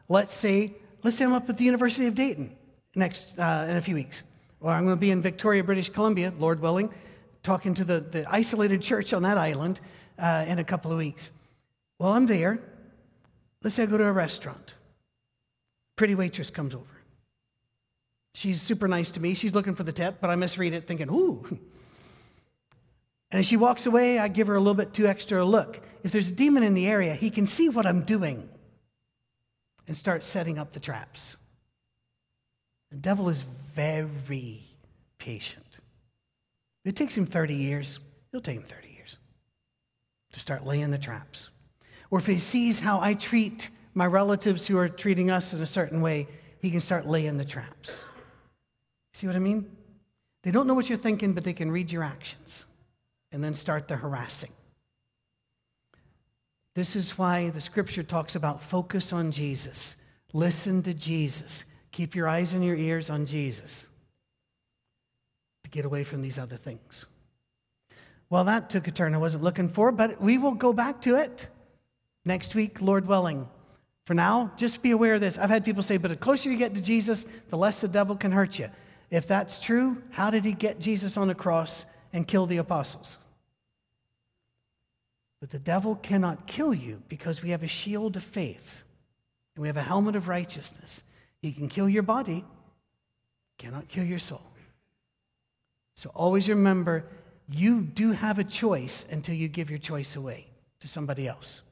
let's 0.09 0.35
say, 0.35 0.75
let's 1.05 1.17
say 1.17 1.25
I'm 1.25 1.35
up 1.35 1.49
at 1.49 1.57
the 1.57 1.65
University 1.65 2.09
of 2.09 2.17
Dayton 2.17 2.57
next 2.97 3.39
uh, 3.39 3.67
in 3.71 3.77
a 3.77 3.83
few 3.83 3.95
weeks, 3.95 4.25
or 4.61 4.73
I'm 4.73 4.87
going 4.87 4.97
to 4.97 5.01
be 5.01 5.13
in 5.13 5.23
Victoria, 5.23 5.63
British 5.63 5.89
Columbia, 5.89 6.33
Lord 6.37 6.59
willing, 6.59 6.93
talking 7.45 7.75
to 7.75 7.85
the, 7.85 8.01
the 8.01 8.27
isolated 8.29 8.83
church 8.83 9.13
on 9.13 9.23
that 9.23 9.39
island 9.39 9.79
uh, 10.19 10.45
in 10.49 10.59
a 10.59 10.65
couple 10.65 10.91
of 10.91 10.99
weeks. 10.99 11.31
Well, 12.01 12.13
I'm 12.13 12.27
there. 12.27 12.59
Let's 13.63 13.77
say 13.77 13.85
I 13.85 13.87
go 13.87 13.99
to 13.99 14.05
a 14.05 14.13
restaurant. 14.13 14.75
Pretty 15.95 16.17
waitress 16.17 16.51
comes 16.51 16.75
over. 16.75 16.85
She's 18.35 18.61
super 18.61 18.89
nice 18.89 19.13
to 19.13 19.21
me. 19.21 19.35
She's 19.35 19.55
looking 19.55 19.77
for 19.77 19.85
the 19.85 19.93
tip, 19.93 20.17
but 20.21 20.29
I 20.29 20.35
misread 20.35 20.75
it 20.75 20.89
thinking, 20.89 21.09
ooh. 21.09 21.45
And 23.31 23.41
as 23.41 23.47
she 23.47 23.57
walks 23.57 23.87
away, 23.87 24.19
I 24.19 24.29
give 24.29 24.49
her 24.49 24.57
a 24.57 24.59
little 24.59 24.75
bit 24.75 24.93
too 24.93 25.07
extra 25.07 25.43
a 25.43 25.45
look. 25.45 25.81
If 26.03 26.13
there's 26.13 26.29
a 26.29 26.33
demon 26.33 26.63
in 26.63 26.75
the 26.75 26.89
area, 26.89 27.15
he 27.15 27.31
can 27.31 27.47
see 27.47 27.69
what 27.69 27.87
I'm 27.87 28.03
doing 28.03 28.49
and 29.87 29.97
start 29.97 30.23
setting 30.23 30.59
up 30.59 30.73
the 30.73 30.81
traps. 30.81 31.37
The 32.91 32.97
devil 32.97 33.29
is 33.29 33.43
very 33.75 34.63
patient. 35.19 35.74
It 36.85 36.97
takes 36.97 37.17
him 37.17 37.27
30 37.27 37.55
years, 37.55 38.01
it'll 38.33 38.43
take 38.43 38.57
him 38.59 38.65
30 38.65 38.89
years 38.89 39.19
to 40.33 40.41
start 40.41 40.67
laying 40.67 40.91
the 40.91 40.99
traps 40.99 41.51
or 42.15 42.19
if 42.19 42.27
he 42.27 42.39
sees 42.39 42.79
how 42.79 43.01
I 43.01 43.15
treat 43.15 43.71
my 43.93 44.07
relatives 44.07 44.69
who 44.69 44.79
are 44.79 44.89
treating 44.89 45.33
us 45.33 45.53
in 45.53 45.61
a 45.61 45.67
certain 45.67 46.01
way, 46.01 46.29
he 46.61 46.71
can 46.71 46.79
start 46.79 47.09
laying 47.09 47.39
the 47.39 47.45
traps. 47.45 48.05
See 49.13 49.27
what 49.27 49.35
I 49.35 49.41
mean? 49.41 49.69
They 50.45 50.53
don't 50.53 50.69
know 50.69 50.75
what 50.75 50.89
you're 50.89 50.97
thinking, 50.97 51.33
but 51.33 51.43
they 51.43 51.53
can 51.53 51.73
read 51.73 51.91
your 51.91 52.05
actions 52.05 52.67
and 53.33 53.43
then 53.43 53.57
start 53.57 53.89
the 53.89 53.97
harassing. 53.97 54.53
This 56.77 56.95
is 56.95 57.19
why 57.19 57.51
the 57.51 57.61
scripture 57.61 58.05
talks 58.05 58.37
about 58.37 58.63
focus 58.63 59.13
on 59.13 59.33
Jesus. 59.33 59.97
Listen 60.33 60.83
to 60.85 60.95
Jesus. 60.95 61.65
Keep 61.91 62.15
your 62.15 62.29
eyes 62.29 62.53
and 62.53 62.65
your 62.65 62.77
ears 62.77 63.11
on 63.11 63.27
Jesus 63.27 63.89
get 65.75 65.85
away 65.85 66.05
from 66.05 66.23
these 66.23 66.39
other 66.39 66.57
things. 66.57 67.05
Well, 68.31 68.45
that 68.45 68.71
took 68.71 68.87
a 68.87 68.93
turn 68.93 69.13
I 69.13 69.19
wasn't 69.19 69.43
looking 69.43 69.69
for, 69.69 69.91
but 69.91 70.21
we 70.21 70.39
will 70.39 70.53
go 70.53 70.73
back 70.73 71.01
to 71.03 71.17
it. 71.17 71.49
Next 72.25 72.55
week, 72.55 72.81
Lord 72.81 73.07
willing, 73.07 73.49
For 74.05 74.15
now, 74.15 74.53
just 74.57 74.83
be 74.83 74.93
aware 74.93 75.15
of 75.15 75.21
this. 75.21 75.37
I've 75.37 75.51
had 75.51 75.65
people 75.65 75.83
say, 75.83 75.97
but 75.97 76.09
the 76.09 76.17
closer 76.17 76.49
you 76.49 76.57
get 76.57 76.77
to 76.77 76.83
Jesus, 76.83 77.25
the 77.49 77.57
less 77.57 77.81
the 77.81 77.89
devil 77.89 78.15
can 78.15 78.31
hurt 78.31 78.59
you. 78.59 78.71
If 79.11 79.27
that's 79.27 79.59
true, 79.59 80.03
how 80.11 80.31
did 80.31 80.45
he 80.45 80.53
get 80.53 80.79
Jesus 80.79 81.17
on 81.17 81.27
the 81.27 81.35
cross 81.35 81.87
and 82.13 82.29
kill 82.29 82.47
the 82.47 82.59
apostles? 82.59 83.19
But 85.41 85.51
the 85.51 85.59
devil 85.59 85.97
cannot 85.97 86.47
kill 86.47 86.73
you 86.73 87.03
because 87.09 87.43
we 87.43 87.51
have 87.51 87.63
a 87.63 87.69
shield 87.69 88.17
of 88.17 88.23
faith 88.23 88.85
and 89.57 89.63
we 89.63 89.69
have 89.69 89.77
a 89.77 89.83
helmet 89.83 90.15
of 90.15 90.29
righteousness. 90.29 91.03
He 91.43 91.53
can 91.53 91.69
kill 91.69 91.89
your 91.89 92.03
body, 92.03 92.45
cannot 93.59 93.89
kill 93.89 94.05
your 94.05 94.21
soul. 94.21 94.54
So 95.95 96.11
always 96.15 96.49
remember 96.49 97.05
you 97.49 97.83
do 97.83 98.13
have 98.13 98.39
a 98.39 98.45
choice 98.45 99.07
until 99.11 99.35
you 99.35 99.49
give 99.49 99.71
your 99.71 99.79
choice 99.79 100.17
away 100.17 100.47
to 100.81 100.89
somebody 100.89 101.29
else. 101.29 101.63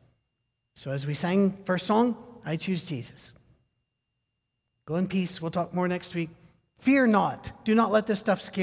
So 0.74 0.90
as 0.90 1.06
we 1.06 1.14
sang 1.14 1.58
first 1.64 1.86
song, 1.86 2.16
I 2.44 2.56
choose 2.56 2.84
Jesus. 2.84 3.32
Go 4.86 4.96
in 4.96 5.06
peace. 5.06 5.40
We'll 5.40 5.50
talk 5.50 5.72
more 5.74 5.88
next 5.88 6.14
week. 6.14 6.30
Fear 6.78 7.06
not. 7.06 7.64
Do 7.64 7.74
not 7.74 7.92
let 7.92 8.06
this 8.06 8.18
stuff 8.18 8.40
scare 8.40 8.60